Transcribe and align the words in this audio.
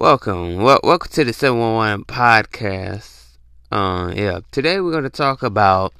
Welcome. 0.00 0.62
Well, 0.62 0.80
welcome 0.82 1.12
to 1.12 1.24
the 1.24 1.34
711 1.34 2.06
podcast. 2.06 3.36
Uh, 3.70 4.10
yeah. 4.16 4.40
Today 4.50 4.80
we're 4.80 4.92
going 4.92 5.04
to 5.04 5.10
talk 5.10 5.42
about 5.42 5.92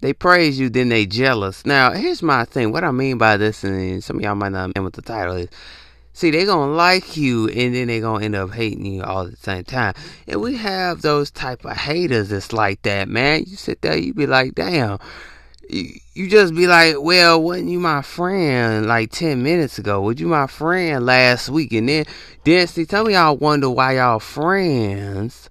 they 0.00 0.12
praise 0.12 0.56
you, 0.56 0.70
then 0.70 0.88
they 0.88 1.04
jealous. 1.04 1.66
Now, 1.66 1.90
here's 1.90 2.22
my 2.22 2.44
thing. 2.44 2.70
What 2.70 2.84
I 2.84 2.92
mean 2.92 3.18
by 3.18 3.38
this, 3.38 3.64
and 3.64 4.04
some 4.04 4.18
of 4.18 4.22
y'all 4.22 4.36
might 4.36 4.52
not 4.52 4.76
know 4.76 4.84
what 4.84 4.92
the 4.92 5.02
title 5.02 5.34
is. 5.34 5.48
See, 6.12 6.30
they 6.30 6.44
gonna 6.44 6.70
like 6.70 7.16
you, 7.16 7.48
and 7.48 7.74
then 7.74 7.88
they 7.88 7.98
gonna 7.98 8.24
end 8.24 8.36
up 8.36 8.52
hating 8.52 8.86
you 8.86 9.02
all 9.02 9.24
at 9.24 9.32
the 9.32 9.36
same 9.38 9.64
time. 9.64 9.94
And 10.28 10.40
we 10.40 10.56
have 10.58 11.02
those 11.02 11.28
type 11.28 11.64
of 11.64 11.76
haters 11.76 12.28
that's 12.28 12.52
like 12.52 12.82
that, 12.82 13.08
man. 13.08 13.46
You 13.48 13.56
sit 13.56 13.82
there, 13.82 13.96
you 13.96 14.14
be 14.14 14.28
like, 14.28 14.54
damn 14.54 15.00
you, 15.72 16.28
just 16.28 16.54
be 16.54 16.66
like, 16.66 16.96
well, 17.00 17.42
wasn't 17.42 17.70
you 17.70 17.80
my 17.80 18.02
friend 18.02 18.86
like 18.86 19.10
10 19.10 19.42
minutes 19.42 19.78
ago? 19.78 20.00
Was 20.02 20.20
you 20.20 20.28
my 20.28 20.46
friend 20.46 21.04
last 21.06 21.48
week? 21.48 21.72
And 21.72 21.88
then, 21.88 22.04
then 22.44 22.66
see, 22.66 22.84
tell 22.84 23.04
me 23.04 23.14
y'all 23.14 23.36
wonder 23.36 23.70
why 23.70 23.96
y'all 23.96 24.18
friends. 24.18 25.48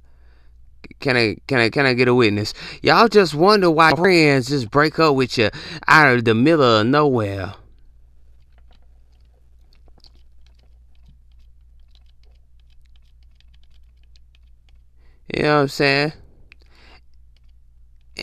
Can 1.00 1.18
I, 1.18 1.38
can 1.48 1.58
I, 1.60 1.70
can 1.70 1.86
I 1.86 1.94
get 1.94 2.08
a 2.08 2.14
witness? 2.14 2.54
Y'all 2.84 3.08
just 3.08 3.34
wonder 3.34 3.72
why 3.72 3.94
friends 3.96 4.50
just 4.50 4.70
break 4.70 5.00
up 5.00 5.16
with 5.16 5.38
you 5.38 5.50
out 5.88 6.16
of 6.16 6.26
the 6.26 6.36
middle 6.36 6.64
of 6.64 6.86
nowhere. 6.86 7.56
You 15.34 15.44
know 15.44 15.56
what 15.56 15.62
I'm 15.62 15.68
saying? 15.70 16.14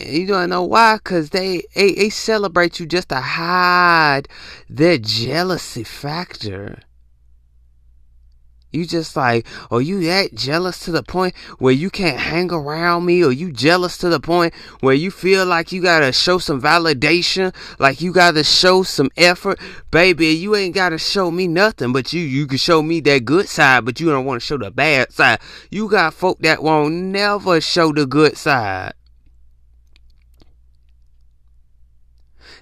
You 0.05 0.27
don't 0.27 0.49
know 0.49 0.63
why? 0.63 0.97
Cause 1.03 1.29
they, 1.29 1.63
they 1.75 1.93
they 1.93 2.09
celebrate 2.09 2.79
you 2.79 2.85
just 2.85 3.09
to 3.09 3.19
hide 3.19 4.27
their 4.69 4.97
jealousy 4.97 5.83
factor. 5.83 6.79
You 8.71 8.85
just 8.85 9.15
like, 9.15 9.47
are 9.71 9.81
you 9.81 10.03
that 10.03 10.35
jealous 10.35 10.79
to 10.85 10.91
the 10.91 11.01
point 11.01 11.35
where 11.57 11.73
you 11.73 11.89
can't 11.89 12.19
hang 12.19 12.51
around 12.51 13.03
me? 13.03 13.23
Or 13.23 13.31
you 13.31 13.51
jealous 13.51 13.97
to 13.99 14.09
the 14.09 14.19
point 14.19 14.53
where 14.81 14.93
you 14.93 15.09
feel 15.09 15.45
like 15.47 15.71
you 15.71 15.81
gotta 15.81 16.11
show 16.11 16.37
some 16.37 16.61
validation? 16.61 17.53
Like 17.79 17.99
you 17.99 18.13
gotta 18.13 18.43
show 18.43 18.83
some 18.83 19.09
effort? 19.17 19.59
Baby, 19.89 20.27
you 20.27 20.55
ain't 20.55 20.75
gotta 20.75 20.99
show 20.99 21.31
me 21.31 21.47
nothing, 21.47 21.91
but 21.91 22.13
you, 22.13 22.21
you 22.21 22.45
can 22.45 22.59
show 22.59 22.83
me 22.83 22.99
that 23.01 23.25
good 23.25 23.47
side, 23.47 23.85
but 23.85 23.99
you 23.99 24.07
don't 24.11 24.25
wanna 24.25 24.39
show 24.39 24.59
the 24.59 24.69
bad 24.69 25.11
side. 25.11 25.39
You 25.71 25.89
got 25.89 26.13
folk 26.13 26.37
that 26.41 26.61
won't 26.61 26.93
never 26.93 27.59
show 27.61 27.91
the 27.91 28.05
good 28.05 28.37
side. 28.37 28.93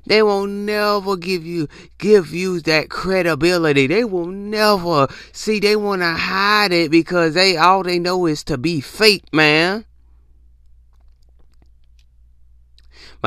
They 0.08 0.24
will 0.24 0.48
never 0.48 1.18
give 1.18 1.46
you 1.46 1.68
give 1.98 2.34
you 2.34 2.62
that 2.62 2.90
credibility. 2.90 3.88
They 3.88 4.06
will 4.06 4.28
never 4.28 5.08
see 5.34 5.60
they 5.60 5.76
want 5.76 6.02
to 6.02 6.14
hide 6.14 6.72
it 6.72 6.92
because 6.92 7.34
they 7.34 7.58
all 7.58 7.84
they 7.84 8.00
know 8.00 8.26
is 8.26 8.44
to 8.46 8.58
be 8.58 8.80
fake, 8.80 9.26
man. 9.34 9.86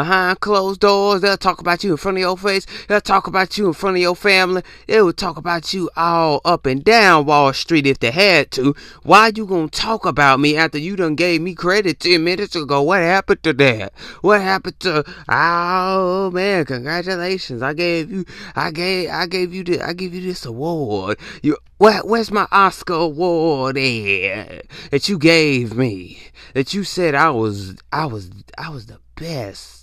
Behind 0.01 0.41
closed 0.41 0.81
doors. 0.81 1.21
They'll 1.21 1.37
talk 1.37 1.61
about 1.61 1.85
you 1.85 1.91
in 1.91 1.99
front 1.99 2.17
of 2.17 2.23
your 2.23 2.39
face. 2.39 2.67
They'll 2.89 3.03
talk 3.03 3.27
about 3.27 3.59
you 3.59 3.67
in 3.67 3.75
front 3.75 3.97
of 3.97 4.01
your 4.01 4.17
family. 4.17 4.63
They 4.87 5.03
will 5.03 5.13
talk 5.13 5.37
about 5.37 5.75
you 5.75 5.91
all 5.95 6.41
up 6.43 6.65
and 6.65 6.83
down 6.83 7.27
Wall 7.27 7.53
Street 7.53 7.87
if 7.87 7.99
they 7.99 8.11
had 8.11 8.51
to. 8.53 8.75
Why 9.03 9.31
you 9.35 9.45
gonna 9.45 9.69
talk 9.69 10.07
about 10.07 10.41
me 10.41 10.57
after 10.57 10.79
you 10.79 10.97
done 10.97 11.17
gave 11.17 11.43
me 11.43 11.55
credit 11.55 12.01
10 12.01 12.25
minutes 12.25 12.57
ago? 12.57 12.81
What 12.81 13.01
happened 13.01 13.43
to 13.43 13.53
that? 13.53 13.93
What 14.23 14.41
happened 14.41 14.81
to, 14.81 15.05
oh 15.29 16.31
man, 16.31 16.65
congratulations. 16.65 17.61
I 17.61 17.75
gave 17.75 18.11
you, 18.11 18.25
I 18.57 18.71
gave, 18.71 19.11
I 19.11 19.27
gave 19.27 19.53
you 19.53 19.65
the, 19.65 19.83
I 19.83 19.93
give 19.93 20.15
you 20.15 20.23
this 20.23 20.47
award. 20.47 21.19
You, 21.43 21.59
where, 21.77 22.01
where's 22.01 22.31
my 22.31 22.49
Oscar 22.51 22.95
award 22.95 23.77
at? 23.77 24.65
That 24.91 25.09
you 25.11 25.19
gave 25.19 25.75
me. 25.75 26.23
That 26.55 26.73
you 26.73 26.85
said 26.85 27.15
I 27.15 27.29
was, 27.31 27.77
I 27.93 28.07
was, 28.07 28.31
I 28.57 28.71
was 28.71 28.87
the 28.87 28.99
best. 29.15 29.80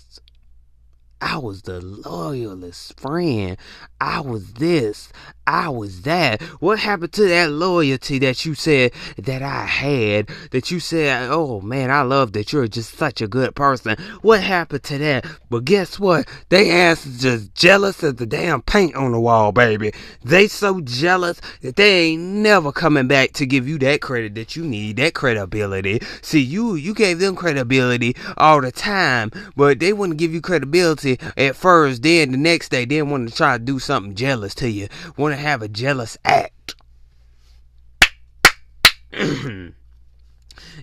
I 1.20 1.38
was 1.38 1.62
the 1.62 1.80
loyalist 1.80 2.98
friend. 3.00 3.56
I 4.00 4.20
was 4.20 4.52
this. 4.54 5.10
I 5.48 5.70
was 5.70 6.02
that. 6.02 6.42
What 6.60 6.78
happened 6.78 7.14
to 7.14 7.26
that 7.26 7.50
loyalty 7.50 8.18
that 8.18 8.44
you 8.44 8.54
said 8.54 8.92
that 9.16 9.40
I 9.40 9.64
had? 9.64 10.28
That 10.50 10.70
you 10.70 10.78
said, 10.78 11.30
oh 11.30 11.62
man, 11.62 11.90
I 11.90 12.02
love 12.02 12.34
that 12.34 12.52
you're 12.52 12.68
just 12.68 12.98
such 12.98 13.22
a 13.22 13.26
good 13.26 13.54
person. 13.54 13.96
What 14.20 14.42
happened 14.42 14.82
to 14.84 14.98
that? 14.98 15.24
But 15.48 15.64
guess 15.64 15.98
what? 15.98 16.28
They 16.50 16.70
ass 16.70 17.06
is 17.06 17.22
just 17.22 17.54
jealous 17.54 18.04
as 18.04 18.16
the 18.16 18.26
damn 18.26 18.60
paint 18.60 18.94
on 18.94 19.12
the 19.12 19.20
wall, 19.20 19.50
baby. 19.52 19.92
They 20.22 20.48
so 20.48 20.82
jealous 20.82 21.40
that 21.62 21.76
they 21.76 22.08
ain't 22.08 22.22
never 22.22 22.70
coming 22.70 23.08
back 23.08 23.32
to 23.34 23.46
give 23.46 23.66
you 23.66 23.78
that 23.78 24.02
credit 24.02 24.34
that 24.34 24.54
you 24.54 24.64
need, 24.64 24.98
that 24.98 25.14
credibility. 25.14 26.02
See, 26.20 26.40
you 26.40 26.74
you 26.74 26.92
gave 26.92 27.20
them 27.20 27.34
credibility 27.34 28.14
all 28.36 28.60
the 28.60 28.70
time, 28.70 29.30
but 29.56 29.78
they 29.80 29.94
wouldn't 29.94 30.18
give 30.18 30.34
you 30.34 30.42
credibility 30.42 31.18
at 31.38 31.56
first. 31.56 32.02
Then 32.02 32.32
the 32.32 32.36
next 32.36 32.68
day, 32.68 32.84
they 32.84 33.00
want 33.00 33.30
to 33.30 33.34
try 33.34 33.56
to 33.56 33.64
do 33.64 33.78
something 33.78 34.14
jealous 34.14 34.54
to 34.56 34.68
you. 34.68 34.88
Want 35.16 35.37
have 35.38 35.62
a 35.62 35.68
jealous 35.68 36.16
act. 36.24 36.74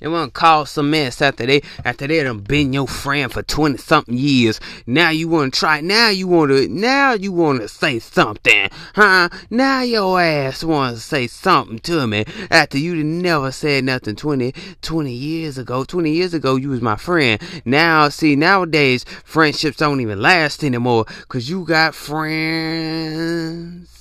It 0.02 0.10
won't 0.10 0.34
cause 0.34 0.72
some 0.72 0.92
mess 0.92 1.22
after 1.22 1.46
they 1.46 1.62
after 1.84 2.08
they 2.08 2.22
done 2.22 2.40
been 2.40 2.74
your 2.74 2.88
friend 2.88 3.32
for 3.32 3.44
twenty 3.44 3.78
something 3.78 4.18
years. 4.18 4.60
Now 4.86 5.10
you 5.10 5.30
wanna 5.30 5.52
try 5.52 5.82
now 5.82 6.10
you 6.10 6.28
wanna 6.28 6.68
now 6.68 7.14
you 7.14 7.32
wanna 7.32 7.68
say 7.68 8.00
something. 8.00 8.70
Huh? 8.94 9.30
Now 9.50 9.82
your 9.82 10.20
ass 10.20 10.64
wanna 10.64 10.98
say 10.98 11.28
something 11.28 11.80
to 11.80 12.08
me 12.08 12.26
after 12.52 12.78
you 12.78 13.04
never 13.04 13.52
said 13.52 13.86
nothing 13.86 14.16
20, 14.16 14.54
20 14.82 15.14
years 15.14 15.58
ago. 15.58 15.84
Twenty 15.86 16.12
years 16.12 16.34
ago 16.34 16.56
you 16.56 16.70
was 16.70 16.82
my 16.82 16.98
friend. 16.98 17.42
Now 17.64 18.10
see 18.10 18.36
nowadays 18.36 19.06
friendships 19.24 19.78
don't 19.78 20.02
even 20.02 20.22
last 20.22 20.64
anymore 20.64 21.06
cause 21.30 21.50
you 21.50 21.64
got 21.64 21.96
friends 21.96 23.95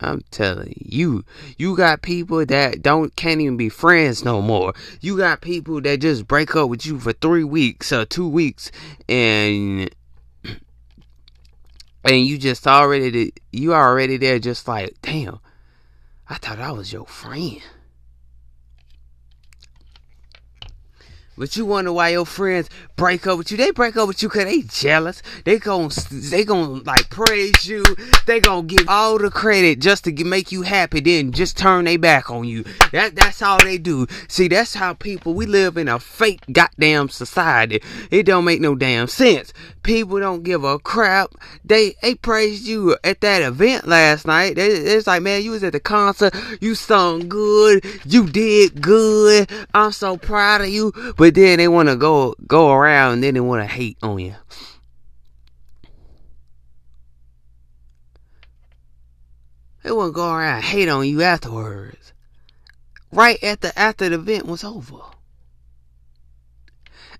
I'm 0.00 0.22
telling 0.30 0.74
you, 0.76 1.24
you 1.56 1.76
got 1.76 2.02
people 2.02 2.46
that 2.46 2.82
don't 2.82 3.14
can't 3.16 3.40
even 3.40 3.56
be 3.56 3.68
friends 3.68 4.24
no 4.24 4.40
more. 4.40 4.72
You 5.00 5.16
got 5.16 5.40
people 5.40 5.80
that 5.80 6.00
just 6.00 6.28
break 6.28 6.54
up 6.54 6.68
with 6.68 6.86
you 6.86 7.00
for 7.00 7.12
three 7.12 7.44
weeks 7.44 7.92
or 7.92 8.04
two 8.04 8.28
weeks, 8.28 8.70
and 9.08 9.90
and 12.04 12.26
you 12.26 12.38
just 12.38 12.66
already 12.66 13.32
you 13.52 13.74
already 13.74 14.16
there, 14.16 14.38
just 14.38 14.68
like 14.68 14.94
damn. 15.02 15.40
I 16.28 16.36
thought 16.36 16.60
I 16.60 16.70
was 16.72 16.92
your 16.92 17.06
friend. 17.06 17.60
But 21.36 21.56
you 21.56 21.64
wonder 21.64 21.92
why 21.92 22.10
your 22.10 22.26
friends 22.26 22.68
break 22.98 23.26
up 23.28 23.38
with 23.38 23.50
you. 23.50 23.56
They 23.56 23.70
break 23.70 23.96
up 23.96 24.08
with 24.08 24.22
you 24.22 24.28
because 24.28 24.44
they 24.44 24.62
jealous. 24.62 25.22
They 25.44 25.58
gon' 25.58 25.90
they 26.10 26.44
gon' 26.44 26.82
like 26.82 27.08
praise 27.08 27.64
you. 27.64 27.84
They 28.26 28.40
gon' 28.40 28.66
give 28.66 28.86
all 28.88 29.16
the 29.18 29.30
credit 29.30 29.78
just 29.78 30.04
to 30.04 30.24
make 30.24 30.52
you 30.52 30.62
happy. 30.62 31.00
Then 31.00 31.32
just 31.32 31.56
turn 31.56 31.86
their 31.86 31.98
back 31.98 32.28
on 32.30 32.44
you. 32.44 32.64
That 32.92 33.14
that's 33.14 33.40
all 33.40 33.58
they 33.62 33.78
do. 33.78 34.06
See, 34.26 34.48
that's 34.48 34.74
how 34.74 34.94
people. 34.94 35.32
We 35.32 35.46
live 35.46 35.76
in 35.76 35.88
a 35.88 35.98
fake 36.00 36.40
goddamn 36.52 37.08
society. 37.08 37.80
It 38.10 38.24
don't 38.24 38.44
make 38.44 38.60
no 38.60 38.74
damn 38.74 39.06
sense. 39.06 39.52
People 39.84 40.18
don't 40.18 40.42
give 40.42 40.64
a 40.64 40.78
crap. 40.78 41.30
They 41.64 41.94
they 42.02 42.16
praised 42.16 42.66
you 42.66 42.96
at 43.04 43.20
that 43.20 43.42
event 43.42 43.86
last 43.86 44.26
night. 44.26 44.56
They, 44.56 44.66
it's 44.66 45.06
like, 45.06 45.22
man, 45.22 45.42
you 45.42 45.52
was 45.52 45.62
at 45.62 45.72
the 45.72 45.80
concert. 45.80 46.34
You 46.60 46.74
sung 46.74 47.28
good. 47.28 47.84
You 48.04 48.28
did 48.28 48.82
good. 48.82 49.48
I'm 49.72 49.92
so 49.92 50.16
proud 50.16 50.62
of 50.62 50.68
you. 50.68 50.92
But 51.16 51.36
then 51.36 51.58
they 51.58 51.68
want 51.68 51.88
to 51.88 51.96
go 51.96 52.34
go 52.46 52.72
around 52.72 52.87
and 52.88 53.22
then 53.22 53.34
they 53.34 53.40
want 53.40 53.62
to 53.62 53.66
hate 53.66 53.98
on 54.02 54.18
you. 54.18 54.34
They 59.82 59.92
want 59.92 60.10
to 60.10 60.14
go 60.14 60.32
around 60.32 60.64
hate 60.64 60.88
on 60.88 61.06
you 61.08 61.22
afterwards. 61.22 62.12
Right 63.10 63.42
after 63.42 63.72
after 63.74 64.08
the 64.08 64.16
event 64.16 64.46
was 64.46 64.62
over. 64.62 64.98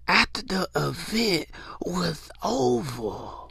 After 0.06 0.42
the 0.42 0.68
event 0.76 1.46
was 1.80 2.30
over. 2.42 3.48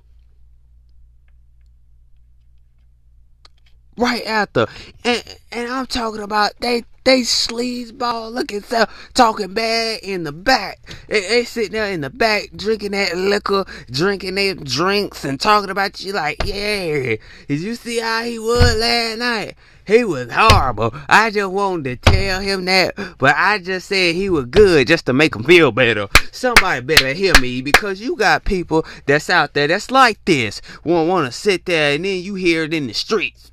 Right 3.98 4.26
after. 4.26 4.68
And 5.04 5.24
and 5.52 5.72
I'm 5.72 5.88
talking 5.88 6.22
about 6.22 6.52
they 6.60 6.84
they 7.08 7.22
sleazeball 7.22 8.34
looking 8.34 8.62
stuff 8.62 9.10
talking 9.14 9.54
bad 9.54 10.02
in 10.04 10.26
the 10.26 10.32
back. 10.34 10.78
They, 11.08 11.22
they 11.22 11.44
sitting 11.46 11.72
there 11.72 11.90
in 11.90 12.02
the 12.02 12.10
back 12.10 12.50
drinking 12.54 12.92
that 12.92 13.16
liquor, 13.16 13.64
drinking 13.90 14.36
their 14.36 14.56
drinks 14.56 15.24
and 15.24 15.40
talking 15.40 15.70
about 15.70 16.04
you 16.04 16.12
like, 16.12 16.44
yeah, 16.44 17.16
did 17.48 17.62
you 17.62 17.76
see 17.76 18.00
how 18.00 18.24
he 18.24 18.38
was 18.38 18.76
last 18.76 19.20
night? 19.20 19.56
He 19.86 20.04
was 20.04 20.30
horrible. 20.30 20.94
I 21.08 21.32
just 21.32 21.50
wanted 21.50 22.04
to 22.04 22.12
tell 22.12 22.42
him 22.42 22.66
that, 22.66 22.96
but 23.18 23.34
I 23.38 23.60
just 23.60 23.88
said 23.88 24.14
he 24.14 24.30
was 24.30 24.44
good 24.44 24.88
just 24.88 25.06
to 25.06 25.14
make 25.14 25.34
him 25.34 25.46
feel 25.46 25.72
better. 25.72 26.10
Somebody 26.34 26.82
better 26.82 27.14
hear 27.14 27.40
me 27.40 27.62
because 27.62 28.02
you 28.02 28.18
got 28.18 28.44
people 28.44 28.86
that's 29.06 29.30
out 29.30 29.54
there 29.54 29.68
that's 29.68 29.92
like 29.92 30.20
this. 30.26 30.62
Won't 30.84 31.08
want 31.08 31.26
to 31.28 31.32
sit 31.32 31.68
there 31.68 31.96
and 31.96 32.04
then 32.04 32.22
you 32.22 32.36
hear 32.36 32.64
it 32.64 32.74
in 32.74 32.88
the 32.88 32.94
streets 32.94 33.50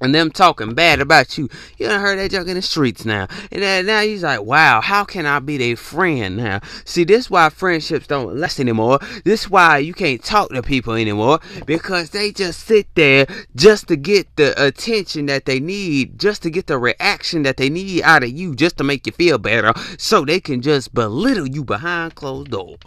and 0.00 0.14
them 0.14 0.30
talking 0.30 0.74
bad 0.74 1.00
about 1.00 1.36
you. 1.36 1.48
You 1.78 1.86
done 1.86 2.00
heard 2.00 2.18
that 2.18 2.30
junk 2.30 2.48
in 2.48 2.54
the 2.54 2.62
streets 2.62 3.04
now. 3.04 3.28
And 3.52 3.86
now 3.86 4.00
he's 4.00 4.22
like, 4.22 4.42
wow, 4.42 4.80
how 4.80 5.04
can 5.04 5.26
I 5.26 5.38
be 5.38 5.56
their 5.56 5.76
friend 5.76 6.36
now? 6.36 6.60
See, 6.84 7.04
this 7.04 7.30
why 7.30 7.48
friendships 7.50 8.06
don't 8.06 8.36
last 8.36 8.60
anymore. 8.60 8.98
This 9.24 9.50
why 9.50 9.78
you 9.78 9.94
can't 9.94 10.22
talk 10.22 10.50
to 10.50 10.62
people 10.62 10.94
anymore. 10.94 11.40
Because 11.66 12.10
they 12.10 12.32
just 12.32 12.66
sit 12.66 12.94
there 12.94 13.26
just 13.54 13.88
to 13.88 13.96
get 13.96 14.34
the 14.36 14.60
attention 14.62 15.26
that 15.26 15.44
they 15.44 15.60
need, 15.60 16.18
just 16.18 16.42
to 16.42 16.50
get 16.50 16.66
the 16.66 16.78
reaction 16.78 17.42
that 17.42 17.56
they 17.56 17.68
need 17.68 18.02
out 18.02 18.22
of 18.22 18.30
you, 18.30 18.54
just 18.54 18.78
to 18.78 18.84
make 18.84 19.06
you 19.06 19.12
feel 19.12 19.38
better. 19.38 19.72
So 19.98 20.24
they 20.24 20.40
can 20.40 20.62
just 20.62 20.94
belittle 20.94 21.46
you 21.46 21.64
behind 21.64 22.14
closed 22.14 22.50
doors. 22.50 22.78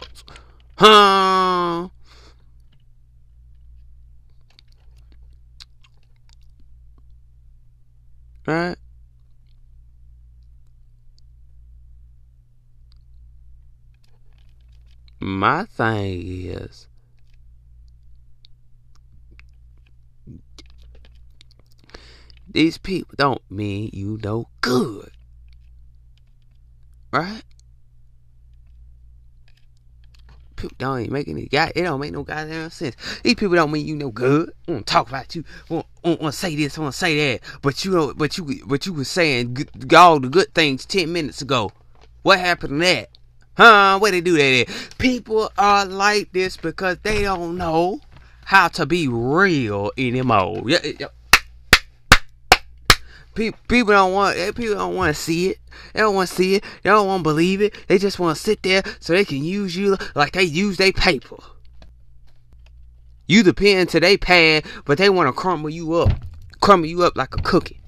Huh? 0.76 1.88
Right? 8.46 8.76
My 15.20 15.64
thing 15.64 16.46
is 16.48 16.86
these 22.46 22.76
people 22.76 23.14
don't 23.16 23.40
mean 23.50 23.88
you 23.92 24.18
no 24.22 24.48
good. 24.60 25.10
Right? 27.10 27.42
People 30.64 30.76
don't 30.78 31.00
even 31.00 31.12
make 31.12 31.28
any 31.28 31.46
guy. 31.46 31.72
It 31.74 31.82
don't 31.82 32.00
make 32.00 32.12
no 32.12 32.22
goddamn 32.22 32.70
sense. 32.70 32.96
These 33.22 33.34
people 33.34 33.54
don't 33.54 33.70
mean 33.70 33.86
you 33.86 33.96
no 33.96 34.10
good. 34.10 34.52
I 34.66 34.72
Want 34.72 34.86
to 34.86 34.92
talk 34.92 35.08
about 35.08 35.34
you. 35.34 35.44
I 35.70 35.84
Want 36.04 36.20
to 36.20 36.32
say 36.32 36.56
this. 36.56 36.78
I 36.78 36.80
Want 36.80 36.94
to 36.94 36.98
say 36.98 37.32
that. 37.32 37.40
But 37.60 37.84
you 37.84 37.90
know. 37.92 38.14
But 38.14 38.38
you. 38.38 38.64
But 38.66 38.86
you 38.86 38.94
was 38.94 39.08
saying 39.08 39.68
all 39.94 40.20
the 40.20 40.28
good 40.28 40.54
things 40.54 40.86
ten 40.86 41.12
minutes 41.12 41.42
ago. 41.42 41.70
What 42.22 42.38
happened 42.38 42.80
to 42.80 42.86
that? 42.86 43.10
Huh? 43.56 43.98
Where 43.98 44.10
they 44.10 44.22
do 44.22 44.36
that 44.36 44.68
at? 44.68 44.98
People 44.98 45.52
are 45.58 45.84
like 45.84 46.32
this 46.32 46.56
because 46.56 46.98
they 47.02 47.22
don't 47.22 47.56
know 47.58 48.00
how 48.46 48.68
to 48.68 48.86
be 48.86 49.06
real 49.08 49.90
anymore. 49.98 50.62
Yeah, 50.66 50.78
yeah. 50.98 51.06
People 53.34 53.92
don't 53.92 54.12
want 54.12 54.36
eh, 54.36 54.52
people 54.52 54.76
don't 54.76 54.94
want 54.94 55.14
to 55.14 55.20
see 55.20 55.50
it. 55.50 55.58
They 55.92 56.00
don't 56.00 56.14
want 56.14 56.28
to 56.28 56.34
see 56.34 56.54
it. 56.56 56.64
They 56.82 56.90
don't 56.90 57.06
want 57.06 57.20
to 57.20 57.30
believe 57.30 57.60
it. 57.60 57.74
They 57.88 57.98
just 57.98 58.18
want 58.18 58.36
to 58.36 58.42
sit 58.42 58.62
there 58.62 58.82
so 59.00 59.12
they 59.12 59.24
can 59.24 59.44
use 59.44 59.76
you 59.76 59.96
like 60.14 60.32
they 60.32 60.44
use 60.44 60.76
their 60.76 60.92
paper. 60.92 61.36
You 63.26 63.42
the 63.42 63.54
pen 63.54 63.86
to 63.88 64.00
their 64.00 64.18
pad, 64.18 64.64
but 64.84 64.98
they 64.98 65.08
want 65.08 65.28
to 65.28 65.32
crumble 65.32 65.70
you 65.70 65.94
up, 65.94 66.10
crumble 66.60 66.86
you 66.86 67.02
up 67.02 67.16
like 67.16 67.34
a 67.34 67.42
cookie 67.42 67.80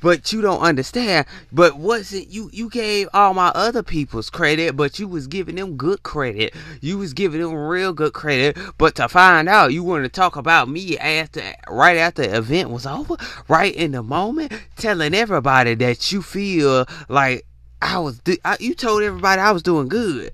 but 0.00 0.32
you 0.32 0.40
don't 0.40 0.60
understand. 0.60 1.26
But 1.52 1.76
wasn't 1.76 2.28
you? 2.28 2.50
You 2.52 2.68
gave 2.68 3.08
all 3.14 3.34
my 3.34 3.48
other 3.48 3.82
people's 3.82 4.30
credit, 4.30 4.76
but 4.76 4.98
you 4.98 5.08
was 5.08 5.26
giving 5.26 5.56
them 5.56 5.76
good 5.76 6.02
credit. 6.02 6.54
You 6.80 6.98
was 6.98 7.12
giving 7.12 7.40
them 7.40 7.54
real 7.54 7.92
good 7.92 8.12
credit. 8.12 8.58
But 8.78 8.94
to 8.96 9.08
find 9.08 9.48
out, 9.48 9.72
you 9.72 9.82
want 9.82 10.04
to 10.04 10.08
talk 10.08 10.36
about 10.36 10.68
me 10.68 10.98
after, 10.98 11.42
right 11.68 11.96
after 11.96 12.22
the 12.22 12.36
event 12.36 12.70
was 12.70 12.86
over, 12.86 13.16
right 13.48 13.74
in 13.74 13.92
the 13.92 14.02
moment, 14.02 14.52
telling 14.76 15.14
everybody 15.14 15.74
that 15.74 16.12
you 16.12 16.22
feel 16.22 16.86
like 17.08 17.46
I 17.82 17.98
was. 17.98 18.20
You 18.58 18.74
told 18.74 19.02
everybody 19.02 19.40
I 19.40 19.52
was 19.52 19.62
doing 19.62 19.88
good. 19.88 20.32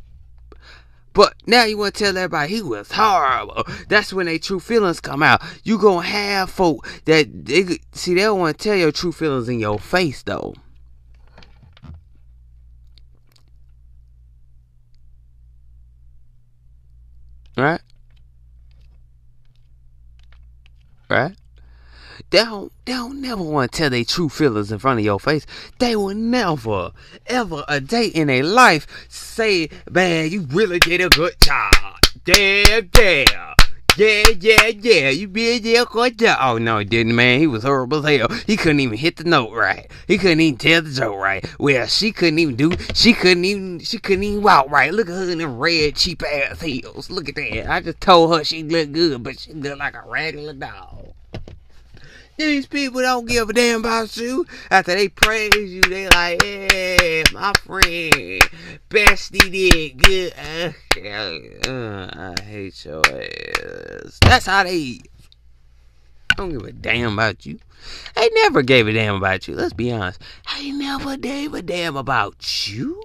But 1.12 1.34
now 1.46 1.64
you 1.64 1.76
want 1.76 1.94
to 1.94 2.04
tell 2.04 2.16
everybody 2.16 2.54
he 2.54 2.62
was 2.62 2.92
horrible. 2.92 3.64
That's 3.88 4.12
when 4.12 4.26
their 4.26 4.38
true 4.38 4.60
feelings 4.60 5.00
come 5.00 5.22
out. 5.22 5.42
You 5.64 5.78
gonna 5.78 6.06
have 6.06 6.50
folk 6.50 6.86
that 7.04 7.46
they 7.46 7.78
see 7.92 8.14
they 8.14 8.22
don't 8.22 8.38
want 8.38 8.58
to 8.58 8.64
tell 8.64 8.76
your 8.76 8.92
true 8.92 9.12
feelings 9.12 9.48
in 9.48 9.58
your 9.58 9.78
face 9.78 10.22
though. 10.22 10.54
Right? 17.56 17.80
Right? 21.08 21.39
They 22.30 22.38
don't, 22.44 22.72
they 22.84 22.92
don't 22.92 23.20
never 23.20 23.42
want 23.42 23.72
to 23.72 23.78
tell 23.78 23.90
their 23.90 24.04
true 24.04 24.28
feelings 24.28 24.70
in 24.70 24.78
front 24.78 24.98
of 24.98 25.04
your 25.04 25.18
face. 25.18 25.46
They 25.78 25.96
will 25.96 26.14
never, 26.14 26.92
ever 27.26 27.64
a 27.68 27.80
day 27.80 28.06
in 28.06 28.28
their 28.28 28.44
life 28.44 28.86
say, 29.08 29.70
man, 29.90 30.30
you 30.30 30.42
really 30.42 30.78
did 30.78 31.00
a 31.00 31.08
good 31.08 31.34
job. 31.40 31.72
Yeah, 32.26 32.80
yeah. 32.96 33.54
Yeah, 33.96 34.22
yeah, 34.38 34.66
yeah. 34.68 35.10
You 35.10 35.26
did 35.26 35.64
yeah, 35.64 35.84
good 35.90 36.16
job. 36.18 36.38
Oh 36.40 36.58
no, 36.58 36.78
he 36.78 36.84
didn't, 36.84 37.16
man. 37.16 37.40
He 37.40 37.46
was 37.46 37.64
horrible 37.64 38.06
as 38.06 38.18
hell. 38.18 38.28
He 38.46 38.56
couldn't 38.56 38.80
even 38.80 38.96
hit 38.96 39.16
the 39.16 39.24
note 39.24 39.52
right. 39.52 39.90
He 40.06 40.16
couldn't 40.16 40.40
even 40.40 40.58
tell 40.58 40.82
the 40.82 40.90
joke 40.90 41.16
right. 41.16 41.44
Well, 41.58 41.86
she 41.86 42.12
couldn't 42.12 42.38
even 42.38 42.54
do. 42.54 42.70
She 42.94 43.12
couldn't 43.12 43.44
even. 43.44 43.80
She 43.80 43.98
couldn't 43.98 44.22
even 44.22 44.42
walk 44.42 44.70
right. 44.70 44.94
Look 44.94 45.08
at 45.08 45.14
her 45.14 45.28
in 45.28 45.38
them 45.38 45.58
red 45.58 45.96
cheap 45.96 46.22
ass 46.22 46.60
heels. 46.62 47.10
Look 47.10 47.28
at 47.28 47.34
that. 47.34 47.70
I 47.70 47.80
just 47.80 48.00
told 48.00 48.34
her 48.34 48.44
she 48.44 48.62
looked 48.62 48.92
good, 48.92 49.22
but 49.24 49.40
she 49.40 49.52
looked 49.52 49.78
like 49.78 49.94
a 49.94 50.04
regular 50.06 50.52
dog. 50.52 51.12
These 52.40 52.68
people 52.68 53.02
don't 53.02 53.28
give 53.28 53.50
a 53.50 53.52
damn 53.52 53.80
about 53.80 54.16
you. 54.16 54.46
After 54.70 54.94
they 54.94 55.08
praise 55.08 55.54
you, 55.54 55.82
they 55.82 56.08
like, 56.08 56.42
hey, 56.42 57.22
my 57.34 57.52
friend, 57.66 58.40
bestie 58.88 59.52
did 59.52 59.98
good. 59.98 60.32
Uh, 61.68 62.10
I 62.14 62.42
hate 62.42 62.82
your 62.86 63.02
ass. 63.06 64.18
That's 64.22 64.46
how 64.46 64.62
they 64.64 65.00
don't 66.34 66.48
give 66.48 66.62
a 66.62 66.72
damn 66.72 67.12
about 67.12 67.44
you. 67.44 67.58
They 68.16 68.30
never 68.36 68.62
gave 68.62 68.88
a 68.88 68.94
damn 68.94 69.16
about 69.16 69.46
you. 69.46 69.54
Let's 69.54 69.74
be 69.74 69.92
honest. 69.92 70.22
They 70.56 70.70
never 70.70 71.18
gave 71.18 71.52
a 71.52 71.60
damn 71.60 71.94
about 71.94 72.66
you. 72.70 73.02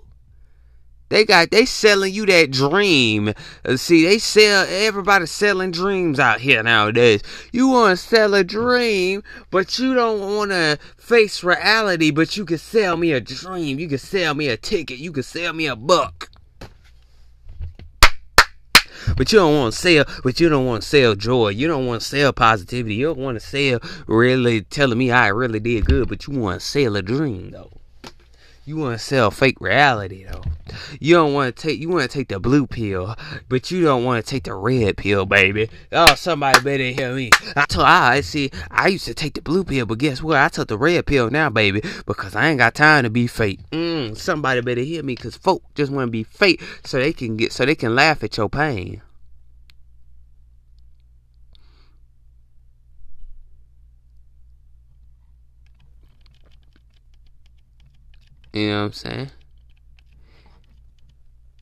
They 1.10 1.24
got 1.24 1.52
they 1.52 1.66
selling 1.66 2.14
you 2.14 2.26
that 2.26 2.50
dream. 2.52 3.34
Uh, 3.64 3.78
see, 3.78 4.06
they 4.06 4.18
sell 4.18 4.66
everybody 4.68 5.28
selling 5.28 5.72
dreams 5.72 6.20
out 6.20 6.42
here 6.42 6.64
nowadays. 6.64 7.22
You 7.52 7.68
want 7.68 8.00
to 8.00 8.06
sell 8.06 8.34
a 8.34 8.44
dream, 8.44 9.22
but 9.52 9.78
you 9.78 9.94
don't 9.94 10.36
want 10.36 10.52
to 10.52 10.80
face 10.98 11.44
reality. 11.44 12.10
But 12.10 12.36
you 12.38 12.46
can 12.46 12.58
sell 12.58 12.98
me 12.98 13.12
a 13.12 13.22
dream. 13.22 13.78
You 13.78 13.88
can 13.88 14.00
sell 14.00 14.34
me 14.34 14.48
a 14.48 14.58
ticket. 14.58 14.98
You 14.98 15.12
can 15.12 15.24
sell 15.24 15.54
me 15.54 15.68
a 15.68 15.76
book. 15.76 16.32
But 19.16 19.32
you 19.32 19.38
don't 19.38 19.56
want 19.56 19.74
to 19.76 19.80
sell. 19.80 20.06
But 20.24 20.40
you 20.40 20.50
don't 20.50 20.66
want 20.66 20.82
to 20.82 20.90
sell 20.90 21.14
joy. 21.14 21.50
You 21.50 21.68
don't 21.68 21.86
want 21.86 22.02
to 22.02 22.08
sell 22.08 22.34
positivity. 22.34 22.96
You 22.96 23.08
don't 23.14 23.20
want 23.20 23.40
to 23.40 23.46
sell 23.46 23.80
really 24.08 24.62
telling 24.62 24.98
me 24.98 25.12
I 25.12 25.28
really 25.28 25.60
did 25.60 25.86
good. 25.86 26.10
But 26.10 26.26
you 26.26 26.40
want 26.40 26.62
to 26.62 26.66
sell 26.66 26.96
a 26.96 27.04
dream 27.04 27.52
though. 27.52 27.70
You 28.68 28.78
want 28.78 28.98
to 28.98 29.06
sell 29.06 29.30
fake 29.30 29.62
reality 29.62 30.26
though. 30.26 30.42
You 31.00 31.14
don't 31.14 31.36
want 31.36 31.56
to 31.56 31.62
take 31.62 31.80
you 31.80 31.88
want 31.88 32.10
to 32.10 32.18
take 32.18 32.30
the 32.30 32.40
blue 32.40 32.66
pill, 32.66 33.16
but 33.48 33.70
you 33.70 33.84
don't 33.84 34.04
want 34.04 34.26
to 34.26 34.28
take 34.28 34.46
the 34.46 34.56
red 34.56 34.98
pill, 34.98 35.28
baby. 35.28 35.70
Oh, 35.92 36.16
somebody 36.16 36.60
better 36.62 36.86
hear 36.86 37.14
me. 37.14 37.30
I 37.56 37.66
told 37.66 37.86
I 37.86 38.22
see 38.22 38.50
I 38.72 38.88
used 38.88 39.06
to 39.06 39.14
take 39.14 39.36
the 39.36 39.44
blue 39.44 39.64
pill, 39.64 39.86
but 39.86 40.00
guess 40.00 40.24
what? 40.24 40.38
I 40.38 40.48
took 40.50 40.68
the 40.68 40.80
red 40.80 41.06
pill 41.06 41.30
now, 41.30 41.52
baby, 41.52 41.84
because 42.08 42.36
I 42.36 42.48
ain't 42.48 42.58
got 42.58 42.74
time 42.74 43.04
to 43.04 43.12
be 43.12 43.28
fake. 43.28 43.60
Mm, 43.70 44.18
somebody 44.18 44.62
better 44.62 44.82
hear 44.82 45.04
me, 45.04 45.16
cause 45.16 45.38
folk 45.38 45.62
just 45.76 45.92
want 45.92 46.08
to 46.08 46.12
be 46.12 46.24
fake 46.24 46.64
so 46.84 46.98
they 46.98 47.14
can 47.14 47.38
get 47.38 47.54
so 47.54 47.66
they 47.66 47.76
can 47.76 47.94
laugh 47.94 48.24
at 48.24 48.36
your 48.36 48.50
pain. 48.50 49.04
You 58.56 58.70
know 58.70 58.80
what 58.80 58.86
I'm 58.86 58.94
saying? 58.94 59.32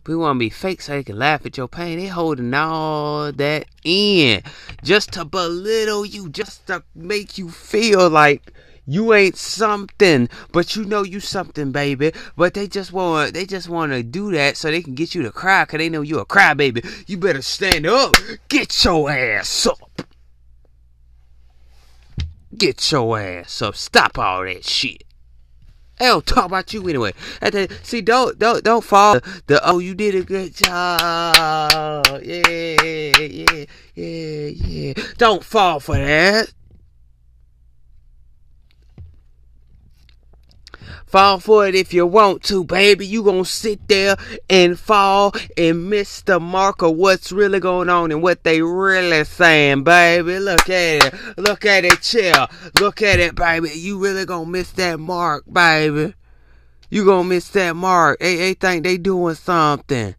We 0.05 0.15
want 0.15 0.35
to 0.35 0.39
be 0.39 0.51
fake 0.51 0.79
so 0.81 0.91
they 0.91 1.03
can 1.03 1.17
laugh 1.17 1.43
at 1.43 1.57
your 1.57 1.67
pain. 1.67 1.97
They 1.97 2.05
holding 2.05 2.53
all 2.53 3.31
that 3.31 3.65
in 3.83 4.43
just 4.83 5.13
to 5.13 5.25
belittle 5.25 6.05
you, 6.05 6.29
just 6.29 6.67
to 6.67 6.83
make 6.93 7.39
you 7.39 7.49
feel 7.49 8.11
like 8.11 8.53
you 8.85 9.11
ain't 9.15 9.37
something, 9.37 10.29
but 10.51 10.75
you 10.75 10.85
know 10.85 11.01
you 11.01 11.19
something, 11.19 11.71
baby. 11.71 12.11
But 12.37 12.53
they 12.53 12.67
just 12.67 12.93
want 12.93 13.33
they 13.33 13.47
just 13.47 13.69
want 13.69 13.91
to 13.93 14.03
do 14.03 14.31
that 14.33 14.55
so 14.55 14.69
they 14.69 14.83
can 14.83 14.93
get 14.93 15.15
you 15.15 15.23
to 15.23 15.31
cry, 15.31 15.65
cause 15.65 15.79
they 15.79 15.89
know 15.89 16.01
you 16.01 16.19
a 16.19 16.25
crybaby. 16.27 17.09
You 17.09 17.17
better 17.17 17.41
stand 17.41 17.87
up, 17.87 18.13
get 18.49 18.83
your 18.83 19.09
ass 19.09 19.65
up, 19.65 20.03
get 22.55 22.91
your 22.91 23.19
ass 23.19 23.63
up, 23.63 23.75
stop 23.75 24.19
all 24.19 24.43
that 24.43 24.63
shit. 24.63 25.03
Don't 26.03 26.25
talk 26.25 26.45
about 26.45 26.73
you 26.73 26.87
anyway. 26.89 27.13
See, 27.81 28.01
don't 28.01 28.37
don't 28.37 28.63
don't 28.63 28.83
fall 28.83 29.19
the 29.47 29.61
oh 29.63 29.79
you 29.79 29.95
did 29.95 30.15
a 30.15 30.23
good 30.23 30.53
job. 30.53 32.05
Yeah, 32.21 32.43
yeah, 32.49 33.65
yeah, 33.95 34.47
yeah. 34.47 34.93
Don't 35.17 35.43
fall 35.43 35.79
for 35.79 35.95
that. 35.95 36.51
Fall 41.05 41.39
for 41.39 41.67
it 41.67 41.75
if 41.75 41.93
you 41.93 42.05
want 42.05 42.43
to, 42.43 42.63
baby. 42.63 43.05
You 43.05 43.23
gonna 43.23 43.45
sit 43.45 43.87
there 43.87 44.15
and 44.49 44.79
fall 44.79 45.33
and 45.57 45.89
miss 45.89 46.21
the 46.21 46.39
mark 46.39 46.81
of 46.81 46.95
what's 46.95 47.31
really 47.31 47.59
going 47.59 47.89
on 47.89 48.11
and 48.11 48.21
what 48.21 48.43
they 48.43 48.61
really 48.61 49.23
saying, 49.23 49.83
baby. 49.83 50.39
Look 50.39 50.69
at 50.69 51.05
it. 51.05 51.37
Look 51.37 51.65
at 51.65 51.85
it, 51.85 52.01
chill. 52.01 52.47
Look 52.79 53.01
at 53.01 53.19
it, 53.19 53.35
baby. 53.35 53.69
You 53.69 53.99
really 53.99 54.25
gonna 54.25 54.49
miss 54.49 54.71
that 54.71 54.99
mark, 54.99 55.43
baby. 55.51 56.13
You 56.89 57.05
gonna 57.05 57.27
miss 57.27 57.49
that 57.49 57.75
mark. 57.75 58.19
They, 58.19 58.35
they 58.37 58.53
think 58.53 58.83
they 58.83 58.97
doing 58.97 59.35
something. 59.35 60.15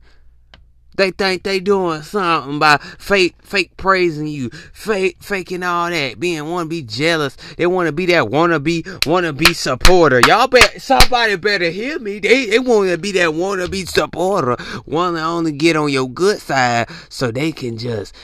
They 0.97 1.11
think 1.11 1.43
they 1.43 1.61
doing 1.61 2.03
something 2.03 2.59
by 2.59 2.79
fake, 2.99 3.35
fake 3.43 3.77
praising 3.77 4.29
you, 4.29 4.51
fake, 4.73 5.17
faking 5.21 5.63
all 5.63 5.91
that, 5.91 6.21
being 6.21 6.49
want 6.49 6.67
to 6.67 6.69
be 6.69 6.83
jealous. 6.83 7.37
They 7.57 7.67
want 7.67 7.87
to 7.87 7.93
be 7.93 8.07
that 8.07 8.31
wanna 8.31 8.61
be, 8.61 8.85
wanna 9.07 9.33
be 9.33 9.55
supporter. 9.55 10.21
Y'all 10.21 10.49
bet 10.49 10.81
somebody 10.81 11.37
better 11.37 11.71
hear 11.71 11.99
me. 11.99 12.21
They, 12.21 12.47
they 12.47 12.59
want 12.59 12.91
to 12.91 12.99
be 12.99 13.13
that 13.13 13.35
wanna 13.35 13.69
be 13.69 13.85
supporter, 13.85 14.57
want 14.87 15.17
to 15.17 15.23
only 15.23 15.53
get 15.53 15.77
on 15.77 15.91
your 15.91 16.09
good 16.09 16.39
side 16.39 16.89
so 17.09 17.31
they 17.31 17.53
can 17.53 17.77
just 17.77 18.15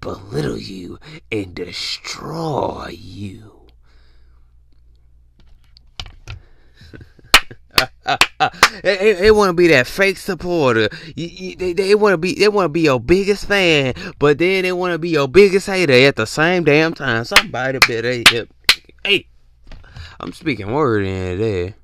belittle 0.00 0.58
you 0.58 0.98
and 1.30 1.54
destroy 1.54 2.88
you. 2.90 3.51
they, 8.82 9.12
they 9.14 9.30
want 9.30 9.50
to 9.50 9.54
be 9.54 9.68
that 9.68 9.86
fake 9.86 10.16
supporter. 10.18 10.88
You, 11.16 11.26
you, 11.26 11.56
they 11.56 11.72
they 11.72 11.94
want 11.94 12.14
to 12.14 12.18
be 12.18 12.34
they 12.34 12.48
want 12.48 12.66
to 12.66 12.68
be 12.70 12.82
your 12.82 13.00
biggest 13.00 13.46
fan, 13.46 13.94
but 14.18 14.38
then 14.38 14.62
they 14.62 14.72
want 14.72 14.92
to 14.92 14.98
be 14.98 15.10
your 15.10 15.28
biggest 15.28 15.66
hater 15.66 15.92
at 15.92 16.16
the 16.16 16.26
same 16.26 16.64
damn 16.64 16.94
time. 16.94 17.24
Somebody 17.24 17.78
better 17.80 18.10
hey, 18.12 18.46
hey 19.04 19.26
I'm 20.20 20.32
speaking 20.32 20.72
word 20.72 21.04
in 21.04 21.38
there. 21.38 21.74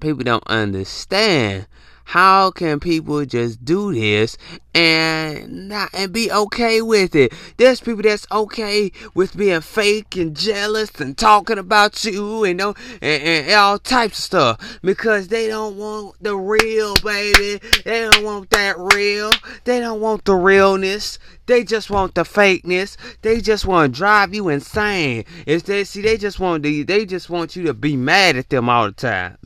People 0.00 0.24
don't 0.24 0.46
understand 0.46 1.66
how 2.04 2.50
can 2.50 2.80
people 2.80 3.24
just 3.24 3.64
do 3.64 3.92
this 3.92 4.36
and 4.74 5.68
not 5.68 5.88
and 5.94 6.12
be 6.12 6.30
okay 6.30 6.82
with 6.82 7.14
it? 7.14 7.32
There's 7.56 7.80
people 7.80 8.02
that's 8.02 8.26
okay 8.30 8.92
with 9.14 9.36
being 9.36 9.62
fake 9.62 10.16
and 10.16 10.36
jealous 10.36 10.90
and 11.00 11.16
talking 11.16 11.58
about 11.58 12.04
you 12.04 12.44
and, 12.44 12.60
and, 12.60 12.76
and 13.02 13.52
all 13.52 13.78
types 13.78 14.18
of 14.18 14.24
stuff 14.24 14.78
because 14.82 15.28
they 15.28 15.48
don't 15.48 15.76
want 15.76 16.22
the 16.22 16.36
real, 16.36 16.94
baby. 17.02 17.60
They 17.84 18.08
don't 18.08 18.24
want 18.24 18.50
that 18.50 18.78
real. 18.78 19.30
They 19.64 19.80
don't 19.80 20.00
want 20.00 20.24
the 20.24 20.34
realness. 20.34 21.18
They 21.46 21.64
just 21.64 21.90
want 21.90 22.14
the 22.14 22.22
fakeness. 22.22 22.96
They 23.22 23.40
just 23.40 23.66
want 23.66 23.92
to 23.92 23.98
drive 23.98 24.34
you 24.34 24.48
insane. 24.48 25.24
They 25.46 25.84
see, 25.84 26.02
they 26.02 26.16
just 26.16 26.38
want 26.38 26.62
to, 26.62 26.84
they 26.84 27.06
just 27.06 27.28
want 27.28 27.56
you 27.56 27.64
to 27.64 27.74
be 27.74 27.96
mad 27.96 28.36
at 28.36 28.50
them 28.50 28.68
all 28.68 28.86
the 28.86 28.92
time. 28.92 29.38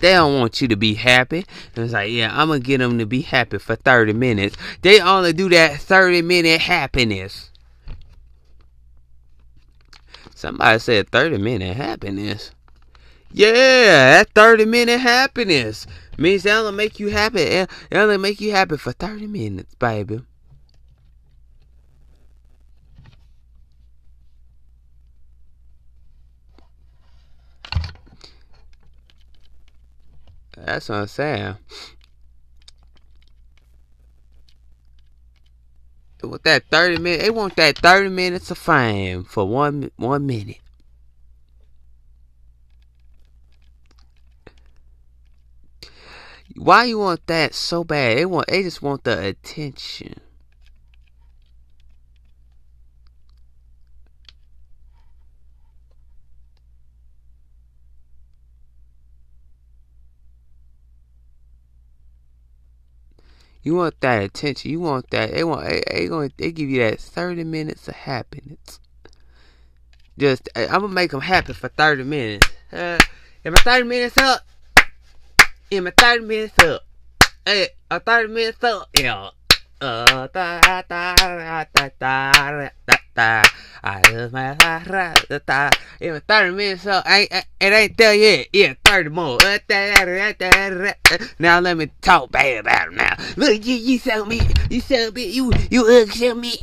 They 0.00 0.12
don't 0.12 0.40
want 0.40 0.60
you 0.60 0.68
to 0.68 0.76
be 0.76 0.94
happy. 0.94 1.44
And 1.74 1.84
it's 1.84 1.92
like, 1.92 2.10
yeah, 2.10 2.30
I'm 2.32 2.48
gonna 2.48 2.60
get 2.60 2.78
them 2.78 2.98
to 2.98 3.06
be 3.06 3.22
happy 3.22 3.58
for 3.58 3.76
30 3.76 4.12
minutes. 4.14 4.56
They 4.82 5.00
only 5.00 5.32
do 5.32 5.48
that 5.50 5.80
30 5.80 6.22
minute 6.22 6.60
happiness. 6.60 7.50
Somebody 10.34 10.78
said 10.78 11.10
30 11.10 11.38
minute 11.38 11.76
happiness. 11.76 12.52
Yeah, 13.32 13.52
that 13.52 14.30
30 14.34 14.64
minute 14.64 14.98
happiness 14.98 15.86
means 16.16 16.46
only 16.46 16.72
make 16.72 16.98
you 16.98 17.08
happy. 17.08 17.42
Eh, 17.42 17.66
they 17.90 17.98
only 17.98 18.16
make 18.16 18.40
you 18.40 18.50
happy 18.50 18.76
for 18.76 18.92
30 18.92 19.26
minutes, 19.26 19.74
baby. 19.74 20.22
That's 30.64 30.88
what 30.88 30.98
I'm 30.98 31.06
saying. 31.06 31.56
With 36.22 36.42
that 36.42 36.64
30 36.70 36.98
minutes, 36.98 37.24
they 37.24 37.30
want 37.30 37.56
that 37.56 37.78
30 37.78 38.10
minutes 38.10 38.50
of 38.50 38.58
fame 38.58 39.24
for 39.24 39.46
one 39.48 39.90
one 39.96 40.26
minute. 40.26 40.58
Why 46.56 46.84
you 46.84 46.98
want 46.98 47.26
that 47.26 47.54
so 47.54 47.84
bad? 47.84 48.18
They 48.18 48.26
want 48.26 48.48
they 48.48 48.62
just 48.62 48.82
want 48.82 49.04
the 49.04 49.28
attention. 49.28 50.20
You 63.62 63.74
want 63.74 64.00
that 64.00 64.22
attention. 64.22 64.70
You 64.70 64.80
want 64.80 65.10
that. 65.10 65.32
They 65.32 65.44
want. 65.44 65.68
They, 65.68 65.82
they 65.90 66.06
going. 66.08 66.32
They 66.36 66.50
give 66.52 66.68
you 66.68 66.80
that 66.80 67.00
thirty 67.00 67.44
minutes 67.44 67.88
of 67.88 67.94
happiness. 67.94 68.80
Just, 70.18 70.48
I'm 70.54 70.68
gonna 70.68 70.88
make 70.88 71.10
them 71.10 71.20
happy 71.20 71.52
for 71.52 71.68
thirty 71.68 72.04
minutes. 72.04 72.48
Uh, 72.72 72.98
if 73.44 73.52
my 73.52 73.60
thirty 73.60 73.84
minutes 73.84 74.16
up, 74.18 74.46
if 75.70 75.82
my 75.82 75.92
thirty 75.96 76.24
minutes 76.24 76.58
up, 76.58 76.82
hey, 77.44 77.68
a 77.90 78.00
thirty 78.00 78.32
minutes 78.32 78.62
up, 78.64 78.88
yeah. 78.98 79.30
Uh, 79.82 80.28
da, 80.34 80.60
da, 80.60 80.82
da, 80.82 81.14
da, 81.16 81.64
da, 81.98 82.68
da, 82.86 82.96
da. 83.14 83.42
I 83.82 84.02
love 84.12 84.30
my 84.30 84.54
da, 85.46 85.70
Even 86.02 86.20
30 86.20 86.50
minutes 86.50 86.82
so 86.82 87.00
ain't, 87.06 87.32
it 87.32 87.72
ain't 87.72 87.96
there 87.96 88.12
yet. 88.12 88.48
Yeah, 88.52 88.74
30 88.84 89.08
more. 89.08 89.38
Now 91.38 91.60
let 91.60 91.78
me 91.78 91.90
talk 92.02 92.30
bad 92.30 92.58
about 92.58 92.88
him 92.88 92.96
now. 92.96 93.16
Look, 93.38 93.64
you, 93.64 93.76
you 93.76 93.98
sell 93.98 94.26
me, 94.26 94.42
you 94.68 94.82
sell 94.82 95.12
me, 95.12 95.24
you, 95.24 95.50
you 95.70 96.06
sell 96.08 96.34
me. 96.34 96.58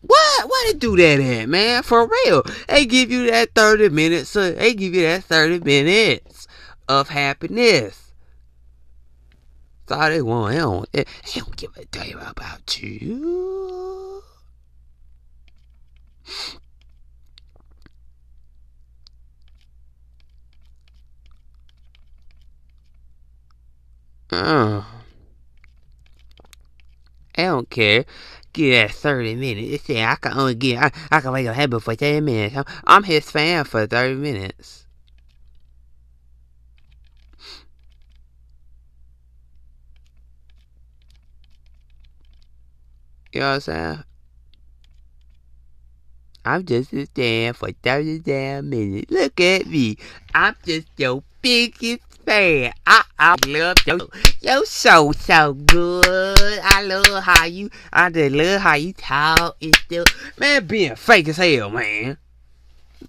What? 0.00 0.48
Why 0.48 0.70
they 0.72 0.78
do 0.78 0.96
that 0.96 1.20
at, 1.20 1.48
man? 1.48 1.84
For 1.84 2.08
real. 2.08 2.42
They 2.68 2.84
give 2.84 3.12
you 3.12 3.30
that 3.30 3.54
30 3.54 3.90
minutes, 3.90 4.30
so 4.30 4.50
they 4.50 4.74
give 4.74 4.92
you 4.92 5.02
that 5.02 5.22
30 5.22 5.60
minutes 5.60 6.48
of 6.88 7.10
happiness. 7.10 8.05
That's 9.86 10.02
all 10.02 10.10
they 10.10 10.22
want. 10.22 10.52
They 10.52 10.58
eh, 10.58 10.62
don't, 10.62 10.92
they, 10.92 11.04
they 11.04 11.40
don't 11.40 11.56
give 11.56 11.76
a 11.76 11.84
damn 11.86 12.18
about 12.18 12.82
you. 12.82 14.22
Oh. 24.32 24.86
I 27.38 27.42
don't 27.42 27.68
care. 27.70 28.04
Give 28.52 28.72
that 28.72 28.90
30 28.94 29.36
minutes. 29.36 29.84
Say 29.84 30.02
I 30.02 30.16
can 30.16 30.32
only 30.32 30.54
get, 30.54 30.82
I, 30.82 31.16
I 31.16 31.20
can 31.20 31.32
make 31.32 31.46
a 31.46 31.52
happy 31.52 31.78
for 31.78 31.94
10 31.94 32.24
minutes. 32.24 32.56
I'm, 32.56 32.64
I'm 32.84 33.02
his 33.02 33.30
fan 33.30 33.64
for 33.64 33.86
30 33.86 34.14
minutes. 34.16 34.85
I'm 46.44 46.64
just 46.64 46.92
a 46.92 47.06
stand 47.06 47.56
for 47.56 47.70
30 47.82 48.20
damn 48.20 48.70
minutes. 48.70 49.10
Look 49.10 49.40
at 49.40 49.66
me. 49.66 49.96
I'm 50.32 50.54
just 50.64 50.86
your 50.96 51.24
biggest 51.42 52.02
fan. 52.24 52.72
I, 52.86 53.02
I 53.18 53.36
love 53.46 53.76
your, 53.86 53.98
your 54.40 54.64
show 54.64 55.10
so 55.10 55.12
so 55.12 55.54
good. 55.54 56.60
I 56.62 56.82
love 56.82 57.24
how 57.24 57.46
you, 57.46 57.70
I 57.92 58.10
just 58.10 58.34
love 58.34 58.60
how 58.60 58.74
you 58.74 58.92
talk 58.92 59.56
and 59.60 59.74
stuff. 59.74 60.06
Man, 60.38 60.66
being 60.66 60.94
fake 60.94 61.28
as 61.28 61.36
hell, 61.36 61.70
man. 61.70 62.16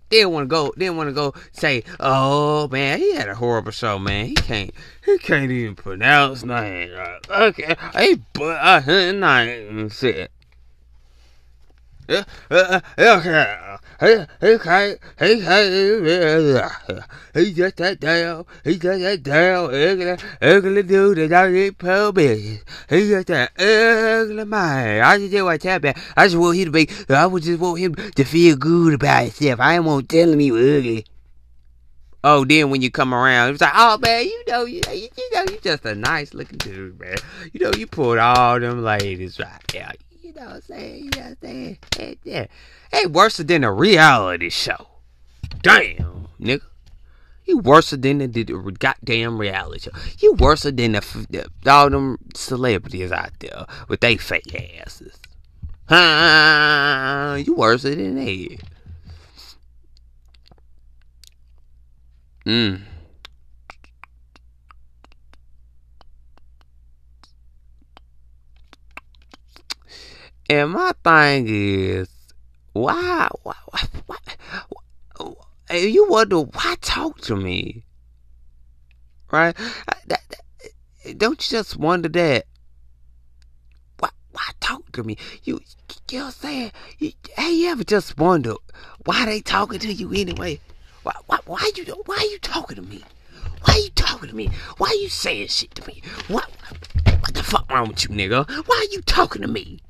They 0.09 0.17
didn't 0.17 0.31
want 0.31 0.43
to 0.45 0.47
go. 0.47 0.73
They 0.75 0.85
didn't 0.85 0.97
want 0.97 1.09
to 1.09 1.13
go 1.13 1.33
say, 1.51 1.83
"Oh 1.99 2.67
man, 2.69 2.99
he 2.99 3.15
had 3.15 3.29
a 3.29 3.35
horrible 3.35 3.71
show, 3.71 3.99
man. 3.99 4.27
He 4.27 4.35
can't. 4.35 4.71
He 5.05 5.17
can't 5.17 5.51
even 5.51 5.75
pronounce 5.75 6.43
name. 6.43 6.91
Okay, 7.29 7.75
hey, 7.93 8.17
but 8.33 8.57
I 8.61 9.11
not 9.11 9.91
shit. 9.91 10.31
He, 12.07 12.15
he 14.41 14.57
can't, 14.59 14.99
he 15.19 15.41
can't, 15.41 16.71
he's 17.33 17.53
just 17.55 17.77
that 17.77 17.97
damn, 17.99 18.45
he 18.63 18.77
just 18.77 19.01
that 19.01 19.23
damn 19.23 19.65
ugly, 19.65 20.17
ugly 20.41 20.83
dude 20.83 21.17
that 21.17 21.29
don't 21.29 21.53
get 21.53 21.77
pub 21.77 22.15
business. 22.15 22.63
He's 22.89 23.09
just 23.09 23.27
that 23.27 23.51
ugly 23.59 24.45
man. 24.45 25.03
I 25.03 25.17
just 25.17 25.43
want 25.43 25.61
to 25.61 25.79
tell 25.79 25.93
I 26.15 26.25
just 26.27 26.37
want 26.37 26.57
him 26.57 26.65
to 26.65 26.71
be, 26.71 26.89
I 27.09 27.25
would 27.25 27.43
just 27.43 27.59
want 27.59 27.79
him 27.79 27.95
to 27.95 28.23
feel 28.23 28.55
good 28.55 28.93
about 28.93 29.23
himself. 29.23 29.59
I 29.59 29.75
ain't 29.75 29.83
want 29.83 30.07
to 30.07 30.15
tell 30.15 30.31
him 30.31 30.39
he 30.39 30.51
ugly. 30.51 31.05
Oh, 32.23 32.45
then 32.45 32.69
when 32.69 32.81
you 32.81 32.91
come 32.91 33.13
around, 33.13 33.51
it's 33.51 33.61
like, 33.61 33.73
oh 33.75 33.97
man, 33.97 34.25
you 34.25 34.43
know, 34.47 34.65
you, 34.65 34.81
you, 34.93 35.09
know, 35.33 35.43
you 35.49 35.59
just 35.61 35.85
a 35.85 35.95
nice 35.95 36.33
looking 36.33 36.57
dude, 36.57 36.99
man. 36.99 37.17
You 37.51 37.61
know, 37.61 37.71
you 37.77 37.87
pulled 37.87 38.17
all 38.17 38.59
them 38.59 38.83
ladies 38.83 39.39
right 39.39 39.61
there. 39.71 39.91
Know 40.37 40.45
what 40.45 40.55
I'm 40.55 40.61
saying? 40.61 41.03
You 41.03 41.09
know 41.15 41.21
what 41.21 41.49
I'm 41.49 41.77
saying? 41.95 42.17
Yeah. 42.23 42.45
Hey, 42.91 43.07
worse 43.07 43.37
than 43.37 43.63
a 43.63 43.73
reality 43.73 44.51
show. 44.51 44.87
Damn, 45.63 46.27
nigga. 46.39 46.61
You 47.45 47.57
worse 47.57 47.89
than 47.89 48.19
the, 48.19 48.27
the 48.27 48.75
goddamn 48.77 49.39
reality 49.39 49.79
show. 49.79 49.97
You 50.19 50.33
worse 50.33 50.61
than 50.61 50.75
the, 50.75 51.25
the, 51.29 51.71
all 51.71 51.89
them 51.89 52.19
celebrities 52.35 53.11
out 53.11 53.31
there 53.39 53.65
with 53.87 54.01
they 54.01 54.17
fake 54.17 54.79
asses. 54.79 55.17
Huh? 55.89 57.37
You 57.43 57.55
worse 57.55 57.81
than 57.81 58.15
they. 58.15 58.59
Mm. 62.45 62.81
And 70.49 70.71
my 70.71 70.93
thing 71.03 71.45
is, 71.49 72.09
why, 72.71 73.27
why, 73.43 73.55
why, 73.65 73.81
why, 74.05 74.17
you 75.75 76.07
wonder 76.07 76.39
why 76.39 76.75
talk 76.79 77.19
to 77.21 77.35
me, 77.35 77.83
right? 79.29 79.55
That, 80.05 80.21
that, 80.29 81.17
don't 81.17 81.39
you 81.39 81.57
just 81.57 81.75
wonder 81.75 82.07
that? 82.09 82.45
Why, 83.99 84.09
why 84.31 84.43
talk 84.61 84.89
to 84.93 85.03
me? 85.03 85.17
You, 85.43 85.59
you 86.09 86.19
know 86.19 86.25
what 86.25 86.27
I'm 86.27 86.31
saying? 86.31 86.71
Hey, 87.35 87.51
you 87.51 87.69
ever 87.69 87.83
just 87.83 88.17
wonder 88.17 88.53
why 89.03 89.25
they 89.25 89.41
talking 89.41 89.79
to 89.79 89.91
you 89.91 90.13
anyway? 90.13 90.61
Why, 91.03 91.13
why, 91.25 91.39
why 91.45 91.71
you, 91.75 91.83
why 92.05 92.25
you 92.31 92.39
talking 92.39 92.77
to 92.77 92.81
me? 92.81 93.03
Why 93.63 93.75
you 93.83 93.89
talking 93.89 94.29
to 94.29 94.35
me? 94.35 94.49
Why 94.77 94.97
you 95.01 95.09
saying 95.09 95.47
shit 95.49 95.75
to 95.75 95.85
me? 95.87 96.01
What, 96.29 96.49
what 97.19 97.33
the 97.33 97.43
fuck 97.43 97.69
wrong 97.69 97.89
with 97.89 98.03
you, 98.03 98.15
nigga? 98.15 98.49
Why 98.65 98.87
you 98.91 99.01
talking 99.01 99.41
to 99.41 99.47
me? 99.49 99.81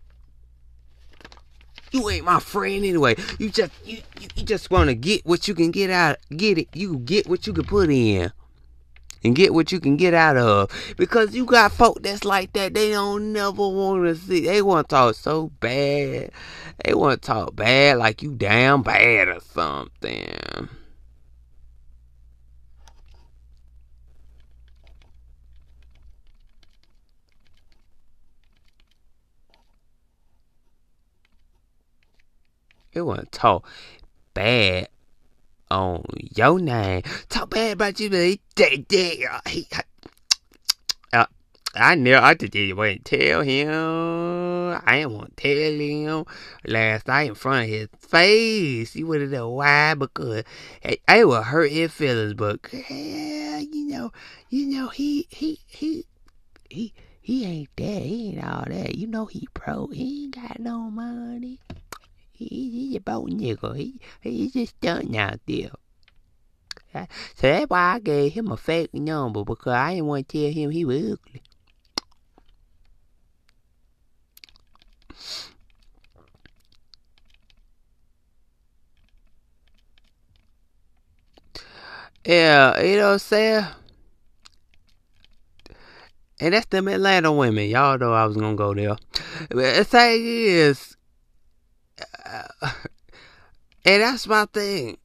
You 1.91 2.09
ain't 2.09 2.25
my 2.25 2.39
friend 2.39 2.83
anyway. 2.83 3.15
You 3.39 3.49
just 3.49 3.71
you, 3.85 3.99
you, 4.19 4.27
you 4.35 4.43
just 4.43 4.69
want 4.69 4.89
to 4.89 4.95
get 4.95 5.25
what 5.25 5.47
you 5.47 5.55
can 5.55 5.71
get 5.71 5.89
out. 5.89 6.17
Get 6.35 6.57
it. 6.57 6.67
You 6.73 6.97
get 6.99 7.27
what 7.27 7.47
you 7.47 7.53
can 7.53 7.65
put 7.65 7.89
in. 7.89 8.31
And 9.23 9.35
get 9.35 9.53
what 9.53 9.71
you 9.71 9.79
can 9.79 9.97
get 9.97 10.13
out 10.13 10.37
of. 10.37 10.71
Because 10.95 11.35
you 11.35 11.45
got 11.45 11.71
folk 11.71 12.01
that's 12.03 12.23
like 12.23 12.53
that. 12.53 12.73
They 12.73 12.91
don't 12.91 13.33
never 13.33 13.67
want 13.67 14.05
to 14.05 14.15
see. 14.15 14.45
They 14.45 14.61
want 14.61 14.87
to 14.89 14.95
talk 14.95 15.15
so 15.15 15.47
bad. 15.59 16.31
They 16.85 16.93
want 16.93 17.21
to 17.21 17.27
talk 17.27 17.55
bad 17.55 17.97
like 17.97 18.21
you 18.21 18.35
damn 18.35 18.83
bad 18.83 19.27
or 19.27 19.39
something. 19.39 20.69
It 32.97 33.01
wasn't 33.01 33.31
talk 33.31 33.67
bad 34.33 34.87
on 35.69 36.03
your 36.35 36.59
name. 36.59 37.03
Talk 37.29 37.51
bad 37.51 37.73
about 37.73 37.99
you, 37.99 38.09
but 38.09 38.17
he, 38.17 38.41
he, 38.89 39.27
he, 39.47 39.67
uh, 41.13 41.25
I 41.75 41.93
know 41.93 42.19
I 42.19 42.33
just 42.33 42.75
want 42.75 43.05
to 43.05 43.17
tell 43.17 43.41
him. 43.41 44.81
I 44.83 44.97
didn't 44.97 45.13
want 45.13 45.37
to 45.37 45.43
tell 45.43 45.79
him 45.79 46.25
last 46.65 47.07
night 47.07 47.29
in 47.29 47.35
front 47.35 47.65
of 47.65 47.69
his 47.69 47.87
face. 47.99 48.95
You 48.95 49.05
would 49.05 49.21
have 49.21 49.29
known 49.29 49.53
why 49.53 49.93
because 49.93 50.43
it, 50.81 51.01
it 51.07 51.27
would 51.27 51.43
hurt 51.43 51.71
his 51.71 51.91
feelings. 51.91 52.33
But 52.33 52.61
yeah, 52.71 53.59
you 53.59 53.85
know, 53.89 54.11
you 54.49 54.65
know 54.65 54.87
he 54.87 55.27
he 55.29 55.59
he 55.67 56.05
he 56.67 56.93
he 57.21 57.45
ain't 57.45 57.69
that. 57.75 58.01
He 58.01 58.29
ain't 58.29 58.43
all 58.43 58.65
that. 58.67 58.95
You 58.95 59.05
know 59.05 59.25
he 59.27 59.47
broke. 59.53 59.93
He 59.93 60.23
ain't 60.23 60.35
got 60.35 60.59
no 60.59 60.89
money. 60.89 61.59
He, 62.37 62.69
he's 62.69 62.97
a 62.97 62.99
boat 63.01 63.29
nigga. 63.29 63.75
He, 63.75 63.99
he's 64.21 64.53
just 64.53 64.79
done 64.79 65.15
out 65.15 65.39
there. 65.47 65.71
So 66.93 67.07
that's 67.41 67.69
why 67.69 67.95
I 67.95 67.99
gave 67.99 68.33
him 68.33 68.51
a 68.51 68.57
fake 68.57 68.93
number 68.93 69.43
because 69.43 69.73
I 69.73 69.95
didn't 69.95 70.07
want 70.07 70.29
to 70.29 70.43
tell 70.43 70.53
him 70.53 70.69
he 70.71 70.85
was 70.85 71.13
ugly. 71.13 71.41
Yeah, 82.25 82.81
you 82.81 82.97
know 82.97 83.05
what 83.05 83.13
I'm 83.13 83.19
saying? 83.19 83.65
And 86.39 86.53
that's 86.53 86.65
them 86.67 86.87
Atlanta 86.87 87.31
women. 87.31 87.69
Y'all 87.69 87.97
know 87.97 88.13
I 88.13 88.25
was 88.25 88.35
gonna 88.35 88.55
go 88.55 88.73
there. 88.73 88.97
But 89.49 89.75
the 89.75 89.83
thing 89.85 90.21
is, 90.23 90.96
and 93.85 94.01
that's 94.01 94.27
my 94.27 94.45
thing. 94.45 94.97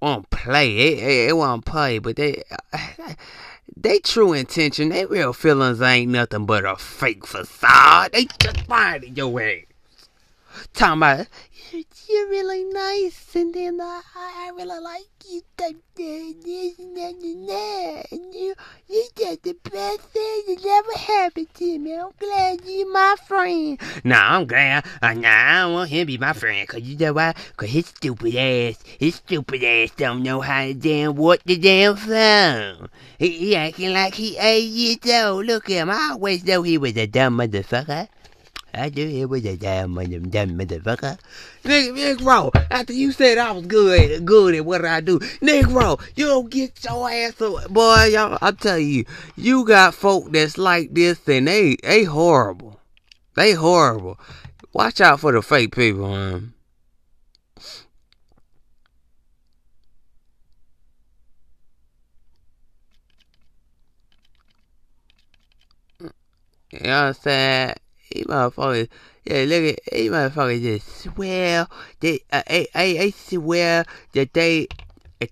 Won't 0.00 0.30
play 0.30 0.76
it. 0.76 1.28
It 1.28 1.36
won't 1.36 1.64
play, 1.64 1.98
but 1.98 2.16
they, 2.16 2.42
they 3.76 3.98
true 3.98 4.32
intention, 4.32 4.88
they 4.88 5.04
real 5.04 5.32
feelings 5.32 5.82
ain't 5.82 6.10
nothing 6.10 6.46
but 6.46 6.64
a 6.64 6.76
fake 6.76 7.26
facade. 7.26 8.12
They 8.12 8.26
just 8.38 8.60
finding 8.62 9.14
your 9.16 9.40
ass. 9.42 9.69
Talking 10.72 10.98
about 10.98 11.26
you're 11.72 12.28
really 12.28 12.64
nice, 12.64 13.36
and 13.36 13.54
then 13.54 13.80
I, 13.80 14.02
I 14.16 14.50
really 14.56 14.80
like 14.82 15.04
you. 15.28 15.42
And 15.62 15.76
and. 15.96 17.50
And 18.10 18.34
you, 18.34 18.54
you 18.88 19.08
just 19.16 19.42
the 19.42 19.56
best 19.70 20.00
thing 20.00 20.42
that 20.48 20.64
ever 20.66 20.98
happened 20.98 21.54
to 21.54 21.78
me. 21.78 21.96
I'm 21.96 22.10
glad 22.18 22.60
you're 22.66 22.90
my 22.90 23.14
friend. 23.26 23.80
Nah, 24.02 24.38
I'm 24.38 24.46
glad. 24.46 24.84
Uh, 25.00 25.12
nah, 25.14 25.28
I 25.28 25.60
don't 25.60 25.74
want 25.74 25.90
him 25.90 26.00
to 26.00 26.06
be 26.06 26.18
my 26.18 26.32
friend. 26.32 26.66
Cause 26.66 26.80
you 26.80 26.96
know 26.96 27.12
why? 27.12 27.34
Cause 27.56 27.68
his 27.68 27.86
stupid 27.86 28.34
ass, 28.34 28.82
his 28.98 29.16
stupid 29.16 29.62
ass 29.62 29.90
don't 29.96 30.22
know 30.22 30.40
how 30.40 30.64
to 30.64 30.74
damn 30.74 31.14
what 31.14 31.42
the 31.44 31.56
damn 31.56 31.96
phone. 31.96 32.88
He, 33.18 33.28
he 33.30 33.56
acting 33.56 33.92
like 33.92 34.14
he 34.14 34.36
eight 34.38 34.64
years 34.64 35.22
old. 35.22 35.46
Look 35.46 35.70
at 35.70 35.74
him. 35.74 35.90
I 35.90 36.10
always 36.12 36.44
know 36.44 36.62
he 36.62 36.78
was 36.78 36.96
a 36.96 37.06
dumb 37.06 37.38
motherfucker. 37.38 38.08
I 38.72 38.88
knew 38.88 39.08
it 39.08 39.28
was 39.28 39.44
a 39.44 39.56
damn 39.56 39.94
motherfucker. 39.94 41.18
Nigga, 41.64 42.16
Negro, 42.16 42.50
after 42.70 42.92
you 42.92 43.12
said 43.12 43.38
I 43.38 43.52
was 43.52 43.66
good, 43.66 44.24
good 44.24 44.54
at 44.54 44.64
what 44.64 44.84
I 44.84 45.00
do, 45.00 45.18
Negro, 45.18 46.00
you 46.16 46.26
don't 46.26 46.50
get 46.50 46.82
your 46.84 47.10
ass 47.10 47.40
up. 47.40 47.68
Boy, 47.68 48.04
y'all, 48.12 48.38
I'm 48.40 48.56
telling 48.56 48.88
you, 48.88 49.04
you 49.36 49.64
got 49.64 49.94
folk 49.94 50.30
that's 50.32 50.56
like 50.56 50.94
this 50.94 51.26
and 51.28 51.48
they, 51.48 51.76
they 51.82 52.04
horrible. 52.04 52.80
They 53.34 53.52
horrible. 53.52 54.18
Watch 54.72 55.00
out 55.00 55.20
for 55.20 55.32
the 55.32 55.42
fake 55.42 55.74
people, 55.74 56.08
man. 56.08 56.54
You 66.72 66.80
know 66.80 67.00
what 67.00 67.06
I'm 67.08 67.14
saying? 67.14 67.74
He 68.10 68.24
motherfuckers, 68.24 68.88
yeah, 69.24 69.44
look 69.46 69.78
at, 69.78 69.94
he 69.94 70.08
motherfuckers 70.08 70.62
just 70.62 71.02
swear, 71.02 71.66
they, 72.00 72.20
uh, 72.32 72.42
I, 72.48 72.66
I, 72.74 72.84
I 73.00 73.10
swear 73.10 73.84
that 74.14 74.32
they, 74.32 74.66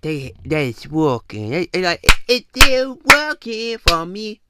they, 0.01 0.33
that 0.45 0.61
it's 0.61 0.87
working. 0.87 1.51
They 1.51 1.83
like, 1.83 2.05
it's 2.29 2.47
still 2.49 2.99
working 3.05 3.79
for 3.79 4.07
me. 4.07 4.41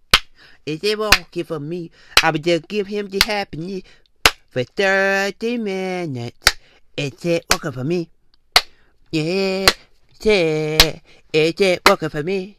It's 0.66 0.80
still 0.80 0.98
working 0.98 1.44
for 1.44 1.60
me. 1.60 1.90
I 2.22 2.30
would 2.30 2.44
just 2.44 2.68
give 2.68 2.86
him 2.86 3.08
the 3.08 3.20
happiness 3.20 3.82
for 4.50 4.64
30 4.64 5.58
minutes. 5.58 6.58
It's 6.96 7.18
still 7.18 7.40
working 7.50 7.72
for 7.72 7.84
me. 7.84 8.10
Yeah, 9.10 9.68
yeah, 10.20 10.98
it's 11.32 11.56
still 11.56 11.78
working 11.88 12.10
for 12.10 12.22
me. 12.22 12.57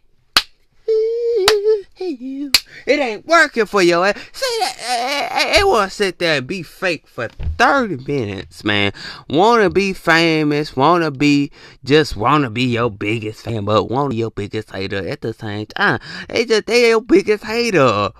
It 2.01 2.99
ain't 2.99 3.25
working 3.25 3.65
for 3.65 3.81
your 3.81 4.05
ass. 4.05 4.15
See 4.31 4.57
that? 4.61 4.75
Eh, 4.79 4.91
eh, 4.91 5.27
eh, 5.31 5.57
they 5.57 5.63
want 5.63 5.91
to 5.91 5.95
sit 5.95 6.19
there 6.19 6.37
and 6.37 6.47
be 6.47 6.63
fake 6.63 7.07
for 7.07 7.27
30 7.27 8.05
minutes, 8.05 8.63
man. 8.63 8.93
Want 9.29 9.63
to 9.63 9.69
be 9.69 9.93
famous, 9.93 10.75
want 10.75 11.03
to 11.03 11.11
be, 11.11 11.51
just 11.83 12.15
want 12.15 12.45
to 12.45 12.49
be 12.49 12.63
your 12.63 12.89
biggest 12.89 13.43
fan, 13.43 13.65
but 13.65 13.89
want 13.89 14.11
to 14.11 14.17
your 14.17 14.31
biggest 14.31 14.71
hater 14.71 15.05
at 15.07 15.21
the 15.21 15.33
same 15.33 15.65
time. 15.65 15.99
They 16.29 16.45
just, 16.45 16.67
they 16.67 16.89
your 16.89 17.01
biggest 17.01 17.43
hater. 17.43 18.11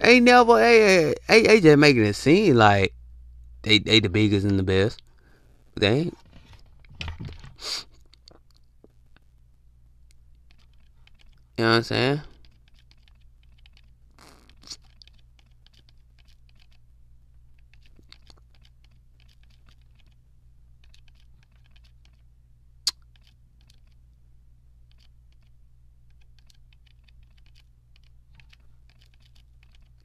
Ain't 0.00 0.24
never, 0.24 0.56
they, 0.56 1.14
they, 1.28 1.42
they 1.42 1.60
just 1.60 1.78
making 1.78 2.06
it 2.06 2.14
seem 2.14 2.56
like 2.56 2.94
they 3.62 3.78
they 3.78 4.00
the 4.00 4.08
biggest 4.08 4.46
and 4.46 4.58
the 4.58 4.62
best. 4.62 5.02
They 5.76 5.88
ain't. 5.88 6.18
You 11.58 11.64
know 11.66 11.70
what 11.70 11.76
I'm 11.76 11.82
saying? 11.82 12.20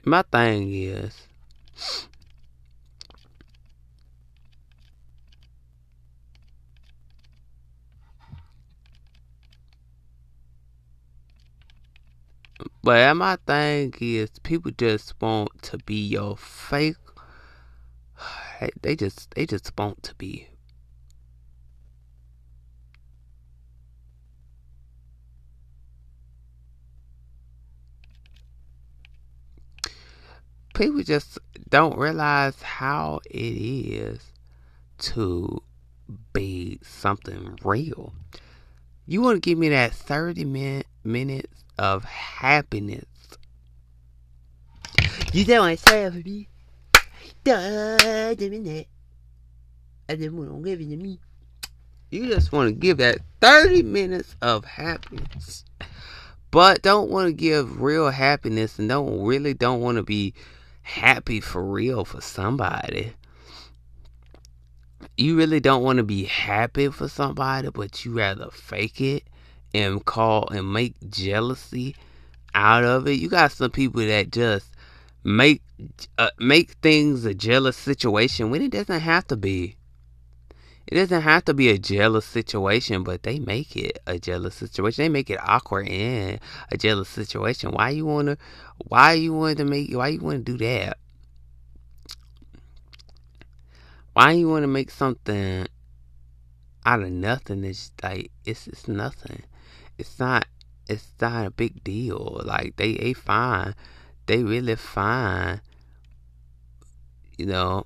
My 0.05 0.21
thing 0.21 0.71
is 0.71 1.27
But 12.85 13.15
my 13.15 13.37
thing 13.47 13.95
is, 13.99 14.29
people 14.43 14.71
just 14.77 15.19
want 15.19 15.63
to 15.63 15.79
be 15.79 15.95
your 15.95 16.37
fake. 16.37 16.97
They 18.81 18.95
just, 18.95 19.31
they 19.33 19.47
just 19.47 19.71
want 19.75 20.03
to 20.03 20.13
be. 20.15 20.47
People 30.75 31.03
just 31.03 31.39
don't 31.69 31.97
realize 31.97 32.61
how 32.61 33.21
it 33.29 33.37
is 33.37 34.19
to 34.97 35.63
be 36.33 36.79
something 36.83 37.57
real. 37.63 38.13
You 39.07 39.21
want 39.21 39.41
to 39.41 39.49
give 39.49 39.57
me 39.57 39.69
that 39.69 39.93
30 39.93 40.43
minute, 40.43 40.87
minutes 41.01 41.63
of 41.77 42.03
happiness. 42.03 43.05
You 45.31 45.45
don't 45.45 45.59
want 45.59 45.79
to 45.79 45.89
say 45.89 46.09
for 46.09 46.17
me. 46.17 46.49
minute. 47.45 48.87
I 50.09 50.15
just 50.15 50.33
want 50.33 50.63
to 50.63 50.71
it 50.71 50.89
to 50.89 50.97
me. 50.97 51.19
You 52.11 52.27
just 52.27 52.51
want 52.51 52.67
to 52.69 52.75
give 52.75 52.97
that 52.97 53.19
30 53.39 53.83
minutes 53.83 54.35
of 54.41 54.65
happiness. 54.65 55.63
But 56.51 56.81
don't 56.81 57.09
want 57.09 57.27
to 57.27 57.33
give 57.33 57.81
real 57.81 58.09
happiness 58.09 58.77
and 58.77 58.89
don't 58.89 59.23
really 59.23 59.53
don't 59.53 59.81
want 59.81 59.97
to 59.97 60.03
be 60.03 60.33
happy 60.85 61.41
for 61.41 61.63
real 61.63 62.05
for 62.05 62.21
somebody. 62.21 63.13
You 65.17 65.35
really 65.35 65.59
don't 65.59 65.83
want 65.83 65.97
to 65.97 66.03
be 66.03 66.25
happy 66.25 66.89
for 66.89 67.09
somebody, 67.09 67.69
but 67.69 68.05
you 68.05 68.13
rather 68.13 68.49
fake 68.51 69.01
it 69.01 69.23
and 69.73 70.05
call 70.05 70.47
and 70.49 70.71
make 70.71 70.93
jealousy 71.09 71.95
out 72.53 72.83
of 72.83 73.07
it. 73.07 73.13
You 73.13 73.29
got 73.29 73.51
some 73.51 73.71
people 73.71 74.05
that 74.05 74.31
just 74.31 74.67
make 75.23 75.63
uh, 76.19 76.29
make 76.39 76.73
things 76.83 77.25
a 77.25 77.33
jealous 77.33 77.75
situation 77.75 78.51
when 78.51 78.61
it 78.61 78.71
doesn't 78.71 78.99
have 78.99 79.25
to 79.27 79.35
be. 79.35 79.77
It 80.87 80.95
doesn't 80.95 81.21
have 81.21 81.45
to 81.45 81.53
be 81.53 81.69
a 81.69 81.77
jealous 81.77 82.25
situation, 82.25 83.03
but 83.03 83.23
they 83.23 83.39
make 83.39 83.75
it 83.75 83.99
a 84.05 84.19
jealous 84.19 84.55
situation. 84.55 85.03
They 85.03 85.09
make 85.09 85.29
it 85.29 85.39
awkward 85.41 85.87
and 85.87 86.39
a 86.71 86.77
jealous 86.77 87.09
situation. 87.09 87.71
Why 87.71 87.89
you 87.89 88.05
wanna? 88.05 88.37
Why 88.77 89.13
you 89.13 89.33
want 89.33 89.57
to 89.57 89.65
make? 89.65 89.91
Why 89.91 90.09
you 90.09 90.19
want 90.19 90.45
to 90.45 90.57
do 90.57 90.57
that? 90.59 90.97
Why 94.13 94.31
you 94.31 94.47
want 94.47 94.63
to 94.63 94.67
make 94.67 94.91
something 94.91 95.67
out 96.85 97.01
of 97.01 97.11
nothing? 97.11 97.63
It's 97.63 97.91
like 98.03 98.31
it's 98.45 98.67
it's 98.67 98.87
nothing 98.87 99.43
it's 99.97 100.19
not 100.19 100.45
it's 100.87 101.13
not 101.19 101.47
a 101.47 101.51
big 101.51 101.83
deal. 101.83 102.41
Like 102.43 102.75
they 102.75 102.93
they 102.93 103.13
fine. 103.13 103.75
They 104.27 104.43
really 104.43 104.75
fine. 104.75 105.61
You 107.37 107.47
know, 107.47 107.83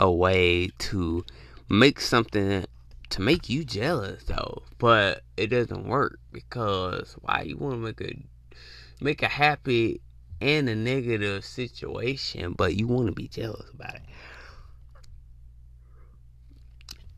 a 0.00 0.10
way 0.10 0.68
to 0.78 1.24
make 1.68 2.00
something 2.00 2.64
to 3.10 3.22
make 3.22 3.48
you 3.48 3.64
jealous 3.64 4.24
though. 4.24 4.62
But 4.78 5.22
it 5.36 5.48
doesn't 5.48 5.88
work 5.88 6.18
because 6.32 7.16
why 7.20 7.42
you 7.42 7.56
wanna 7.56 7.78
make 7.78 8.00
a 8.00 8.14
make 9.00 9.22
a 9.22 9.28
happy 9.28 10.00
and 10.40 10.68
a 10.68 10.74
negative 10.74 11.44
situation, 11.44 12.54
but 12.56 12.76
you 12.76 12.86
wanna 12.86 13.12
be 13.12 13.28
jealous 13.28 13.68
about 13.70 13.94
it. 13.94 14.02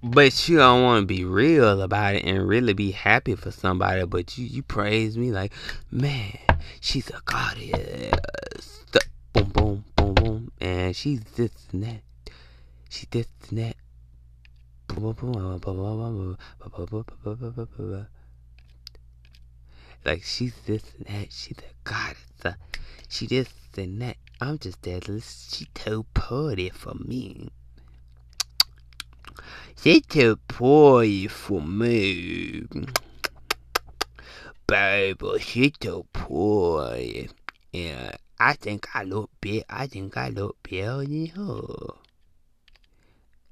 But 0.02 0.48
you 0.48 0.56
don't 0.56 0.82
want 0.82 1.02
to 1.02 1.06
be 1.06 1.24
real 1.26 1.82
about 1.82 2.14
it 2.14 2.24
and 2.24 2.48
really 2.48 2.72
be 2.72 2.90
happy 2.90 3.34
for 3.34 3.50
somebody. 3.50 4.06
But 4.06 4.38
you, 4.38 4.46
you 4.46 4.62
praise 4.62 5.18
me 5.18 5.30
like, 5.30 5.52
man, 5.90 6.38
she's 6.80 7.10
a 7.10 7.20
goddess. 7.26 8.84
Boom, 9.34 9.50
boom, 9.50 9.84
boom, 9.96 10.14
boom. 10.14 10.52
And 10.58 10.96
she's 10.96 11.20
this 11.36 11.50
and 11.72 11.82
that. 11.82 12.00
This 12.90 13.26
and 13.48 13.58
that. 13.58 13.76
Like 20.04 20.22
she's 20.24 20.54
this 20.66 20.82
and 20.98 21.06
that. 21.06 21.32
She's 21.32 21.58
a 21.58 21.72
goddess. 21.84 22.56
She 23.08 23.26
this 23.26 23.48
and 23.76 24.02
that. 24.02 24.16
I'm 24.40 24.58
just 24.58 24.82
that. 24.82 25.04
She 25.22 25.66
too 25.72 26.04
pretty 26.14 26.70
for 26.70 26.94
me. 26.94 27.50
C'était 29.76 30.36
pas 30.48 31.28
for 31.30 31.62
me. 31.62 32.66
Baby, 34.66 35.38
c'était 35.38 36.02
pas. 36.12 37.28
Yeah, 37.72 38.16
I 38.38 38.54
think 38.54 38.88
I 38.94 39.04
look 39.04 39.30
big. 39.40 39.64
I 39.68 39.86
think 39.86 40.16
I 40.16 40.30
look 40.30 40.56
better 40.62 41.04
than 41.04 41.26
her. 41.26 41.99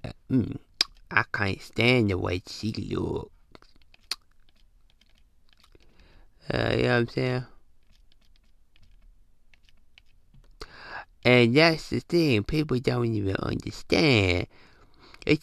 Uh, 0.08 0.34
mm, 0.34 0.56
I 1.10 1.24
can't 1.32 1.60
stand 1.60 2.10
the 2.10 2.18
way 2.18 2.42
she 2.46 2.72
looks. 2.72 3.30
Uh, 6.52 6.72
you 6.76 6.82
know 6.82 6.88
what 6.88 6.94
I'm 6.94 7.08
saying? 7.08 7.46
And 11.24 11.54
that's 11.54 11.90
the 11.90 12.00
thing, 12.00 12.44
people 12.44 12.78
don't 12.78 13.04
even 13.04 13.36
understand 13.36 14.46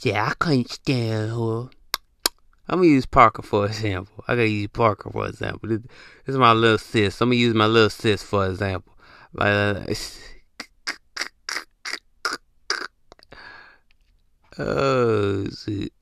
yeah, 0.02 0.26
I 0.26 0.34
couldn't 0.34 0.70
stand 0.70 1.32
her. 1.32 1.70
I'm 2.68 2.80
gonna 2.80 2.88
use 2.88 3.06
Parker 3.06 3.44
for 3.44 3.68
example. 3.68 4.24
I 4.28 4.34
gotta 4.34 4.50
use 4.50 4.70
Parker 4.74 5.12
for 5.12 5.28
example. 5.28 5.70
This, 5.70 5.82
this 5.82 6.34
is 6.34 6.38
my 6.38 6.54
little 6.54 6.80
sis. 6.80 7.22
I'm 7.22 7.30
gonna 7.30 7.36
use 7.36 7.54
my 7.54 7.68
little 7.68 7.90
sis 7.90 8.24
for 8.24 8.48
example. 8.48 8.94
Like, 9.34 9.48
uh, 9.48 9.94
oh 14.60 15.48
shit. 15.50 15.94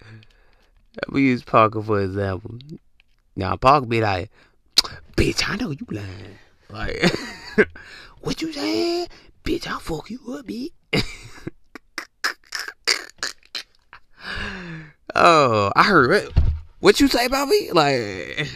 I'm 0.00 1.12
gonna 1.12 1.20
use 1.20 1.42
Parker 1.42 1.82
for 1.82 2.00
example. 2.00 2.58
Now 3.36 3.56
Parker 3.56 3.86
be 3.86 4.00
like, 4.00 4.30
"Bitch, 5.16 5.48
I 5.48 5.56
know 5.56 5.70
you 5.70 5.86
lying." 5.90 6.38
Like, 6.68 7.12
what 8.20 8.42
you 8.42 8.52
saying? 8.52 9.08
Bitch, 9.44 9.66
I'll 9.66 9.80
fuck 9.80 10.10
you 10.10 10.20
up, 10.32 10.46
bitch. 10.46 10.72
Oh, 15.14 15.72
I 15.74 15.82
heard 15.82 16.12
it. 16.12 16.32
What 16.78 17.00
you 17.00 17.08
say 17.08 17.26
about 17.26 17.48
me? 17.48 17.72
Like, 17.72 18.48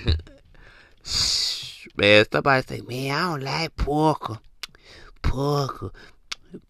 man, 1.97 2.25
somebody 2.31 2.67
say, 2.67 2.81
man, 2.83 3.11
I 3.11 3.23
don't 3.31 3.43
like 3.43 3.77
Parker. 3.77 4.39
Parker. 5.23 5.91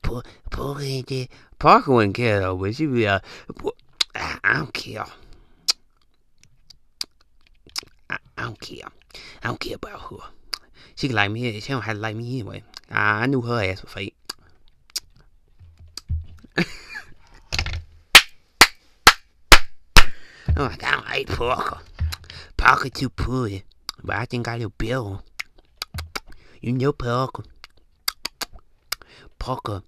Parker 0.02 0.80
ain't 0.80 1.08
there. 1.08 1.26
Parker 1.58 1.92
wouldn't 1.92 2.14
care 2.14 2.40
though, 2.40 2.56
but 2.56 2.74
she 2.74 2.86
be 2.86 3.06
like, 3.06 3.22
uh, 3.64 3.70
I, 4.14 4.54
don't 4.54 4.72
care. 4.72 5.04
I, 8.10 8.18
don't 8.36 8.60
care. 8.60 8.86
I 9.42 9.48
don't 9.48 9.60
care 9.60 9.76
about 9.76 10.00
her. 10.10 10.16
She 10.96 11.08
can 11.08 11.16
like 11.16 11.30
me. 11.30 11.60
She 11.60 11.72
don't 11.72 11.82
have 11.82 11.96
to 11.96 12.00
like 12.00 12.16
me 12.16 12.40
anyway. 12.40 12.62
I, 12.90 13.26
knew 13.26 13.40
her 13.42 13.62
ass 13.64 13.82
was 13.82 13.92
fake. 13.92 14.16
I'm 20.56 20.70
like, 20.70 20.84
I 20.84 20.90
don't 20.92 21.06
like 21.06 21.26
Parker. 21.26 21.80
Parker 22.56 22.88
too 22.88 23.10
pretty. 23.10 23.64
But 24.02 24.16
I 24.16 24.24
think 24.26 24.46
I 24.46 24.58
do 24.58 24.70
Bill. 24.70 25.22
You 26.60 26.72
know 26.72 26.92
Parker. 26.92 27.44
Parker. 29.44 29.82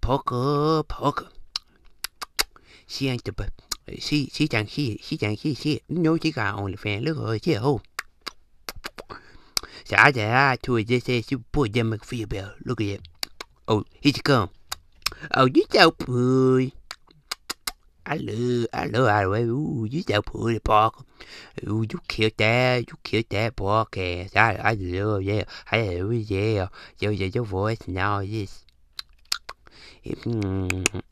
Parker. 0.00 0.82
Parker. 0.82 1.28
She 2.88 3.06
ain't 3.06 3.22
the 3.22 3.52
she 4.00 4.28
she 4.32 4.48
think 4.48 4.68
she 4.68 4.98
she 5.00 5.16
think 5.16 5.38
she 5.38 5.54
she 5.54 5.80
know 5.88 6.18
she 6.18 6.32
got 6.32 6.56
OnlyFans. 6.56 7.04
Look 7.04 7.18
at 7.18 7.22
her, 7.22 7.38
she 7.38 7.54
oh. 7.54 7.58
a 7.58 7.60
hoe. 7.60 7.82
So 9.84 9.94
I 9.96 10.10
just 10.10 10.26
lied 10.26 10.62
to 10.64 10.74
her 10.74 10.82
just 10.82 11.06
said 11.06 11.24
she 11.24 11.36
put 11.36 11.72
them 11.72 11.92
McPhee 11.92 12.28
bell. 12.28 12.52
Look 12.64 12.80
at 12.80 12.86
it. 12.98 13.08
Oh, 13.68 13.84
here 14.00 14.12
she 14.12 14.22
come. 14.22 14.50
Oh, 15.32 15.46
you 15.46 15.64
so 15.70 15.92
pretty. 15.92 16.74
I 18.04 18.16
love, 18.16 18.66
I 18.72 18.86
love 18.86 19.08
how 19.08 19.30
way, 19.30 19.42
ooh, 19.44 19.86
you 19.88 20.02
so 20.02 20.20
pretty, 20.20 20.58
Parker. 20.58 21.04
Ooh, 21.68 21.86
you 21.88 22.00
killed 22.08 22.38
that, 22.38 22.90
you 22.90 22.98
killed 23.04 23.26
that 23.30 23.54
podcast. 23.54 24.34
I, 24.34 24.56
I 24.56 24.72
love, 24.74 25.22
yeah, 25.22 25.44
I 25.70 25.94
love, 25.94 26.12
yeah, 26.12 26.66
yo, 26.98 27.10
yo, 27.10 27.26
your 27.26 27.44
voice 27.44 27.78
and 27.86 27.98
all 27.98 28.26
this. 28.26 28.65
It, 30.08 30.20
mm, 30.20 31.02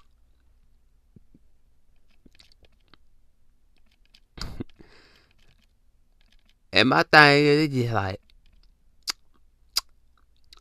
and 6.72 6.88
my 6.88 7.02
thing 7.02 7.44
is 7.44 7.74
just 7.74 7.92
like, 7.92 8.20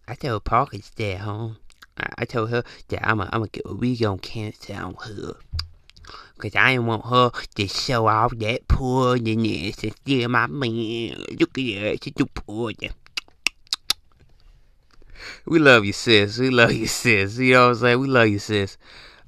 I 0.08 0.16
told 0.16 0.46
Parker 0.46 0.78
to 0.78 0.82
stay 0.82 1.14
at 1.14 1.20
home. 1.20 1.58
I, 1.96 2.08
I 2.18 2.26
told 2.26 2.50
her 2.50 2.64
that 2.88 3.08
I'm 3.08 3.20
gonna 3.20 3.48
get 3.50 3.68
a 3.68 3.76
wig 3.76 4.04
on 4.04 4.18
cancer 4.18 4.74
on 4.74 4.96
her. 4.96 5.36
Cause 6.40 6.56
I 6.56 6.72
didn't 6.72 6.88
want 6.88 7.06
her 7.06 7.30
to 7.30 7.68
show 7.68 8.08
off 8.08 8.36
that 8.40 8.68
poorness 8.68 9.84
and 9.84 9.96
steal 9.96 10.28
my 10.30 10.48
man. 10.48 11.24
Look 11.40 11.60
at 11.60 11.82
her, 11.82 11.96
she's 12.02 12.14
too 12.16 12.26
poor. 12.26 12.72
We 15.46 15.60
love 15.60 15.86
you, 15.86 15.94
sis. 15.94 16.38
We 16.38 16.50
love 16.50 16.74
you, 16.74 16.88
sis. 16.88 17.38
You 17.38 17.54
know 17.54 17.68
what 17.68 17.70
I'm 17.70 17.76
saying? 17.76 18.00
We 18.00 18.08
love 18.08 18.28
you, 18.28 18.40
sis. 18.40 18.78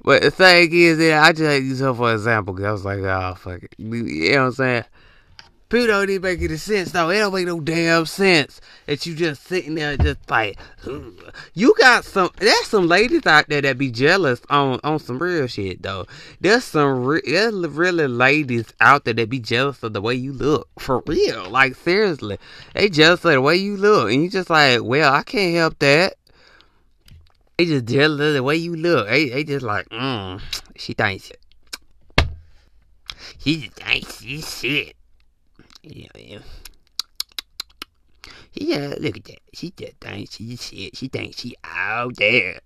But 0.02 0.22
the 0.22 0.30
thing 0.30 0.72
is 0.72 0.98
that 0.98 1.24
I 1.24 1.32
just 1.32 1.62
use 1.62 1.80
her 1.80 1.92
for 1.92 2.12
example 2.12 2.54
because 2.54 2.66
I 2.66 2.72
was 2.72 2.84
like, 2.84 2.98
oh, 3.00 3.34
fuck 3.34 3.62
it. 3.62 3.74
You 3.76 4.32
know 4.32 4.40
what 4.40 4.46
I'm 4.46 4.52
saying? 4.52 4.84
People 5.68 5.88
don't 5.88 6.08
even 6.08 6.22
make 6.22 6.40
any 6.40 6.56
sense 6.58 6.92
though. 6.92 7.10
It 7.10 7.18
don't 7.18 7.34
make 7.34 7.46
no 7.46 7.58
damn 7.58 8.06
sense 8.06 8.60
that 8.86 9.04
you 9.04 9.16
just 9.16 9.42
sitting 9.44 9.74
there 9.74 9.96
just 9.96 10.30
like 10.30 10.56
Ugh. 10.86 11.32
you 11.54 11.74
got 11.76 12.04
some. 12.04 12.30
There's 12.36 12.66
some 12.66 12.86
ladies 12.86 13.26
out 13.26 13.48
there 13.48 13.62
that 13.62 13.76
be 13.76 13.90
jealous 13.90 14.40
on 14.48 14.78
on 14.84 15.00
some 15.00 15.18
real 15.18 15.48
shit 15.48 15.82
though. 15.82 16.06
There's 16.40 16.62
some 16.62 17.04
re- 17.04 17.22
there's 17.26 17.52
really 17.52 18.06
ladies 18.06 18.72
out 18.80 19.04
there 19.04 19.14
that 19.14 19.28
be 19.28 19.40
jealous 19.40 19.82
of 19.82 19.92
the 19.92 20.00
way 20.00 20.14
you 20.14 20.32
look 20.32 20.68
for 20.78 21.02
real. 21.04 21.50
Like 21.50 21.74
seriously, 21.74 22.38
they 22.74 22.88
jealous 22.88 23.24
of 23.24 23.32
the 23.32 23.40
way 23.40 23.56
you 23.56 23.76
look, 23.76 24.12
and 24.12 24.22
you 24.22 24.30
just 24.30 24.50
like, 24.50 24.84
well, 24.84 25.12
I 25.12 25.24
can't 25.24 25.56
help 25.56 25.80
that. 25.80 26.14
They 27.58 27.64
just 27.64 27.86
jealous 27.86 28.20
of 28.20 28.34
the 28.34 28.42
way 28.44 28.54
you 28.54 28.76
look. 28.76 29.08
They 29.08 29.30
they 29.30 29.42
just 29.42 29.64
like, 29.64 29.88
mm, 29.88 30.40
she 30.76 30.92
thinks 30.92 31.32
she 33.38 33.62
just 33.62 33.72
thinks 33.74 34.20
she's 34.20 34.58
shit. 34.58 34.96
Yeah, 35.86 36.08
yeah. 36.16 36.38
Yeah, 38.54 38.94
look 38.98 39.18
at 39.18 39.24
that. 39.24 39.38
She 39.52 39.70
just 39.70 39.98
thinks 40.00 40.34
she 40.34 40.56
shit. 40.56 40.96
She 40.96 41.08
thinks 41.08 41.40
she 41.40 41.54
out 41.62 42.16
there. 42.16 42.58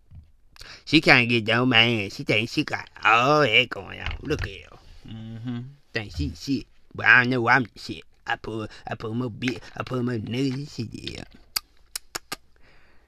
She 0.84 1.00
can't 1.00 1.28
get 1.28 1.46
no 1.46 1.66
man. 1.66 2.10
She 2.10 2.24
thinks 2.24 2.52
she 2.52 2.64
got 2.64 2.88
all 3.04 3.40
that 3.40 3.68
going 3.68 4.00
on. 4.00 4.16
Look 4.22 4.42
at 4.42 4.48
her. 4.48 4.78
Mm-hmm. 5.08 5.58
Think 5.92 6.16
she 6.16 6.32
shit. 6.34 6.66
But 6.94 7.06
I 7.06 7.24
know 7.24 7.48
I'm 7.48 7.66
shit. 7.76 8.04
I 8.26 8.36
put 8.36 8.70
I 8.86 8.94
put 8.94 9.14
my 9.14 9.28
bit 9.28 9.62
I 9.76 9.82
put 9.82 10.02
my 10.04 10.18
niggas 10.18 10.74
shit 10.74 10.88
yeah. 10.92 11.24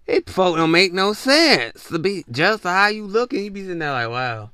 It 0.07 0.29
folk 0.29 0.57
don't 0.57 0.71
make 0.71 0.93
no 0.93 1.13
sense. 1.13 1.85
To 1.85 1.99
be 1.99 2.25
just 2.31 2.65
how 2.65 2.89
you 2.89 3.07
looking, 3.07 3.45
you 3.45 3.51
be 3.51 3.63
sitting 3.63 3.79
there 3.79 3.93
like, 3.93 4.11
wow. 4.11 4.51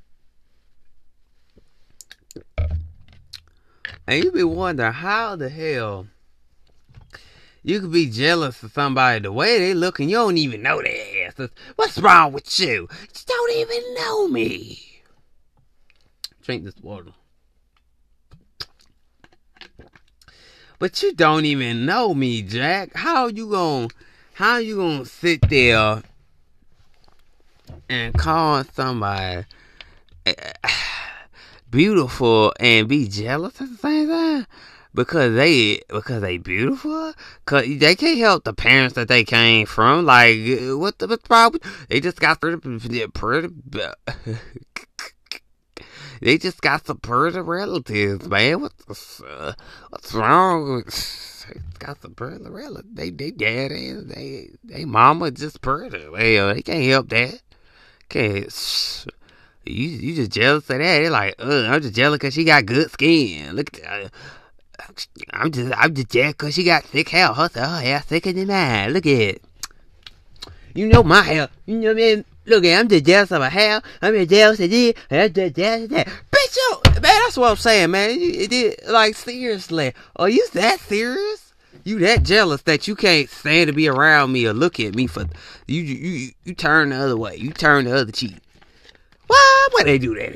And 4.06 4.24
you 4.24 4.32
be 4.32 4.42
wondering 4.44 4.92
how 4.92 5.36
the 5.36 5.48
hell 5.48 6.06
you 7.62 7.80
could 7.80 7.92
be 7.92 8.08
jealous 8.08 8.62
of 8.62 8.72
somebody 8.72 9.20
the 9.20 9.32
way 9.32 9.58
they 9.58 9.74
look 9.74 10.00
and 10.00 10.10
you 10.10 10.16
don't 10.16 10.38
even 10.38 10.62
know 10.62 10.80
their 10.80 11.28
asses. 11.28 11.50
What's 11.76 11.98
wrong 11.98 12.32
with 12.32 12.58
you? 12.58 12.88
You 12.90 13.20
don't 13.26 13.56
even 13.56 13.94
know 13.94 14.28
me. 14.28 15.02
Drink 16.42 16.64
this 16.64 16.78
water. 16.80 17.12
But 20.78 21.02
you 21.02 21.12
don't 21.12 21.44
even 21.44 21.84
know 21.84 22.14
me, 22.14 22.40
Jack. 22.42 22.94
How 22.94 23.26
you 23.26 23.50
gonna 23.50 23.88
how 24.34 24.58
you 24.58 24.76
gonna 24.76 25.04
sit 25.04 25.48
there 25.48 26.02
and 27.88 28.14
call 28.14 28.64
somebody 28.64 29.44
eh, 30.24 30.52
beautiful 31.70 32.52
and 32.58 32.88
be 32.88 33.08
jealous 33.08 33.60
at 33.60 33.70
the 33.70 33.76
same 33.76 34.08
time? 34.08 34.46
Because 34.94 35.34
they 35.34 35.82
because 35.88 36.22
they 36.22 36.38
beautiful? 36.38 37.12
Cause 37.44 37.64
they 37.66 37.94
can't 37.94 38.18
help 38.18 38.44
the 38.44 38.54
parents 38.54 38.94
that 38.94 39.08
they 39.08 39.22
came 39.22 39.66
from. 39.66 40.04
Like 40.06 40.36
what 40.38 40.98
the, 40.98 41.06
what's 41.06 41.22
the 41.22 41.28
problem? 41.28 41.60
They 41.88 42.00
just 42.00 42.20
got 42.20 42.40
pretty 42.40 42.56
pretty 43.08 43.48
they 46.20 46.38
just 46.38 46.60
got 46.60 46.86
some 46.86 46.98
pretty 46.98 47.40
relatives 47.40 48.26
man. 48.26 48.62
What's 48.62 49.20
uh, 49.20 49.52
what's 49.90 50.14
wrong 50.14 50.84
got 51.78 52.00
some 52.02 52.14
pretty 52.14 52.44
relatives 52.48 52.94
they 52.94 53.10
they 53.10 53.30
daddy 53.30 53.92
they 53.92 54.50
they 54.64 54.84
mama 54.84 55.30
just 55.30 55.60
pretty. 55.60 56.08
Well 56.08 56.54
they 56.54 56.62
can't 56.62 56.84
help 56.84 57.08
that. 57.10 57.40
Can't 58.08 58.50
you 59.68 59.88
you 59.88 60.14
just 60.14 60.32
jealous 60.32 60.64
of 60.64 60.78
that. 60.78 60.78
They're 60.78 61.10
like, 61.10 61.34
Ugh, 61.38 61.64
I'm 61.66 61.82
just 61.82 61.94
jealous 61.94 62.18
because 62.18 62.34
she 62.34 62.44
got 62.44 62.66
good 62.66 62.90
skin. 62.90 63.54
Look, 63.54 63.78
uh, 63.86 64.08
I'm 65.32 65.52
just 65.52 65.72
I'm 65.76 65.94
just 65.94 66.10
jealous 66.10 66.32
because 66.32 66.54
she 66.54 66.64
got 66.64 66.84
thick 66.84 67.08
hair. 67.08 67.28
Her, 67.28 67.48
her 67.54 67.80
hair 67.80 68.00
thicker 68.00 68.32
than 68.32 68.48
mine. 68.48 68.92
Look 68.92 69.06
at 69.06 69.12
it. 69.12 69.42
You 70.74 70.86
know 70.86 71.02
my 71.02 71.22
hair. 71.22 71.48
You 71.66 71.78
know 71.78 71.88
what 71.88 72.02
I 72.02 72.14
mean? 72.14 72.24
Look 72.46 72.64
at 72.64 72.80
I'm 72.80 72.88
just 72.88 73.04
jealous 73.04 73.32
of 73.32 73.42
her 73.42 73.50
hair. 73.50 73.82
I'm 74.00 74.14
just 74.14 74.30
jealous 74.30 74.60
of 74.60 74.70
this. 74.70 74.94
I'm 75.10 75.32
just 75.32 75.56
jealous 75.56 75.84
of 75.84 75.90
that. 75.90 76.06
Bitch, 76.06 76.56
yo, 76.56 76.92
man, 76.92 77.02
that's 77.02 77.36
what 77.36 77.50
I'm 77.50 77.56
saying, 77.56 77.90
man. 77.90 78.10
It, 78.10 78.52
it, 78.52 78.88
like, 78.88 79.16
seriously. 79.16 79.92
Are 80.16 80.28
you 80.28 80.46
that 80.54 80.80
serious? 80.80 81.52
You 81.84 81.98
that 82.00 82.22
jealous 82.22 82.62
that 82.62 82.88
you 82.88 82.96
can't 82.96 83.28
stand 83.28 83.68
to 83.68 83.72
be 83.72 83.88
around 83.88 84.32
me 84.32 84.46
or 84.46 84.52
look 84.52 84.78
at 84.80 84.94
me 84.94 85.06
for 85.06 85.24
you 85.66 85.82
you 85.82 86.32
you 86.44 86.54
turn 86.54 86.90
the 86.90 86.96
other 86.96 87.16
way. 87.16 87.36
You 87.36 87.50
turn 87.50 87.84
the 87.84 87.96
other 87.96 88.12
cheek. 88.12 88.36
Why? 89.28 89.68
Why 89.70 89.84
they 89.84 89.98
do 89.98 90.14
that? 90.16 90.34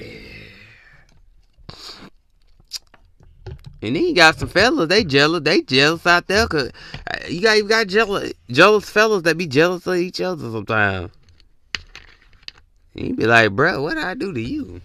And 3.82 3.96
then 3.96 4.04
you 4.04 4.14
got 4.14 4.38
some 4.38 4.48
fellas, 4.48 4.88
they 4.88 5.02
jealous, 5.02 5.42
they 5.42 5.60
jealous 5.60 6.06
out 6.06 6.28
there, 6.28 6.46
cause 6.46 6.70
uh, 7.10 7.16
you 7.28 7.40
got 7.40 7.56
you 7.56 7.66
got 7.66 7.88
jealous, 7.88 8.32
jealous 8.48 8.88
fellas 8.88 9.22
that 9.22 9.36
be 9.36 9.48
jealous 9.48 9.84
of 9.88 9.96
each 9.96 10.20
other 10.20 10.52
sometimes. 10.52 11.10
You 12.94 13.16
be 13.16 13.26
like, 13.26 13.50
bro, 13.52 13.82
what 13.82 13.98
I 13.98 14.14
do 14.14 14.32
to 14.32 14.40
you? 14.40 14.82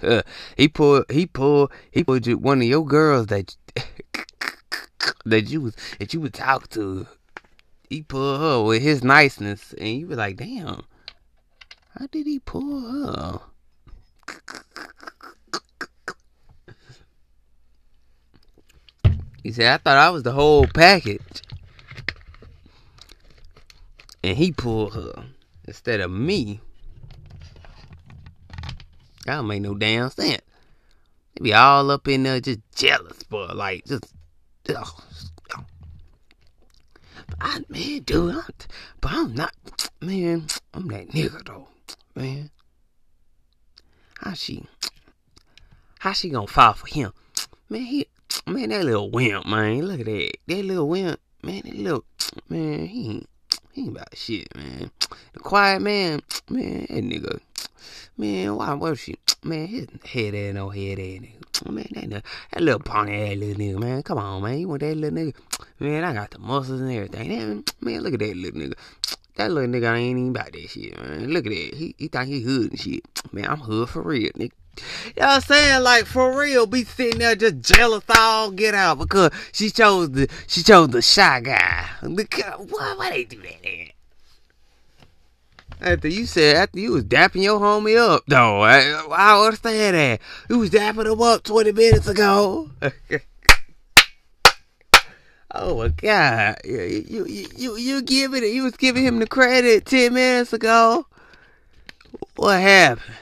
he 0.56 0.68
pulled, 0.68 1.04
he 1.10 1.26
pulled, 1.26 1.70
he 1.90 2.02
pulled 2.04 2.26
you, 2.26 2.38
one 2.38 2.62
of 2.62 2.68
your 2.68 2.86
girls 2.86 3.26
that 3.26 3.54
that 5.26 5.50
you 5.50 5.60
was 5.60 5.76
that 5.98 6.14
you 6.14 6.22
would 6.22 6.34
talk 6.34 6.70
to. 6.70 7.06
He 7.90 8.00
pulled 8.02 8.40
her 8.40 8.62
with 8.62 8.80
his 8.80 9.04
niceness, 9.04 9.74
and 9.74 9.88
you 9.88 10.06
be 10.06 10.14
like, 10.14 10.36
damn. 10.36 10.84
How 11.98 12.06
did 12.06 12.26
he 12.26 12.38
pull 12.38 12.80
her? 12.80 13.40
He 19.42 19.52
said, 19.52 19.72
I 19.72 19.76
thought 19.76 19.98
I 19.98 20.10
was 20.10 20.22
the 20.22 20.32
whole 20.32 20.66
package. 20.66 21.42
And 24.24 24.36
he 24.36 24.52
pulled 24.52 24.94
her 24.94 25.24
instead 25.66 26.00
of 26.00 26.10
me. 26.10 26.60
That 29.26 29.36
don't 29.36 29.48
make 29.48 29.62
no 29.62 29.74
damn 29.74 30.10
sense. 30.10 30.42
They 31.34 31.42
be 31.42 31.54
all 31.54 31.90
up 31.90 32.08
in 32.08 32.22
there 32.22 32.40
just 32.40 32.60
jealous, 32.74 33.22
but 33.24 33.56
like 33.56 33.84
just, 33.84 34.14
ugh. 34.74 35.02
I, 37.40 37.60
man, 37.68 38.02
dude, 38.02 38.34
I'm, 38.34 38.44
but 39.00 39.12
I'm 39.12 39.34
not, 39.34 39.54
man, 40.00 40.46
I'm 40.72 40.88
that 40.88 41.08
nigga 41.08 41.44
though 41.44 41.68
man. 42.14 42.50
How 44.18 44.34
she 44.34 44.66
how 45.98 46.12
she 46.12 46.30
gonna 46.30 46.46
fall 46.46 46.72
for 46.72 46.86
him? 46.86 47.12
Man, 47.68 47.82
he 47.82 48.06
man, 48.46 48.70
that 48.70 48.84
little 48.84 49.10
wimp, 49.10 49.46
man. 49.46 49.86
Look 49.86 50.00
at 50.00 50.06
that. 50.06 50.32
That 50.46 50.64
little 50.64 50.88
wimp, 50.88 51.20
man, 51.42 51.62
that 51.64 51.74
little 51.74 52.04
man, 52.48 52.86
he 52.86 53.10
ain't 53.10 53.28
he 53.72 53.82
ain't 53.82 53.90
about 53.90 54.16
shit, 54.16 54.54
man. 54.54 54.90
The 55.32 55.40
quiet 55.40 55.80
man, 55.80 56.20
man, 56.50 56.86
that 56.90 57.04
nigga. 57.04 57.40
Man, 58.16 58.56
why 58.56 58.74
was 58.74 59.00
she? 59.00 59.16
Man, 59.42 59.66
his 59.66 59.86
head 60.04 60.34
ass 60.34 60.54
no 60.54 60.70
head 60.70 60.98
ass 60.98 61.04
nigga. 61.04 61.70
Man, 61.70 62.10
that, 62.10 62.24
that 62.52 62.62
little 62.62 62.80
pony 62.80 63.30
ass 63.30 63.36
little 63.38 63.62
nigga, 63.62 63.78
man. 63.78 64.02
Come 64.02 64.18
on, 64.18 64.42
man. 64.42 64.58
You 64.58 64.68
want 64.68 64.80
that 64.80 64.96
little 64.96 65.18
nigga? 65.18 65.34
Man, 65.80 66.04
I 66.04 66.12
got 66.12 66.30
the 66.30 66.38
muscles 66.38 66.80
and 66.80 66.92
everything. 66.92 67.28
Man, 67.28 67.64
man 67.80 68.00
look 68.02 68.14
at 68.14 68.20
that 68.20 68.36
little 68.36 68.60
nigga. 68.60 68.74
That 69.36 69.50
little 69.50 69.70
nigga 69.70 69.96
ain't 69.96 70.18
even 70.18 70.30
about 70.30 70.52
that 70.52 70.68
shit, 70.68 70.98
man. 71.00 71.32
Look 71.32 71.46
at 71.46 71.50
that. 71.50 71.74
He, 71.74 71.94
he 71.98 72.08
think 72.08 72.28
he 72.28 72.42
hood 72.42 72.70
and 72.70 72.80
shit. 72.80 73.02
Man, 73.32 73.46
I'm 73.46 73.58
hood 73.58 73.88
for 73.88 74.02
real, 74.02 74.30
nigga. 74.32 74.52
You 75.06 75.12
know 75.18 75.26
what 75.26 75.34
I'm 75.34 75.40
saying? 75.42 75.82
Like 75.82 76.06
for 76.06 76.38
real, 76.38 76.66
be 76.66 76.84
sitting 76.84 77.18
there 77.18 77.34
just 77.34 77.60
jealous 77.60 78.04
all 78.16 78.50
get 78.50 78.74
out 78.74 78.98
because 78.98 79.30
she 79.52 79.70
chose 79.70 80.10
the 80.10 80.28
she 80.46 80.62
chose 80.62 80.88
the 80.88 81.02
shy 81.02 81.40
guy. 81.40 81.88
Look, 82.02 82.34
why 82.68 82.94
why 82.96 83.10
they 83.10 83.24
do 83.24 83.40
that? 83.42 83.62
Man? 83.62 83.88
After 85.80 86.08
you 86.08 86.26
said, 86.26 86.56
after 86.56 86.78
you 86.78 86.92
was 86.92 87.04
dapping 87.04 87.42
your 87.42 87.58
homie 87.58 87.98
up, 87.98 88.22
though, 88.28 88.62
I, 88.62 89.04
I 89.10 89.44
understand 89.44 89.96
that. 89.96 90.20
You 90.48 90.60
was 90.60 90.70
dapping 90.70 91.10
him 91.12 91.20
up 91.20 91.42
20 91.42 91.72
minutes 91.72 92.06
ago. 92.06 92.70
oh 95.54 95.78
my 95.78 95.88
God. 95.88 96.58
You, 96.64 96.80
you, 96.80 97.26
you, 97.26 97.76
you, 97.76 98.02
giving 98.02 98.42
it, 98.42 98.52
you 98.52 98.64
was 98.64 98.76
giving 98.76 99.04
him 99.04 99.18
the 99.18 99.26
credit 99.26 99.86
10 99.86 100.14
minutes 100.14 100.52
ago. 100.52 101.06
What 102.36 102.60
happened? 102.60 103.16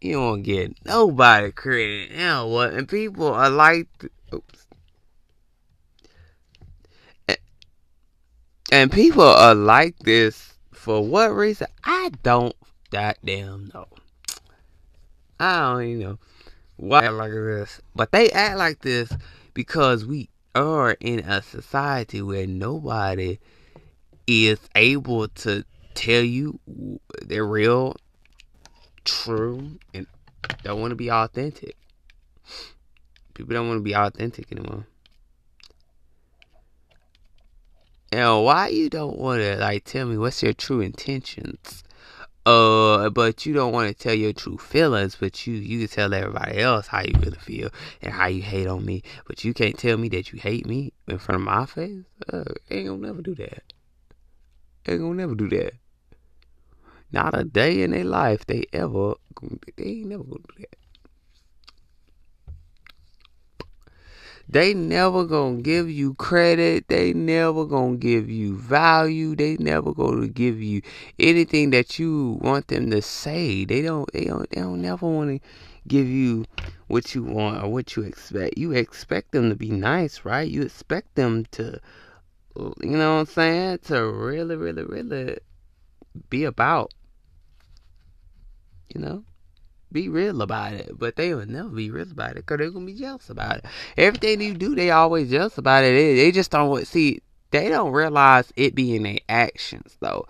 You 0.00 0.12
don't 0.14 0.42
get 0.42 0.74
nobody 0.84 1.52
credit. 1.52 2.16
Know 2.16 2.46
what? 2.46 2.72
And 2.72 2.88
people 2.88 3.34
are 3.34 3.50
like, 3.50 3.88
oops. 4.32 4.66
And 8.72 8.90
people 8.90 9.24
are 9.24 9.54
like 9.54 9.98
this 9.98 10.54
for 10.72 11.04
what 11.04 11.34
reason? 11.34 11.66
I 11.84 12.12
don't 12.22 12.54
goddamn 12.90 13.70
know. 13.74 13.88
I 15.38 15.60
don't 15.60 15.82
even 15.82 16.00
know 16.00 16.18
why 16.80 17.06
like 17.08 17.32
this. 17.32 17.80
But 17.94 18.10
they 18.10 18.30
act 18.30 18.56
like 18.56 18.80
this 18.80 19.12
because 19.52 20.06
we 20.06 20.30
are 20.54 20.92
in 20.92 21.20
a 21.20 21.42
society 21.42 22.22
where 22.22 22.46
nobody 22.46 23.38
is 24.26 24.58
able 24.74 25.28
to 25.28 25.64
tell 25.94 26.22
you 26.22 26.58
they're 27.22 27.46
real 27.46 27.96
true 29.04 29.78
and 29.92 30.06
don't 30.62 30.80
want 30.80 30.92
to 30.92 30.96
be 30.96 31.10
authentic. 31.10 31.76
People 33.34 33.54
don't 33.54 33.68
want 33.68 33.78
to 33.78 33.84
be 33.84 33.94
authentic 33.94 34.50
anymore. 34.50 34.86
And 38.10 38.42
why 38.42 38.68
you 38.68 38.88
don't 38.88 39.18
want 39.18 39.42
to 39.42 39.56
like 39.56 39.84
tell 39.84 40.06
me 40.06 40.16
what's 40.16 40.42
your 40.42 40.54
true 40.54 40.80
intentions? 40.80 41.84
Uh, 42.50 43.08
but 43.10 43.46
you 43.46 43.52
don't 43.54 43.72
want 43.72 43.86
to 43.88 43.94
tell 43.94 44.12
your 44.12 44.32
true 44.32 44.58
feelings, 44.58 45.14
but 45.14 45.46
you 45.46 45.54
you 45.54 45.78
can 45.78 45.88
tell 45.88 46.12
everybody 46.12 46.58
else 46.58 46.88
how 46.88 47.00
you 47.00 47.12
really 47.20 47.38
feel 47.38 47.70
and 48.02 48.12
how 48.12 48.26
you 48.26 48.42
hate 48.42 48.66
on 48.66 48.84
me, 48.84 49.04
but 49.28 49.44
you 49.44 49.54
can't 49.54 49.78
tell 49.78 49.96
me 49.96 50.08
that 50.08 50.32
you 50.32 50.38
hate 50.40 50.66
me 50.66 50.92
in 51.06 51.18
front 51.18 51.40
of 51.42 51.46
my 51.46 51.64
face. 51.64 52.02
Uh, 52.32 52.42
ain't 52.68 52.88
gonna 52.88 53.06
never 53.06 53.22
do 53.22 53.36
that. 53.36 53.62
Ain't 54.88 55.00
gonna 55.00 55.14
never 55.14 55.36
do 55.36 55.48
that. 55.50 55.74
Not 57.12 57.38
a 57.38 57.44
day 57.44 57.82
in 57.82 57.92
their 57.92 58.04
life 58.04 58.44
they 58.46 58.64
ever 58.72 59.14
they 59.76 59.84
ain't 59.84 60.08
never 60.08 60.24
gonna 60.24 60.42
do 60.48 60.64
that. 60.64 60.79
They 64.50 64.74
never 64.74 65.24
gonna 65.24 65.62
give 65.62 65.88
you 65.88 66.14
credit. 66.14 66.88
They 66.88 67.12
never 67.12 67.64
gonna 67.64 67.96
give 67.96 68.28
you 68.28 68.56
value. 68.56 69.36
They 69.36 69.56
never 69.58 69.92
gonna 69.92 70.28
give 70.28 70.60
you 70.60 70.82
anything 71.18 71.70
that 71.70 71.98
you 71.98 72.38
want 72.40 72.68
them 72.68 72.90
to 72.90 73.00
say. 73.00 73.64
They 73.64 73.82
don't. 73.82 74.10
They 74.12 74.24
don't. 74.24 74.50
They 74.50 74.60
don't 74.60 74.82
never 74.82 75.06
want 75.06 75.40
to 75.40 75.48
give 75.86 76.08
you 76.08 76.46
what 76.88 77.14
you 77.14 77.22
want 77.22 77.62
or 77.62 77.68
what 77.68 77.94
you 77.94 78.02
expect. 78.02 78.58
You 78.58 78.72
expect 78.72 79.32
them 79.32 79.50
to 79.50 79.56
be 79.56 79.70
nice, 79.70 80.24
right? 80.24 80.48
You 80.48 80.62
expect 80.62 81.14
them 81.14 81.46
to, 81.52 81.78
you 82.56 82.72
know 82.82 83.14
what 83.14 83.20
I'm 83.20 83.26
saying, 83.26 83.78
to 83.84 84.04
really, 84.04 84.56
really, 84.56 84.82
really 84.82 85.38
be 86.28 86.44
about 86.44 86.92
you 88.94 89.00
know? 89.00 89.24
Be 89.92 90.08
real 90.08 90.42
about 90.42 90.74
it. 90.74 90.98
But 90.98 91.16
they 91.16 91.34
will 91.34 91.46
never 91.46 91.68
be 91.68 91.90
real 91.90 92.10
about 92.10 92.32
it 92.32 92.46
because 92.46 92.58
they're 92.58 92.70
to 92.70 92.86
be 92.86 92.94
jealous 92.94 93.30
about 93.30 93.58
it. 93.58 93.64
Everything 93.96 94.40
you 94.40 94.54
do, 94.54 94.74
they 94.74 94.90
always 94.90 95.30
jealous 95.30 95.58
about 95.58 95.84
it. 95.84 95.92
They, 95.92 96.16
they 96.16 96.32
just 96.32 96.50
don't 96.50 96.86
see, 96.86 97.22
they 97.50 97.68
don't 97.68 97.92
realize 97.92 98.52
it 98.56 98.74
being 98.74 99.02
their 99.02 99.18
actions, 99.28 99.96
though. 100.00 100.26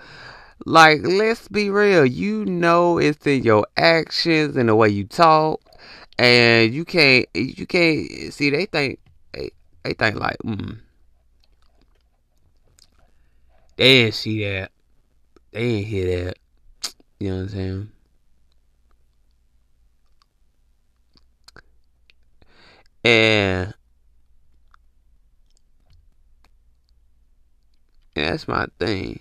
Like, 0.64 1.00
let's 1.02 1.48
be 1.48 1.70
real. 1.70 2.04
You 2.04 2.44
know 2.44 2.98
it's 2.98 3.26
in 3.26 3.44
your 3.44 3.66
actions 3.76 4.56
and 4.56 4.68
the 4.68 4.74
way 4.74 4.88
you 4.88 5.04
talk. 5.04 5.60
And 6.18 6.74
you 6.74 6.84
can't, 6.84 7.26
you 7.34 7.66
can't, 7.66 8.32
see, 8.32 8.50
they 8.50 8.66
think, 8.66 8.98
they, 9.32 9.50
they 9.82 9.94
think 9.94 10.16
like, 10.16 10.36
mm. 10.44 10.78
They 13.76 14.02
didn't 14.02 14.14
see 14.14 14.44
that. 14.44 14.72
They 15.52 15.60
didn't 15.60 15.86
hear 15.86 16.24
that. 16.24 16.38
You 17.18 17.30
know 17.30 17.36
what 17.36 17.42
I'm 17.42 17.48
saying? 17.48 17.92
And, 23.04 23.72
that's 28.14 28.46
my 28.46 28.66
thing. 28.78 29.20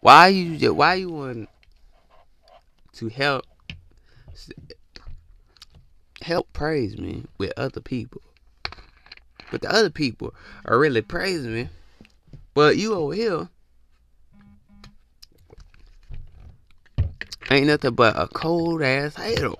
Why 0.00 0.28
you 0.28 0.74
why 0.74 0.94
you 0.94 1.10
want 1.10 1.48
to 2.94 3.08
help 3.08 3.44
help 6.22 6.52
praise 6.52 6.98
me 6.98 7.24
with 7.38 7.52
other 7.56 7.80
people? 7.80 8.22
But 9.50 9.62
the 9.62 9.70
other 9.70 9.90
people 9.90 10.34
are 10.64 10.78
really 10.78 11.02
praising 11.02 11.52
me. 11.52 11.68
But 12.54 12.76
you 12.76 12.94
over 12.94 13.14
here 13.14 13.48
ain't 17.50 17.66
nothing 17.66 17.94
but 17.94 18.18
a 18.18 18.26
cold 18.28 18.82
ass 18.82 19.16
hater. 19.16 19.52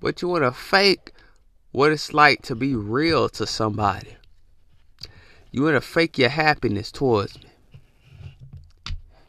But 0.00 0.22
you 0.22 0.28
want 0.28 0.44
to 0.44 0.52
fake 0.52 1.12
what 1.72 1.92
it's 1.92 2.12
like 2.12 2.42
to 2.42 2.54
be 2.54 2.74
real 2.74 3.28
to 3.30 3.46
somebody. 3.46 4.16
You 5.52 5.62
want 5.62 5.74
to 5.74 5.80
fake 5.80 6.18
your 6.18 6.30
happiness 6.30 6.90
towards 6.90 7.36
me. 7.36 7.50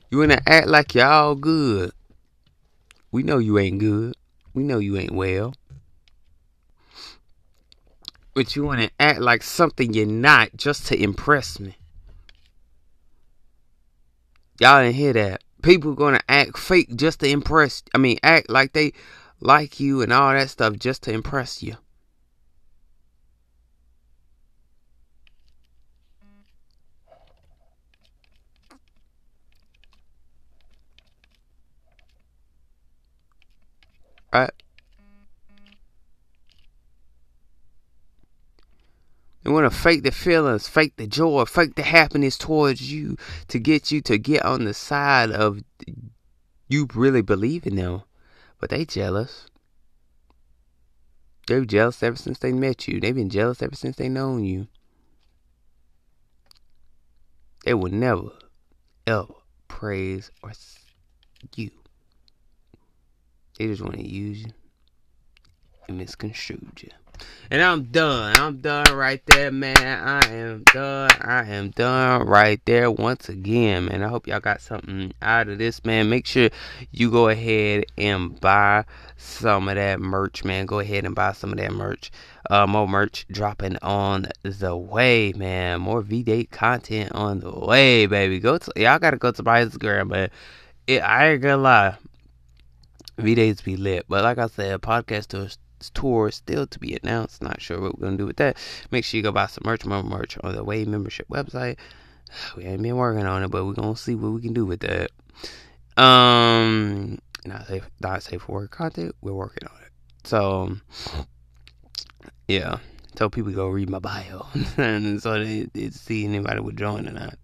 You 0.10 0.20
want 0.20 0.32
to 0.32 0.50
act 0.50 0.68
like 0.68 0.96
you're 0.96 1.06
all 1.06 1.36
good. 1.36 1.92
We 3.12 3.24
know 3.24 3.38
you 3.38 3.60
ain't 3.60 3.80
good. 3.80 4.16
We 4.54 4.64
know 4.64 4.80
you 4.80 4.98
ain't 4.98 5.14
well. 5.14 5.54
But 8.34 8.56
you 8.56 8.64
want 8.64 8.82
to 8.82 8.92
act 9.00 9.20
like 9.20 9.44
something 9.44 9.94
you're 9.94 10.06
not 10.06 10.56
just 10.56 10.88
to 10.88 11.02
impress 11.02 11.60
me. 11.60 11.76
Y'all 14.60 14.84
didn't 14.84 14.96
hear 14.96 15.14
that. 15.14 15.44
People 15.62 15.94
gonna 15.94 16.22
act 16.30 16.58
fake 16.58 16.96
just 16.96 17.20
to 17.22 17.30
impress. 17.30 17.84
I 17.94 17.98
mean, 17.98 18.20
act 18.24 18.50
like 18.50 18.74
they 18.74 18.94
like 19.42 19.80
you 19.80 20.02
and 20.02 20.14
all 20.14 20.34
that 20.34 20.50
stuff 20.50 20.78
just 20.78 21.04
to 21.04 21.12
impress 21.12 21.62
you. 21.62 21.76
Right? 34.32 34.52
They 39.44 39.50
want 39.50 39.70
to 39.70 39.78
fake 39.78 40.04
the 40.04 40.12
feelings, 40.12 40.68
fake 40.68 40.94
the 40.98 41.08
joy, 41.08 41.46
fake 41.46 41.76
the 41.76 41.82
happiness 41.82 42.38
towards 42.38 42.92
you 42.92 43.18
to 43.48 43.60
get 43.60 43.92
you 43.92 44.00
to 44.02 44.18
get 44.20 44.46
on 44.46 44.66
the 44.66 44.74
side 44.74 45.32
of 45.32 45.64
you 46.70 46.88
really 46.94 47.24
believing 47.24 47.78
in 47.78 47.84
them. 47.84 48.04
But 48.62 48.70
they 48.70 48.86
jealous. 48.86 49.48
They're 51.48 51.66
jealous 51.66 52.02
ever 52.04 52.16
since 52.16 52.38
they 52.38 52.54
met 52.54 52.88
you. 52.88 53.02
They've 53.02 53.16
been 53.16 53.32
jealous 53.32 53.62
ever 53.62 53.76
since 53.76 53.96
they 53.96 54.08
known 54.08 54.46
you. 54.46 54.68
They 57.66 57.74
will 57.74 57.92
never, 57.92 58.30
ever 59.08 59.34
praise 59.68 60.32
or 60.44 60.52
you. 61.56 61.72
They 63.58 63.68
just 63.68 63.82
want 63.82 63.96
to 63.96 64.08
use 64.08 64.44
you 64.44 64.52
and 65.88 65.98
misconstrue 65.98 66.60
you. 66.80 66.90
And 67.52 67.62
I'm 67.62 67.84
done. 67.84 68.38
I'm 68.38 68.62
done 68.62 68.96
right 68.96 69.22
there, 69.26 69.52
man. 69.52 69.78
I 69.78 70.26
am 70.30 70.64
done. 70.72 71.10
I 71.20 71.44
am 71.44 71.72
done 71.72 72.26
right 72.26 72.62
there 72.64 72.90
once 72.90 73.28
again, 73.28 73.86
man. 73.86 74.04
I 74.04 74.08
hope 74.08 74.26
y'all 74.26 74.40
got 74.40 74.62
something 74.62 75.14
out 75.22 75.50
of 75.50 75.58
this, 75.58 75.84
man. 75.84 76.10
Make 76.10 76.26
sure 76.26 76.50
you 76.92 77.12
go 77.12 77.28
ahead 77.28 77.88
and 77.98 78.40
buy 78.40 78.86
some 79.18 79.68
of 79.68 79.76
that 79.76 80.00
merch, 80.00 80.46
man. 80.46 80.66
Go 80.66 80.80
ahead 80.80 81.04
and 81.04 81.14
buy 81.14 81.34
some 81.34 81.52
of 81.52 81.58
that 81.58 81.74
merch. 81.74 82.10
Uh, 82.50 82.66
more 82.66 82.88
merch 82.88 83.26
dropping 83.30 83.78
on 83.82 84.28
the 84.44 84.78
way, 84.78 85.34
man. 85.34 85.82
More 85.82 86.02
V 86.02 86.24
Date 86.24 86.52
content 86.52 87.12
on 87.12 87.42
the 87.42 87.52
way, 87.52 88.06
baby. 88.06 88.40
Go 88.40 88.60
to 88.60 88.72
y'all 88.78 88.98
gotta 88.98 89.18
go 89.18 89.32
to 89.32 89.44
my 89.44 89.66
Instagram, 89.66 90.08
but 90.08 90.32
it, 90.88 91.00
I 91.00 91.34
ain't 91.34 91.42
gonna 91.42 91.58
lie. 91.58 91.98
V 93.18 93.36
Dates 93.36 93.62
be 93.62 93.76
lit, 93.76 94.06
but 94.08 94.24
like 94.24 94.38
I 94.38 94.48
said, 94.48 94.82
podcast 94.82 95.28
tours 95.28 95.58
tour 95.90 96.32
still 96.32 96.68
to 96.68 96.80
be 96.80 96.98
announced. 97.02 97.42
Not 97.42 97.62
sure 97.62 97.82
what 97.82 97.98
we're 97.98 98.06
gonna 98.06 98.18
do 98.18 98.26
with 98.26 98.38
that. 98.38 98.58
Make 98.92 99.06
sure 99.06 99.18
you 99.18 99.24
go 99.24 99.32
buy 99.32 99.48
some 99.48 99.64
merch, 99.66 99.86
more 99.86 100.04
merch 100.04 100.38
on 100.44 100.56
the 100.56 100.64
Way 100.64 100.86
membership 100.86 101.28
website. 101.28 101.78
We 102.56 102.64
ain't 102.64 102.82
been 102.82 102.96
working 102.96 103.26
on 103.26 103.44
it, 103.44 103.50
but 103.50 103.66
we're 103.66 103.74
gonna 103.74 103.98
see 103.98 104.16
what 104.16 104.32
we 104.32 104.42
can 104.42 104.54
do 104.54 104.66
with 104.66 104.80
that. 104.82 105.12
Um, 106.02 107.20
not 107.46 107.68
safe, 107.68 107.90
not 108.00 108.24
safe 108.24 108.44
for 108.44 108.54
work 108.54 108.72
content. 108.72 109.16
We're 109.22 109.34
working 109.34 109.68
on 109.68 109.76
it. 109.82 109.92
So, 110.24 110.78
yeah, 112.48 112.78
Tell 113.16 113.30
people 113.30 113.52
go 113.52 113.68
read 113.68 113.90
my 113.90 114.00
bio, 114.00 114.46
and 114.78 115.22
so 115.22 115.44
they, 115.44 115.68
they 115.74 115.90
see 115.90 116.26
anybody 116.26 116.62
would 116.62 116.78
join 116.78 117.08
or 117.08 117.12
not. 117.12 117.38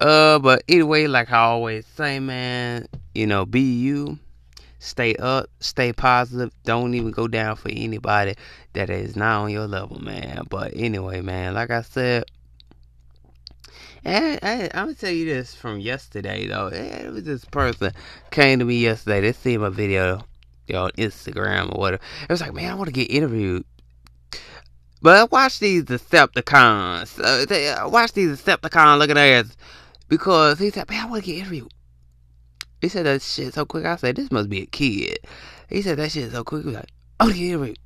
Uh, 0.00 0.38
but 0.38 0.62
anyway, 0.68 1.06
like 1.06 1.30
I 1.32 1.38
always 1.38 1.86
say, 1.86 2.18
man, 2.18 2.86
you 3.14 3.26
know, 3.26 3.46
be 3.46 3.60
you, 3.60 4.18
stay 4.88 5.14
up, 5.16 5.50
stay 5.60 5.92
positive. 5.92 6.52
Don't 6.64 6.94
even 6.94 7.10
go 7.10 7.28
down 7.28 7.56
for 7.56 7.68
anybody 7.70 8.34
that 8.72 8.90
is 8.90 9.16
not 9.16 9.42
on 9.42 9.50
your 9.50 9.66
level, 9.66 10.00
man. 10.00 10.44
But 10.48 10.72
anyway, 10.74 11.20
man, 11.20 11.54
like 11.54 11.70
I 11.70 11.82
said, 11.82 12.24
and 14.04 14.38
I, 14.42 14.70
am 14.72 14.86
gonna 14.86 14.94
tell 14.94 15.10
you 15.10 15.26
this 15.26 15.54
from 15.54 15.80
yesterday 15.80 16.46
though. 16.46 16.68
It 16.68 17.12
was 17.12 17.24
this 17.24 17.44
person 17.44 17.92
came 18.30 18.58
to 18.60 18.64
me 18.64 18.78
yesterday. 18.78 19.20
They 19.20 19.32
see 19.32 19.58
my 19.58 19.68
video 19.68 20.24
you 20.66 20.74
know, 20.74 20.84
on 20.84 20.90
Instagram 20.92 21.74
or 21.74 21.80
whatever. 21.80 22.02
It 22.22 22.30
was 22.30 22.40
like, 22.40 22.54
man, 22.54 22.70
I 22.70 22.74
want 22.74 22.88
to 22.88 22.92
get 22.92 23.10
interviewed. 23.10 23.64
But 25.00 25.30
watch 25.30 25.58
these 25.58 25.84
Decepticons. 25.84 27.20
Uh, 27.22 27.46
they, 27.46 27.68
uh, 27.68 27.88
watch 27.88 28.12
these 28.12 28.40
Decepticons 28.40 28.98
looking 28.98 29.18
ass. 29.18 29.56
Because 30.08 30.58
he 30.58 30.70
said, 30.70 30.88
man, 30.88 31.04
I 31.04 31.08
want 31.08 31.24
to 31.24 31.30
get 31.30 31.38
interviewed. 31.38 31.72
He 32.80 32.88
said 32.88 33.06
that 33.06 33.22
shit 33.22 33.54
so 33.54 33.64
quick. 33.64 33.84
I 33.84 33.96
said, 33.96 34.16
this 34.16 34.30
must 34.30 34.48
be 34.48 34.62
a 34.62 34.66
kid. 34.66 35.18
He 35.68 35.82
said 35.82 35.98
that 35.98 36.12
shit 36.12 36.30
so 36.30 36.44
quick. 36.44 36.62
He 36.62 36.66
was 36.66 36.76
like, 36.76 36.90
oh, 37.20 37.28
get 37.28 37.38
interviewed. 37.38 37.78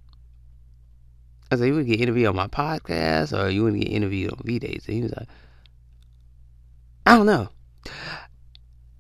I 1.51 1.57
said, 1.57 1.67
you 1.67 1.77
to 1.77 1.85
get 1.85 2.01
interviewed 2.01 2.29
on 2.29 2.37
my 2.37 2.47
podcast 2.47 3.39
or 3.39 3.51
you 3.51 3.63
want 3.63 3.75
to 3.75 3.81
get 3.81 3.93
interviewed 3.93 4.33
on 4.33 4.41
V-Days? 4.43 4.85
And 4.87 4.97
he 4.97 5.03
was 5.03 5.15
like, 5.15 5.29
I 7.05 7.17
don't 7.17 7.27
know. 7.27 7.49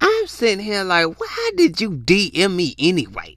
I'm 0.01 0.27
sitting 0.27 0.65
here 0.65 0.85
like, 0.85 1.19
why 1.19 1.51
did 1.57 1.81
you 1.81 1.93
DM 1.93 2.55
me 2.55 2.75
anyway? 2.79 3.37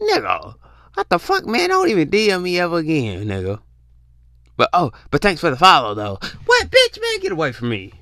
Nigga, 0.00 0.54
what 0.94 1.08
the 1.08 1.18
fuck, 1.18 1.46
man? 1.46 1.68
Don't 1.68 1.90
even 1.90 2.10
DM 2.10 2.42
me 2.42 2.58
ever 2.58 2.78
again, 2.78 3.26
nigga. 3.26 3.60
But, 4.56 4.70
oh, 4.72 4.92
but 5.10 5.22
thanks 5.22 5.40
for 5.40 5.50
the 5.50 5.56
follow, 5.56 5.94
though. 5.94 6.18
What, 6.46 6.70
bitch, 6.70 7.00
man? 7.00 7.20
Get 7.20 7.32
away 7.32 7.52
from 7.52 7.68
me. 7.68 7.92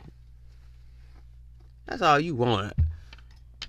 That's 1.86 2.02
all 2.02 2.18
you 2.18 2.34
want. 2.34 2.74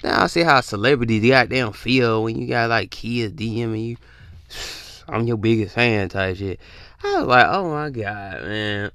Now 0.04 0.24
I 0.24 0.28
see 0.28 0.44
how 0.44 0.62
celebrities 0.62 1.30
goddamn 1.30 1.74
feel 1.74 2.24
when 2.24 2.38
you 2.38 2.48
got 2.48 2.70
like 2.70 2.92
kids 2.92 3.34
DMing 3.34 3.90
you. 3.90 3.98
I'm 5.10 5.26
your 5.26 5.38
biggest 5.38 5.76
fan 5.76 6.10
type 6.10 6.38
shit. 6.38 6.60
I 7.04 7.20
was 7.20 7.28
like, 7.28 7.46
oh 7.48 7.70
my 7.70 7.90
god, 7.90 8.44
man. 8.44 8.92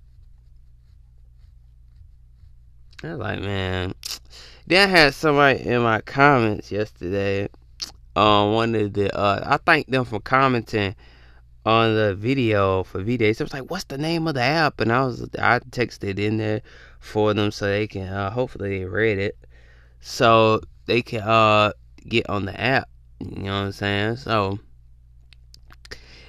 I 3.03 3.09
was 3.09 3.19
like, 3.19 3.41
man. 3.41 3.95
Then 4.67 4.89
I 4.89 4.91
had 4.91 5.15
somebody 5.15 5.67
in 5.67 5.83
my 5.83 6.01
comments 6.01 6.73
yesterday. 6.73 7.49
Um, 8.17 8.55
one 8.55 8.75
of 8.75 8.93
the 8.93 9.15
uh, 9.15 9.43
I 9.45 9.57
thanked 9.59 9.91
them 9.91 10.05
for 10.05 10.21
commenting 10.21 10.95
on 11.67 11.95
the 11.95 12.15
video 12.15 12.85
for 12.85 13.03
V 13.03 13.19
So 13.19 13.25
It 13.25 13.41
was 13.41 13.53
like, 13.53 13.71
what's 13.71 13.85
the 13.85 13.99
name 13.99 14.29
of 14.29 14.35
the 14.35 14.43
app? 14.43 14.81
And 14.81 14.93
I 14.93 15.05
was 15.05 15.29
I 15.39 15.59
texted 15.59 16.19
in 16.19 16.37
there 16.37 16.63
for 17.01 17.35
them 17.35 17.51
so 17.51 17.67
they 17.67 17.87
can 17.87 18.09
uh, 18.09 18.31
hopefully 18.31 18.79
they 18.79 18.85
read 18.85 19.19
it 19.19 19.37
so 20.01 20.61
they 20.87 21.03
can 21.03 21.22
uh 21.22 21.72
get 22.09 22.28
on 22.28 22.45
the 22.45 22.61
app. 22.61 22.89
You 23.20 23.45
know 23.45 23.53
what 23.53 23.66
I'm 23.66 23.72
saying? 23.72 24.16
So 24.16 24.59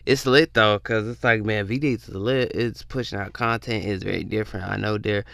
it's 0.05 0.25
lit 0.25 0.53
though, 0.53 0.79
cause 0.79 1.07
it's 1.07 1.23
like 1.23 1.43
man, 1.43 1.67
VDs 1.67 2.09
is 2.09 2.09
lit. 2.09 2.51
It's 2.53 2.83
pushing 2.83 3.19
out 3.19 3.33
content. 3.33 3.85
is 3.85 4.03
very 4.03 4.23
different. 4.23 4.69
I 4.69 4.77
know 4.77 4.97
there 4.97 5.25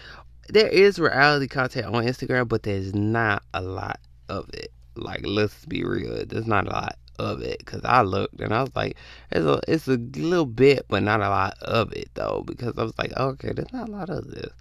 there 0.49 0.67
is 0.67 0.99
reality 0.99 1.47
content 1.47 1.87
on 1.87 2.05
Instagram, 2.05 2.47
but 2.47 2.63
there's 2.63 2.93
not 2.93 3.43
a 3.53 3.61
lot 3.61 3.99
of 4.29 4.49
it. 4.53 4.71
Like 4.95 5.21
let's 5.25 5.65
be 5.65 5.83
real, 5.83 6.25
there's 6.25 6.47
not 6.47 6.67
a 6.67 6.71
lot 6.71 6.95
of 7.19 7.41
it 7.41 7.59
because 7.59 7.81
I 7.85 8.01
looked 8.01 8.39
and 8.39 8.53
I 8.53 8.61
was 8.61 8.75
like, 8.75 8.97
it's 9.31 9.45
a 9.45 9.61
it's 9.67 9.87
a 9.87 9.97
little 9.97 10.45
bit, 10.45 10.85
but 10.87 11.03
not 11.03 11.21
a 11.21 11.29
lot 11.29 11.57
of 11.61 11.93
it 11.93 12.09
though. 12.13 12.43
Because 12.45 12.77
I 12.77 12.83
was 12.83 12.97
like, 12.97 13.15
okay, 13.15 13.53
there's 13.53 13.71
not 13.73 13.89
a 13.89 13.91
lot 13.91 14.09
of 14.09 14.29
this. 14.29 14.51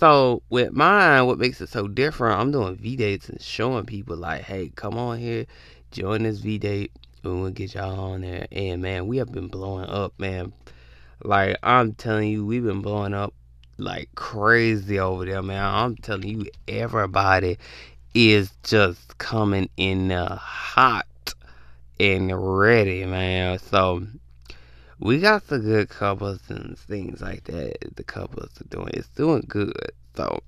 So 0.00 0.42
with 0.48 0.72
mine, 0.72 1.26
what 1.26 1.36
makes 1.36 1.60
it 1.60 1.68
so 1.68 1.86
different, 1.86 2.40
I'm 2.40 2.50
doing 2.50 2.74
V 2.74 2.96
dates 2.96 3.28
and 3.28 3.38
showing 3.38 3.84
people 3.84 4.16
like, 4.16 4.40
hey, 4.40 4.72
come 4.74 4.96
on 4.96 5.18
here, 5.18 5.44
join 5.90 6.22
this 6.22 6.38
V 6.38 6.56
date, 6.56 6.90
and 7.22 7.42
we'll 7.42 7.50
get 7.50 7.74
y'all 7.74 8.00
on 8.00 8.22
there. 8.22 8.46
And 8.50 8.80
man, 8.80 9.08
we 9.08 9.18
have 9.18 9.30
been 9.30 9.48
blowing 9.48 9.90
up, 9.90 10.14
man. 10.18 10.54
Like 11.22 11.58
I'm 11.62 11.92
telling 11.92 12.30
you, 12.30 12.46
we've 12.46 12.64
been 12.64 12.80
blowing 12.80 13.12
up 13.12 13.34
like 13.76 14.08
crazy 14.14 14.98
over 14.98 15.26
there, 15.26 15.42
man. 15.42 15.62
I'm 15.62 15.96
telling 15.96 16.28
you, 16.28 16.46
everybody 16.66 17.58
is 18.14 18.50
just 18.62 19.18
coming 19.18 19.68
in 19.76 20.12
uh, 20.12 20.34
hot 20.36 21.34
and 21.98 22.32
ready, 22.58 23.04
man. 23.04 23.58
So 23.58 24.06
we 25.00 25.18
got 25.18 25.46
the 25.48 25.58
good 25.58 25.88
couples 25.88 26.40
and 26.48 26.78
things 26.78 27.22
like 27.22 27.44
that. 27.44 27.96
The 27.96 28.04
couples 28.04 28.50
are 28.60 28.68
doing 28.68 28.90
it's 28.92 29.08
doing 29.08 29.44
good. 29.48 29.92
So 30.14 30.40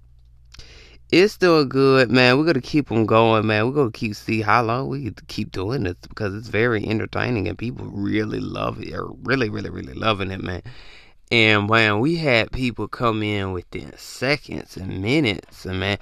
it's 1.11 1.39
doing 1.39 1.69
good, 1.69 2.11
man. 2.11 2.39
We're 2.39 2.45
gonna 2.45 2.61
keep 2.61 2.89
them 2.89 3.07
going, 3.07 3.47
man. 3.47 3.67
We're 3.67 3.75
gonna 3.75 3.91
keep 3.91 4.15
see 4.15 4.43
how 4.43 4.63
long 4.63 4.89
we 4.89 5.11
keep 5.29 5.53
doing 5.53 5.85
this 5.85 5.97
because 6.07 6.35
it's 6.35 6.49
very 6.49 6.87
entertaining 6.87 7.49
and 7.49 7.57
people 7.57 7.87
really 7.87 8.41
love 8.41 8.81
it. 8.83 8.93
Are 8.93 9.07
really, 9.23 9.49
really, 9.49 9.71
really 9.71 9.95
loving 9.95 10.31
it, 10.31 10.43
man. 10.43 10.63
And 11.31 11.67
man, 11.69 12.01
we 12.01 12.17
had 12.17 12.53
people 12.53 12.89
come 12.89 13.23
in 13.23 13.53
within 13.53 13.97
seconds 13.97 14.77
and 14.77 15.01
minutes, 15.01 15.65
and 15.65 15.81
man, 15.81 15.97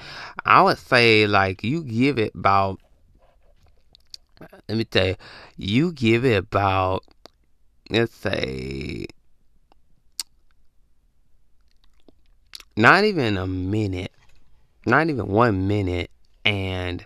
I 0.44 0.62
would 0.62 0.78
say 0.78 1.28
like 1.28 1.62
you 1.62 1.84
give 1.84 2.18
it 2.18 2.34
about. 2.34 2.80
Let 4.68 4.78
me 4.78 4.84
tell 4.84 5.06
you, 5.06 5.16
you 5.56 5.92
give 5.92 6.24
it 6.24 6.36
about 6.36 7.04
let's 7.90 8.14
say 8.14 9.06
not 12.76 13.04
even 13.04 13.36
a 13.36 13.46
minute, 13.46 14.12
not 14.86 15.10
even 15.10 15.26
one 15.26 15.68
minute, 15.68 16.10
and 16.44 17.04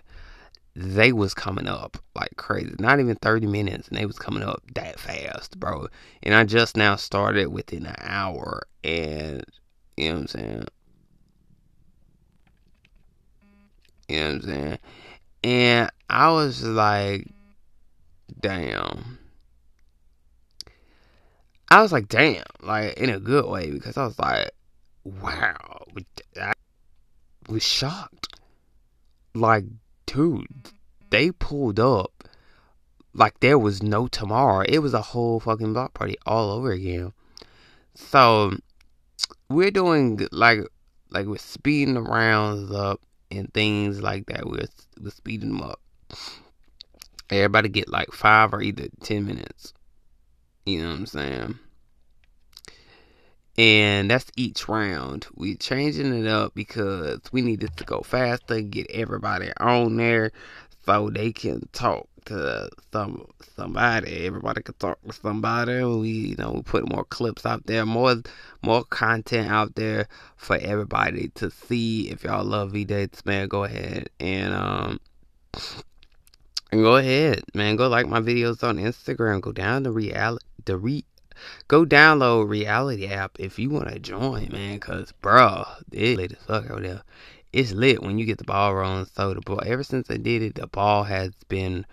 they 0.75 1.11
was 1.11 1.33
coming 1.33 1.67
up 1.67 1.97
like 2.15 2.35
crazy. 2.37 2.75
Not 2.79 2.99
even 2.99 3.15
30 3.15 3.47
minutes, 3.47 3.87
and 3.87 3.97
they 3.97 4.05
was 4.05 4.19
coming 4.19 4.43
up 4.43 4.61
that 4.75 4.99
fast, 4.99 5.59
bro. 5.59 5.87
And 6.23 6.33
I 6.33 6.43
just 6.43 6.77
now 6.77 6.95
started 6.95 7.47
within 7.47 7.85
an 7.85 7.95
hour, 7.99 8.63
and 8.83 9.43
you 9.97 10.09
know 10.09 10.15
what 10.15 10.21
I'm 10.21 10.27
saying? 10.27 10.65
You 14.07 14.19
know 14.19 14.25
what 14.25 14.35
I'm 14.35 14.41
saying? 14.41 14.77
And 15.43 15.89
I 16.09 16.31
was 16.31 16.63
like, 16.63 17.27
damn. 18.39 19.14
I 21.75 21.81
was 21.81 21.91
like, 21.91 22.07
damn, 22.07 22.45
like 22.61 22.93
in 22.93 23.09
a 23.09 23.19
good 23.19 23.45
way 23.47 23.69
because 23.69 23.97
I 23.97 24.05
was 24.05 24.17
like, 24.17 24.49
wow, 25.03 25.83
I 26.41 26.53
was 27.49 27.63
shocked. 27.63 28.29
Like, 29.33 29.65
dude, 30.05 30.47
they 31.09 31.31
pulled 31.31 31.81
up 31.81 32.29
like 33.13 33.37
there 33.41 33.59
was 33.59 33.83
no 33.83 34.07
tomorrow. 34.07 34.63
It 34.65 34.79
was 34.79 34.93
a 34.93 35.01
whole 35.01 35.41
fucking 35.41 35.73
block 35.73 35.93
party 35.93 36.15
all 36.25 36.51
over 36.51 36.71
again. 36.71 37.11
So 37.93 38.53
we're 39.49 39.69
doing 39.69 40.25
like 40.31 40.59
like 41.09 41.25
we're 41.25 41.39
speeding 41.39 41.95
the 41.95 42.03
rounds 42.03 42.71
up 42.71 43.01
and 43.29 43.53
things 43.53 44.01
like 44.01 44.27
that. 44.27 44.47
We're 44.47 44.67
we're 45.01 45.09
speeding 45.09 45.49
them 45.49 45.61
up. 45.61 45.81
Everybody 47.29 47.67
get 47.67 47.89
like 47.89 48.13
five 48.13 48.53
or 48.53 48.61
either 48.61 48.87
ten 49.01 49.25
minutes. 49.25 49.73
You 50.65 50.81
know 50.81 50.91
what 50.91 50.99
I'm 50.99 51.05
saying? 51.05 51.59
And 53.57 54.11
that's 54.11 54.29
each 54.35 54.67
round. 54.67 55.27
We're 55.35 55.55
changing 55.55 56.13
it 56.13 56.27
up 56.27 56.53
because 56.55 57.21
we 57.31 57.41
needed 57.41 57.77
to 57.77 57.85
go 57.85 58.01
faster, 58.01 58.59
get 58.61 58.87
everybody 58.91 59.51
on 59.57 59.95
there 59.95 60.31
so 60.85 61.09
they 61.09 61.31
can 61.31 61.67
talk 61.71 62.07
to 62.25 62.69
some 62.91 63.25
somebody. 63.55 64.25
Everybody 64.25 64.61
can 64.61 64.75
talk 64.75 65.01
to 65.03 65.13
somebody. 65.13 65.83
We 65.83 66.09
you 66.09 66.35
know 66.37 66.51
we 66.51 66.61
put 66.63 66.89
more 66.91 67.05
clips 67.05 67.45
out 67.45 67.65
there, 67.65 67.85
more 67.85 68.15
more 68.61 68.83
content 68.83 69.49
out 69.49 69.75
there 69.75 70.07
for 70.35 70.57
everybody 70.57 71.29
to 71.35 71.49
see. 71.49 72.09
If 72.09 72.23
y'all 72.23 72.43
love 72.43 72.71
V 72.71 72.83
dates, 72.83 73.25
man, 73.25 73.47
go 73.47 73.63
ahead 73.63 74.09
and 74.19 74.53
um 74.53 74.99
and 76.71 76.81
go 76.81 76.97
ahead, 76.97 77.43
man. 77.53 77.75
Go 77.75 77.87
like 77.87 78.07
my 78.07 78.19
videos 78.19 78.63
on 78.67 78.77
Instagram. 78.77 79.41
Go 79.41 79.51
down 79.51 79.83
the 79.83 79.91
reality, 79.91 80.45
the 80.65 80.77
re, 80.77 81.05
go 81.67 81.85
download 81.85 82.49
Reality 82.49 83.07
app 83.07 83.37
if 83.39 83.59
you 83.59 83.69
want 83.69 83.89
to 83.89 83.99
join, 83.99 84.49
man. 84.51 84.79
Cause 84.79 85.11
bro, 85.21 85.65
it 85.91 86.17
lit 86.17 86.33
as 86.33 86.37
fuck 86.39 86.69
out 86.69 86.81
there. 86.81 87.01
It's 87.53 87.71
lit 87.71 88.01
when 88.01 88.17
you 88.17 88.25
get 88.25 88.37
the 88.37 88.43
ball 88.43 88.75
rolling. 88.75 89.05
So 89.05 89.33
the 89.33 89.41
ball, 89.41 89.61
ever 89.65 89.83
since 89.83 90.09
I 90.09 90.17
did 90.17 90.41
it, 90.41 90.55
the 90.55 90.67
ball 90.67 91.03
has 91.03 91.31
been 91.47 91.85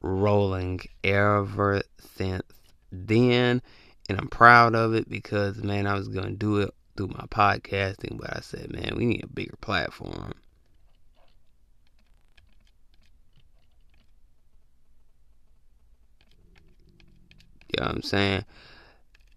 rolling 0.00 0.80
ever 1.04 1.82
since 2.16 2.42
then, 2.90 3.62
and 4.08 4.18
I'm 4.18 4.28
proud 4.28 4.74
of 4.74 4.94
it 4.94 5.08
because 5.08 5.62
man, 5.62 5.86
I 5.86 5.94
was 5.94 6.08
gonna 6.08 6.30
do 6.30 6.58
it 6.58 6.70
through 6.96 7.08
my 7.08 7.26
podcasting, 7.30 8.18
but 8.18 8.34
I 8.34 8.40
said, 8.40 8.72
man, 8.72 8.94
we 8.96 9.04
need 9.06 9.24
a 9.24 9.28
bigger 9.28 9.56
platform. 9.60 10.32
You 17.68 17.80
know 17.80 17.88
what 17.88 17.96
I'm 17.96 18.02
saying? 18.02 18.44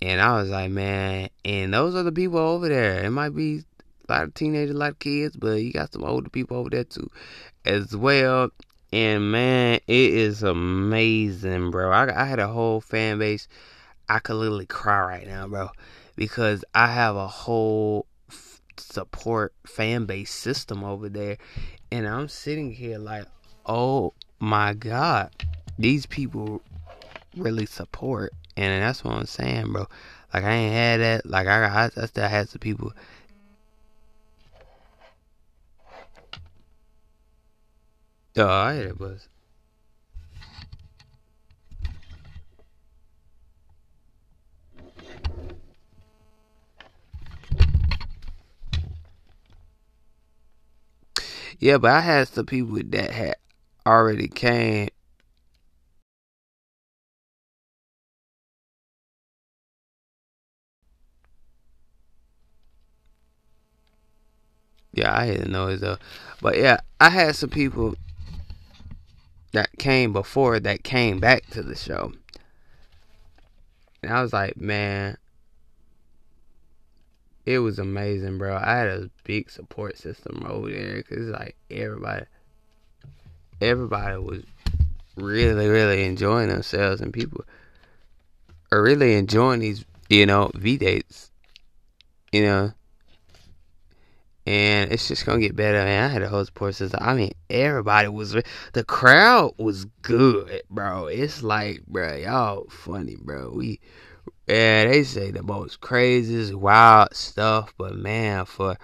And 0.01 0.21
I 0.21 0.39
was 0.39 0.49
like, 0.49 0.71
man, 0.71 1.29
and 1.43 1.73
those 1.73 1.95
are 1.95 2.03
the 2.03 2.11
people 2.11 2.39
over 2.39 2.69
there. 2.69 3.03
It 3.03 3.09
might 3.09 3.35
be 3.35 3.63
a 4.07 4.11
lot 4.11 4.23
of 4.23 4.33
teenagers, 4.33 4.75
a 4.75 4.77
lot 4.77 4.91
of 4.91 4.99
kids, 4.99 5.35
but 5.35 5.61
you 5.61 5.73
got 5.73 5.91
some 5.91 6.03
older 6.03 6.29
people 6.29 6.57
over 6.57 6.69
there 6.69 6.85
too, 6.85 7.09
as 7.65 7.95
well. 7.95 8.49
And 8.91 9.31
man, 9.31 9.75
it 9.87 10.13
is 10.13 10.41
amazing, 10.41 11.71
bro. 11.71 11.91
I, 11.91 12.21
I 12.21 12.25
had 12.25 12.39
a 12.39 12.47
whole 12.47 12.81
fan 12.81 13.19
base. 13.19 13.47
I 14.07 14.19
could 14.19 14.35
literally 14.35 14.65
cry 14.65 15.01
right 15.01 15.27
now, 15.27 15.47
bro, 15.47 15.69
because 16.15 16.65
I 16.73 16.87
have 16.87 17.15
a 17.15 17.27
whole 17.27 18.07
f- 18.29 18.61
support 18.77 19.53
fan 19.67 20.05
base 20.05 20.33
system 20.33 20.83
over 20.83 21.09
there, 21.09 21.37
and 21.91 22.07
I'm 22.07 22.27
sitting 22.27 22.71
here 22.71 22.97
like, 22.97 23.25
oh 23.65 24.13
my 24.39 24.73
god, 24.73 25.29
these 25.77 26.07
people 26.07 26.61
really 27.37 27.67
support, 27.67 28.33
and 28.63 28.83
that's 28.83 29.03
what 29.03 29.15
I'm 29.15 29.25
saying, 29.25 29.71
bro. 29.71 29.87
Like 30.33 30.43
I 30.43 30.51
ain't 30.51 30.73
had 30.73 30.99
that. 30.99 31.25
Like 31.25 31.47
I, 31.47 31.65
I, 31.65 31.85
I 32.01 32.05
still 32.05 32.27
had 32.27 32.49
some 32.49 32.59
people. 32.59 32.93
Oh, 38.37 38.47
I 38.47 38.73
had 38.73 38.99
was. 38.99 39.27
Yeah, 51.59 51.77
but 51.77 51.91
I 51.91 51.99
had 51.99 52.27
some 52.29 52.45
people 52.45 52.79
that 52.81 53.11
had 53.11 53.35
already 53.85 54.29
came 54.29 54.89
Yeah, 64.99 65.17
I 65.17 65.27
didn't 65.27 65.53
noise 65.53 65.79
though. 65.79 65.97
But 66.41 66.57
yeah, 66.57 66.81
I 66.99 67.09
had 67.09 67.37
some 67.37 67.49
people 67.49 67.95
that 69.53 69.69
came 69.79 70.11
before 70.11 70.59
that 70.59 70.83
came 70.83 71.19
back 71.19 71.45
to 71.51 71.63
the 71.63 71.75
show. 71.75 72.11
And 74.03 74.11
I 74.11 74.21
was 74.21 74.33
like, 74.33 74.57
man, 74.57 75.17
it 77.45 77.59
was 77.59 77.79
amazing, 77.79 78.37
bro. 78.39 78.57
I 78.57 78.75
had 78.75 78.87
a 78.87 79.09
big 79.23 79.49
support 79.49 79.97
system 79.97 80.45
over 80.45 80.69
there 80.69 80.97
because 80.97 81.29
like 81.29 81.55
everybody, 81.71 82.25
everybody 83.61 84.17
was 84.17 84.43
really, 85.15 85.67
really 85.67 86.03
enjoying 86.03 86.49
themselves, 86.49 86.99
and 86.99 87.13
people 87.13 87.45
are 88.69 88.83
really 88.83 89.15
enjoying 89.15 89.61
these, 89.61 89.85
you 90.09 90.25
know, 90.25 90.51
V 90.55 90.77
dates. 90.77 91.31
You 92.33 92.43
know, 92.43 92.73
and 94.49 94.91
it's 94.91 95.07
just 95.07 95.27
gonna 95.27 95.39
get 95.39 95.55
better. 95.55 95.77
Man, 95.77 96.09
I 96.09 96.11
had 96.11 96.23
a 96.23 96.27
whole 96.27 96.43
support 96.43 96.73
system. 96.73 96.99
I 97.03 97.13
mean, 97.13 97.33
everybody 97.51 98.07
was 98.07 98.35
the 98.73 98.83
crowd 98.83 99.53
was 99.59 99.85
good, 100.01 100.63
bro. 100.71 101.05
It's 101.05 101.43
like, 101.43 101.85
bro, 101.85 102.15
y'all 102.15 102.67
funny, 102.67 103.15
bro. 103.15 103.51
We, 103.53 103.79
yeah, 104.47 104.85
they 104.85 105.03
say 105.03 105.29
the 105.29 105.43
most 105.43 105.81
craziest, 105.81 106.55
wild 106.55 107.13
stuff, 107.13 107.75
but 107.77 107.95
man, 107.95 108.45
for 108.45 108.75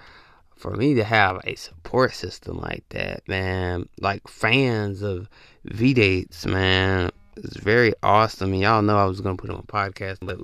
for 0.54 0.70
me 0.76 0.94
to 0.94 1.02
have 1.02 1.40
a 1.42 1.56
support 1.56 2.14
system 2.14 2.58
like 2.58 2.84
that, 2.90 3.26
man, 3.26 3.88
like 4.00 4.28
fans 4.28 5.02
of 5.02 5.28
V 5.64 5.94
dates, 5.94 6.46
man, 6.46 7.10
it's 7.36 7.56
very 7.56 7.92
awesome. 8.04 8.52
And 8.52 8.62
y'all 8.62 8.82
know 8.82 8.98
I 8.98 9.06
was 9.06 9.20
gonna 9.20 9.36
put 9.36 9.50
on 9.50 9.58
a 9.58 9.62
podcast, 9.64 10.18
but 10.22 10.38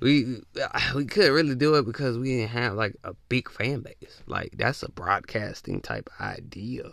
we 0.00 0.40
uh, 0.60 0.80
we 0.94 1.04
couldn't 1.04 1.32
really 1.32 1.54
do 1.54 1.74
it 1.74 1.84
because 1.84 2.18
we 2.18 2.36
didn't 2.36 2.50
have 2.50 2.74
like 2.74 2.96
a 3.04 3.14
big 3.28 3.50
fan 3.50 3.80
base. 3.80 4.22
Like 4.26 4.54
that's 4.56 4.82
a 4.82 4.90
broadcasting 4.90 5.80
type 5.80 6.10
idea. 6.20 6.90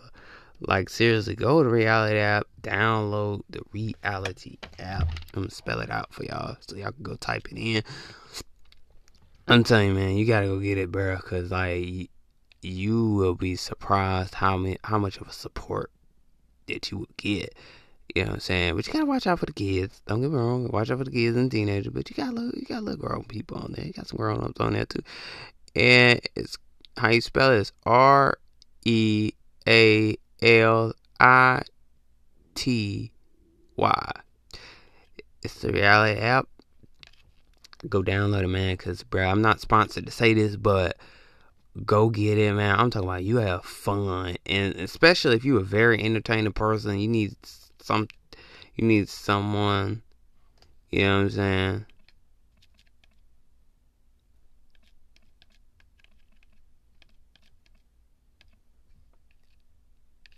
Like 0.60 0.90
seriously, 0.90 1.36
go 1.36 1.64
to 1.64 1.70
reality 1.70 2.20
app, 2.20 2.48
download 2.62 3.42
the 3.50 3.62
reality 3.72 4.58
app. 4.80 5.08
I'm 5.34 5.44
gonna 5.44 5.52
spell 5.52 5.80
it 5.80 5.90
out 5.90 6.14
for 6.14 6.26
y'all 6.26 6.58
so 6.60 6.76
y'all 6.76 6.92
can 6.92 7.04
go 7.04 7.16
type 7.16 7.48
it 7.52 7.58
in. 7.58 7.84
I'm 9.48 9.64
telling 9.64 9.90
you, 9.90 9.94
man, 9.94 10.18
you 10.18 10.26
gotta 10.26 10.48
go 10.48 10.60
get 10.60 10.78
it, 10.78 10.92
bro, 10.92 11.18
cause 11.20 11.52
like 11.52 12.10
you 12.62 13.12
will 13.12 13.36
be 13.36 13.56
surprised 13.56 14.34
how 14.34 14.58
many, 14.58 14.78
how 14.84 14.98
much 14.98 15.18
of 15.18 15.28
a 15.28 15.32
support 15.32 15.92
that 16.68 16.92
you 16.92 16.98
would 16.98 17.16
get 17.18 17.56
you 18.16 18.24
know 18.24 18.30
what 18.30 18.36
I'm 18.36 18.40
saying? 18.40 18.76
But 18.76 18.88
you 18.88 18.94
gotta 18.94 19.06
watch 19.06 19.28
out 19.28 19.40
for 19.40 19.46
the 19.46 19.54
kids. 19.54 20.02
Don't 20.08 20.22
get 20.22 20.32
me 20.32 20.38
wrong. 20.38 20.70
Watch 20.70 20.90
out 20.90 21.00
for 21.00 21.04
the 21.04 21.12
kids 21.12 21.36
and 21.38 21.52
teenagers. 21.52 21.94
But 21.94 22.10
you 22.10 22.16
got 22.16 22.34
little, 22.34 22.58
you 22.58 22.66
got 22.66 22.84
little 22.84 23.00
grown 23.00 23.24
people 23.26 23.58
on 23.58 23.74
there. 23.76 23.86
You 23.86 23.94
got 23.94 24.08
some 24.08 24.18
grown 24.18 24.44
ups 24.44 24.60
on 24.60 24.74
there 24.74 24.86
too. 24.86 25.04
And 25.76 26.20
it's 26.36 26.58
how 26.98 27.10
you 27.10 27.22
spell 27.22 27.52
it 27.52 27.58
is 27.58 27.74
R 27.86 28.38
E 28.86 29.32
A 29.68 30.16
L 30.42 30.94
I 31.20 31.62
T 32.56 33.12
Y. 33.76 34.12
It's 35.44 35.62
the 35.62 35.72
reality 35.72 36.20
app. 36.20 36.48
Go 37.88 38.02
download 38.02 38.44
it, 38.44 38.48
man. 38.48 38.76
Cause 38.78 39.04
bro, 39.04 39.28
I'm 39.28 39.42
not 39.42 39.62
sponsored 39.62 40.06
to 40.06 40.12
say 40.12 40.34
this, 40.34 40.56
but 40.56 40.98
go 41.86 42.10
get 42.10 42.38
it, 42.38 42.54
man. 42.54 42.80
I'm 42.80 42.90
talking 42.90 43.08
about 43.08 43.24
you 43.24 43.38
have 43.38 43.64
fun, 43.64 44.38
and 44.46 44.76
especially 44.76 45.36
if 45.36 45.46
you're 45.46 45.62
a 45.62 45.64
very 45.64 46.02
entertaining 46.02 46.54
person, 46.54 47.00
you 47.00 47.08
need 47.08 47.36
some 47.88 48.08
you 48.76 48.86
need 48.86 49.10
someone 49.10 50.04
you 50.90 51.02
know 51.02 51.18
what 51.18 51.24
I'm 51.24 51.30
saying? 51.30 51.86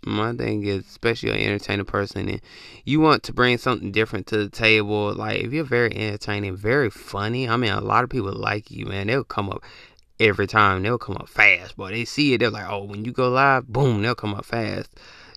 My 0.02 0.32
thing 0.32 0.64
is 0.64 0.86
especially 0.86 1.30
an 1.30 1.36
entertaining 1.36 1.84
person 1.84 2.28
and 2.28 2.40
you 2.84 3.00
want 3.00 3.22
to 3.24 3.32
bring 3.32 3.58
something 3.58 3.92
different 3.92 4.26
to 4.28 4.38
the 4.38 4.48
table. 4.48 5.14
Like 5.14 5.40
if 5.40 5.52
you're 5.52 5.62
very 5.62 5.94
entertaining 5.94 6.56
very 6.56 6.90
funny 6.90 7.48
i 7.48 7.56
mean 7.56 7.72
a 7.72 7.80
lot 7.80 8.02
of 8.02 8.10
people 8.10 8.32
like 8.32 8.70
you 8.70 8.86
man. 8.86 9.06
They'll 9.06 9.24
come 9.24 9.50
up 9.50 9.62
every 10.18 10.46
time. 10.46 10.82
They'll 10.82 10.98
come 10.98 11.16
up 11.16 11.28
fast 11.28 11.76
but 11.76 11.90
they 11.90 12.04
see 12.04 12.34
it. 12.34 12.38
They're 12.38 12.50
like 12.50 12.68
oh 12.68 12.84
when 12.84 13.04
you 13.04 13.12
go 13.12 13.28
live 13.28 13.68
boom 13.68 14.02
they'll 14.02 14.14
come 14.14 14.34
up 14.34 14.46
fast. 14.46 14.90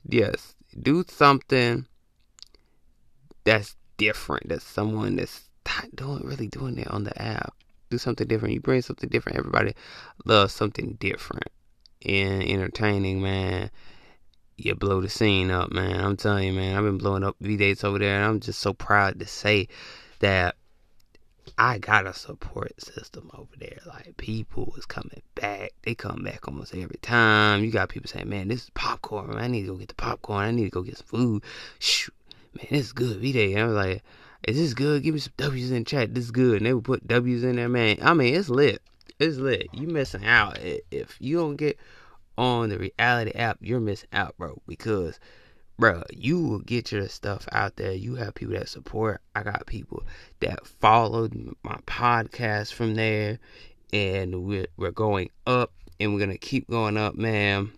Yes 0.08 0.56
do 0.82 1.04
something 1.08 1.86
that's 3.44 3.76
different. 3.98 4.50
That's 4.50 4.64
someone 4.64 5.16
that's 5.16 5.50
not 5.66 5.96
doing 5.96 6.24
really 6.24 6.48
doing 6.48 6.78
it 6.78 6.88
on 6.88 7.04
the 7.04 7.22
app. 7.22 7.54
Do 7.90 7.98
something 7.98 8.28
different. 8.28 8.54
You 8.54 8.62
bring 8.62 8.82
something 8.82 9.10
different. 9.10 9.38
Everybody 9.38 9.74
loves 10.26 10.54
something 10.54 10.98
different. 11.00 11.50
And 12.06 12.44
entertaining, 12.44 13.22
man. 13.22 13.70
You 14.56 14.76
blow 14.76 15.02
the 15.02 15.10
scene 15.10 15.50
up, 15.52 15.72
man. 15.72 16.00
I'm 16.00 16.18
telling 16.18 16.48
you, 16.48 16.54
man. 16.54 16.78
I've 16.78 16.84
been 16.84 16.98
blowing 16.98 17.24
up 17.24 17.36
V 17.40 17.58
dates 17.58 17.84
over 17.84 17.98
there, 17.98 18.16
and 18.16 18.26
I'm 18.26 18.40
just 18.40 18.60
so 18.60 18.74
proud 18.74 19.20
to 19.20 19.26
say 19.26 19.68
that 20.20 20.56
I 21.58 21.78
got 21.78 22.08
a 22.08 22.14
support 22.14 22.80
system 22.82 23.30
over 23.34 23.52
there. 23.60 23.80
Like 23.86 24.16
people 24.18 24.74
is 24.78 24.86
coming 24.86 25.22
back. 25.36 25.72
They 25.84 25.96
come 25.96 26.24
back 26.24 26.48
almost 26.48 26.74
every 26.74 26.98
time. 27.02 27.64
You 27.64 27.72
got 27.72 27.90
people 27.90 28.10
saying, 28.10 28.30
"Man, 28.30 28.48
this 28.48 28.64
is 28.64 28.70
popcorn. 28.72 29.28
Man. 29.28 29.38
I 29.38 29.48
need 29.48 29.62
to 29.62 29.68
go 29.68 29.78
get 29.78 29.90
the 29.90 29.96
popcorn. 29.96 30.46
I 30.46 30.52
need 30.52 30.66
to 30.66 30.70
go 30.70 30.82
get 30.82 30.98
some 30.98 31.08
food." 31.08 31.44
Shoot, 31.80 32.14
man, 32.56 32.68
this 32.70 32.88
is 32.88 32.94
good 32.94 33.18
V-Day. 33.18 33.56
I 33.60 33.66
was 33.66 33.76
like, 33.76 34.04
is 34.48 34.58
this 34.58 34.74
good? 34.74 35.04
Give 35.04 35.14
me 35.14 35.20
some 35.20 35.34
W's 35.38 35.72
in 35.72 35.86
chat. 35.86 36.14
This 36.14 36.26
is 36.26 36.32
good. 36.32 36.58
And 36.58 36.66
they 36.66 36.74
would 36.74 36.84
put 36.84 37.08
W's 37.08 37.44
in 37.44 37.56
there, 37.56 37.70
man. 37.70 37.98
I 38.02 38.14
mean, 38.14 38.36
it's 38.36 38.50
lit. 38.50 38.82
It's 39.20 39.38
lit. 39.38 39.68
You 39.74 39.88
missing 39.88 40.26
out. 40.26 40.58
If 40.60 41.18
you 41.20 41.38
don't 41.38 41.56
get 41.56 41.78
on 42.38 42.70
the 42.70 42.78
reality 42.78 43.32
app, 43.32 43.58
you're 43.62 43.80
missing 43.80 44.10
out, 44.12 44.36
bro. 44.38 44.62
Because, 44.68 45.20
bro, 45.80 46.04
you 46.12 46.42
will 46.42 46.60
get 46.60 46.92
your 46.92 47.08
stuff 47.08 47.48
out 47.52 47.78
there. 47.78 47.94
You 47.94 48.16
have 48.16 48.36
people 48.36 48.56
that 48.56 48.68
support. 48.68 49.22
I 49.36 49.44
got 49.44 49.66
people 49.66 50.04
that 50.42 50.68
followed 50.68 51.56
my 51.64 51.78
podcast 51.86 52.74
from 52.74 52.96
there. 52.96 53.40
And 53.94 54.44
we're, 54.44 54.68
we're 54.76 54.92
going 54.92 55.30
up. 55.48 55.72
And 56.00 56.12
we're 56.12 56.20
going 56.20 56.32
to 56.32 56.38
keep 56.38 56.70
going 56.70 56.98
up, 56.98 57.16
man 57.16 57.72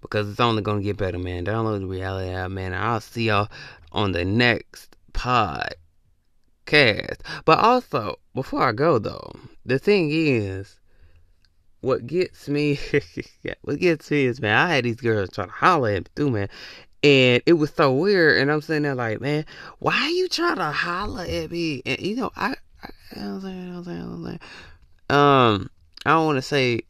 because 0.00 0.28
it's 0.28 0.40
only 0.40 0.62
gonna 0.62 0.82
get 0.82 0.96
better, 0.96 1.18
man. 1.18 1.44
Download 1.44 1.80
the 1.80 1.86
reality 1.86 2.30
app, 2.30 2.50
man. 2.50 2.74
I'll 2.74 3.00
see 3.00 3.28
y'all 3.28 3.48
on 3.92 4.12
the 4.12 4.24
next 4.24 4.96
podcast. 5.12 5.76
But 7.44 7.58
also, 7.58 8.18
before 8.34 8.62
I 8.62 8.72
go 8.72 8.98
though, 8.98 9.32
the 9.64 9.78
thing 9.78 10.10
is, 10.10 10.78
what 11.80 12.06
gets 12.06 12.48
me, 12.48 12.78
what 13.62 13.78
gets 13.78 14.10
me 14.10 14.24
is, 14.26 14.40
man, 14.40 14.56
I 14.56 14.74
had 14.74 14.84
these 14.84 15.00
girls 15.00 15.30
trying 15.30 15.48
to 15.48 15.54
holler 15.54 15.90
at 15.90 16.04
me 16.04 16.10
too, 16.14 16.30
man. 16.30 16.48
And 17.04 17.42
it 17.46 17.54
was 17.54 17.72
so 17.72 17.92
weird, 17.92 18.38
and 18.38 18.50
I'm 18.50 18.60
sitting 18.60 18.84
there 18.84 18.94
like, 18.94 19.20
man, 19.20 19.44
why 19.80 19.94
are 19.94 20.10
you 20.10 20.28
trying 20.28 20.56
to 20.56 20.70
holler 20.70 21.24
at 21.24 21.50
me? 21.50 21.82
And 21.84 22.00
you 22.00 22.14
know, 22.14 22.30
I, 22.36 22.54
I, 22.82 23.20
I 23.20 23.32
was 23.32 23.42
like, 23.42 23.54
I 23.54 23.76
was 23.76 23.86
like, 23.86 23.98
I 23.98 24.06
was 24.06 24.20
like, 24.20 24.42
um, 25.10 25.68
I 26.06 26.10
don't 26.10 26.26
want 26.26 26.36
to 26.38 26.42
say 26.42 26.82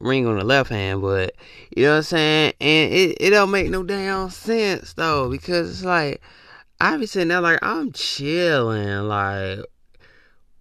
ring 0.00 0.26
on 0.26 0.38
the 0.38 0.44
left 0.44 0.70
hand, 0.70 1.02
but 1.02 1.34
you 1.76 1.84
know 1.84 1.92
what 1.92 1.96
I'm 1.96 2.02
saying? 2.04 2.52
And 2.60 2.92
it, 2.92 3.16
it 3.20 3.30
don't 3.30 3.50
make 3.50 3.68
no 3.68 3.82
damn 3.82 4.30
sense 4.30 4.94
though, 4.94 5.30
because 5.30 5.70
it's 5.70 5.84
like 5.84 6.20
I 6.80 6.96
be 6.96 7.06
sitting 7.06 7.28
there 7.28 7.40
like 7.40 7.58
I'm 7.62 7.92
chilling, 7.92 9.08
like 9.08 9.60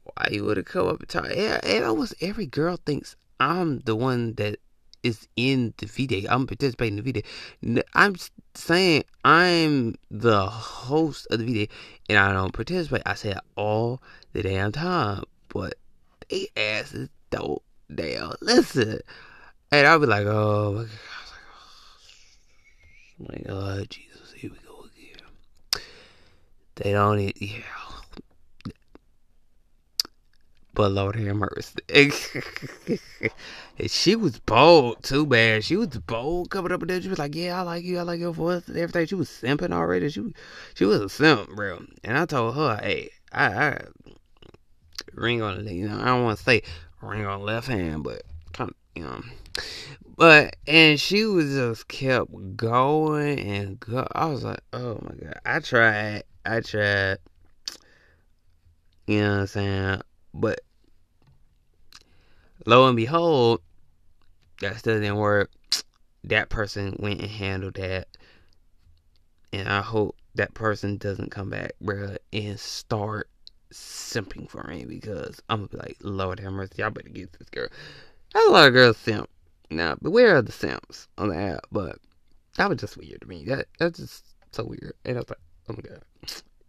why 0.03 0.27
you 0.31 0.43
would 0.45 0.57
have 0.57 0.65
come 0.65 0.87
up 0.87 0.99
and 0.99 1.09
talk? 1.09 1.29
Yeah, 1.35 1.59
and 1.63 1.85
almost 1.85 2.15
every 2.21 2.45
girl 2.45 2.79
thinks 2.85 3.15
I'm 3.39 3.79
the 3.81 3.95
one 3.95 4.33
that 4.35 4.59
is 5.03 5.27
in 5.35 5.73
the 5.77 5.85
video. 5.85 6.31
I'm 6.31 6.47
participating 6.47 6.97
in 6.97 7.03
the 7.03 7.21
video. 7.61 7.83
I'm 7.93 8.15
saying 8.55 9.03
I'm 9.23 9.95
the 10.09 10.47
host 10.47 11.27
of 11.29 11.39
the 11.39 11.45
video, 11.45 11.67
and 12.09 12.17
I 12.17 12.33
don't 12.33 12.53
participate. 12.53 13.03
I 13.05 13.13
say 13.13 13.31
it 13.31 13.39
all 13.55 14.01
the 14.33 14.41
damn 14.41 14.71
time, 14.71 15.23
but 15.49 15.75
they 16.29 16.47
asses 16.57 17.09
don't 17.29 17.61
damn 17.93 18.33
listen. 18.41 18.99
And 19.71 19.85
I'll 19.85 19.99
be 19.99 20.05
like, 20.05 20.25
oh 20.25 20.73
my 20.73 20.83
god, 20.83 20.89
oh 23.19 23.25
my 23.29 23.43
god, 23.45 23.89
Jesus, 23.89 24.31
here 24.33 24.51
we 24.51 24.57
go 24.65 24.85
again. 24.85 25.83
They 26.75 26.91
don't, 26.93 27.41
yeah. 27.41 27.63
But 30.77 30.91
Lord 30.91 31.15
have 31.15 31.35
mercy. 31.35 32.11
she 33.87 34.15
was 34.15 34.37
bold 34.37 35.01
too, 35.01 35.25
man. 35.25 35.61
She 35.63 35.75
was 35.75 35.87
bold 35.87 36.51
coming 36.51 36.71
up 36.71 36.81
with 36.81 36.89
that. 36.89 37.01
She 37.01 37.09
was 37.09 37.17
like, 37.17 37.33
"Yeah, 37.33 37.57
I 37.57 37.63
like 37.63 37.83
you. 37.83 37.97
I 37.97 38.03
like 38.03 38.19
your 38.19 38.31
voice 38.31 38.67
and 38.67 38.77
everything." 38.77 39.07
She 39.07 39.15
was 39.15 39.27
simping 39.27 39.73
already. 39.73 40.07
She 40.11 40.35
she 40.75 40.85
was 40.85 41.01
a 41.01 41.09
simp, 41.09 41.49
bro. 41.55 41.83
And 42.03 42.15
I 42.15 42.27
told 42.27 42.53
her, 42.55 42.79
"Hey, 42.79 43.09
I, 43.31 43.45
I 43.47 43.81
ring 45.15 45.41
on 45.41 45.65
the 45.65 45.73
you 45.73 45.89
know 45.89 45.99
I 45.99 46.05
don't 46.05 46.25
want 46.25 46.37
to 46.37 46.43
say 46.43 46.61
ring 47.01 47.25
on 47.25 47.41
left 47.41 47.69
hand, 47.69 48.03
but 48.03 48.21
kind 48.53 48.69
of 48.69 48.75
you 48.95 49.01
know." 49.01 49.23
But 50.17 50.55
and 50.65 50.99
she 50.99 51.25
was 51.25 51.53
just 51.53 51.87
kept 51.87 52.57
going 52.57 53.39
and 53.39 53.79
go. 53.79 54.07
I 54.13 54.25
was 54.25 54.43
like, 54.43 54.61
"Oh 54.73 54.99
my 55.03 55.15
god!" 55.15 55.39
I 55.45 55.59
tried. 55.59 56.23
I 56.45 56.61
tried. 56.61 57.17
You 59.05 59.21
know 59.21 59.29
what 59.29 59.39
I'm 59.39 59.47
saying? 59.47 60.01
But 60.33 60.61
lo 62.65 62.87
and 62.87 62.95
behold, 62.95 63.61
that 64.61 64.77
still 64.77 64.99
didn't 64.99 65.17
work. 65.17 65.51
That 66.23 66.49
person 66.49 66.95
went 66.99 67.21
and 67.21 67.29
handled 67.29 67.75
that. 67.75 68.07
And 69.53 69.69
I 69.69 69.81
hope 69.81 70.17
that 70.35 70.53
person 70.53 70.97
doesn't 70.97 71.31
come 71.31 71.49
back, 71.49 71.71
bro, 71.79 72.15
and 72.33 72.59
start 72.59 73.29
simping 73.71 74.49
for 74.49 74.63
me 74.67 74.85
because 74.85 75.41
I'm 75.49 75.59
gonna 75.59 75.67
be 75.69 75.77
like, 75.77 75.97
Lord 76.01 76.39
have 76.39 76.53
mercy, 76.53 76.75
y'all 76.77 76.89
better 76.89 77.09
get 77.09 77.33
this 77.33 77.49
girl. 77.49 77.67
There's 78.33 78.47
a 78.47 78.51
lot 78.51 78.67
of 78.67 78.73
girls 78.73 78.97
simp. 78.97 79.29
Now, 79.69 79.95
beware 80.01 80.37
of 80.37 80.45
the 80.45 80.51
simps 80.51 81.07
on 81.17 81.29
the 81.29 81.35
app, 81.35 81.65
but 81.71 81.97
that 82.57 82.69
was 82.69 82.79
just 82.79 82.97
weird 82.97 83.21
to 83.21 83.27
me. 83.27 83.45
That 83.45 83.67
that's 83.79 83.99
just 83.99 84.25
so 84.51 84.65
weird. 84.65 84.93
And 85.05 85.17
I 85.17 85.19
was 85.21 85.29
like, 85.29 85.39
oh 85.69 85.73
my 85.73 85.81
god, 85.81 86.03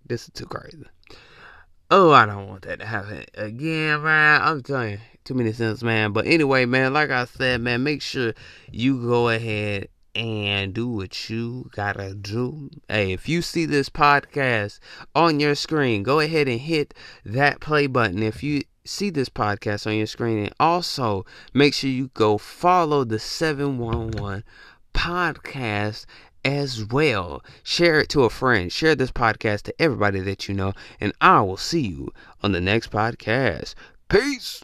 this 0.07 0.25
is 0.25 0.31
too 0.35 0.47
crazy. 0.47 0.85
Oh, 1.91 2.11
I 2.11 2.27
don't 2.27 2.49
want 2.49 2.63
that 2.63 2.81
to 2.81 2.87
happen 2.87 3.25
again, 3.35 4.03
man. 4.03 4.43
I'm 4.43 4.63
telling 4.63 4.93
you, 4.93 4.99
too 5.25 5.35
many 5.35 5.53
cents, 5.53 5.83
man. 5.83 6.13
But 6.13 6.27
anyway, 6.27 6.67
man, 6.67 6.93
like 6.93 7.11
I 7.11 7.25
said, 7.25 7.63
man, 7.63 7.83
make 7.83 8.03
sure 8.03 8.35
you 8.71 9.01
go 9.01 9.31
ahead 9.31 9.89
and 10.15 10.75
do 10.75 10.89
what 10.89 11.31
you 11.31 11.71
gotta 11.75 12.15
do. 12.15 12.71
Hey, 12.89 13.13
if 13.13 13.29
you 13.29 13.41
see 13.41 13.65
this 13.65 13.89
podcast 13.89 14.81
on 15.15 15.41
your 15.41 15.55
screen, 15.55 16.03
go 16.03 16.21
ahead 16.21 16.49
and 16.49 16.61
hit 16.61 16.93
that 17.25 17.61
play 17.61 17.87
button. 17.87 18.23
If 18.23 18.43
you 18.43 18.63
see 18.89 19.11
this 19.11 19.29
podcast 19.29 19.87
on 19.87 19.95
your 19.97 20.07
screen, 20.07 20.39
and 20.39 20.55
also 20.59 21.25
make 21.53 21.75
sure 21.75 21.91
you 21.91 22.11
go 22.15 22.39
follow 22.39 23.05
the 23.05 23.19
711 23.19 24.45
podcast 24.95 26.07
as 26.45 26.85
well. 26.85 27.45
Share 27.63 28.01
it 28.01 28.09
to 28.11 28.25
a 28.25 28.31
friend. 28.31 28.73
Share 28.73 28.95
this 28.95 29.11
podcast 29.11 29.63
to 29.63 29.83
everybody 29.83 30.21
that 30.21 30.49
you 30.49 30.55
know. 30.55 30.73
And 31.01 31.13
I 31.21 31.41
will 31.43 31.57
see 31.57 31.87
you 31.87 32.13
on 32.43 32.53
the 32.53 32.61
next 32.61 32.91
podcast. 32.91 33.75
Peace. 34.09 34.57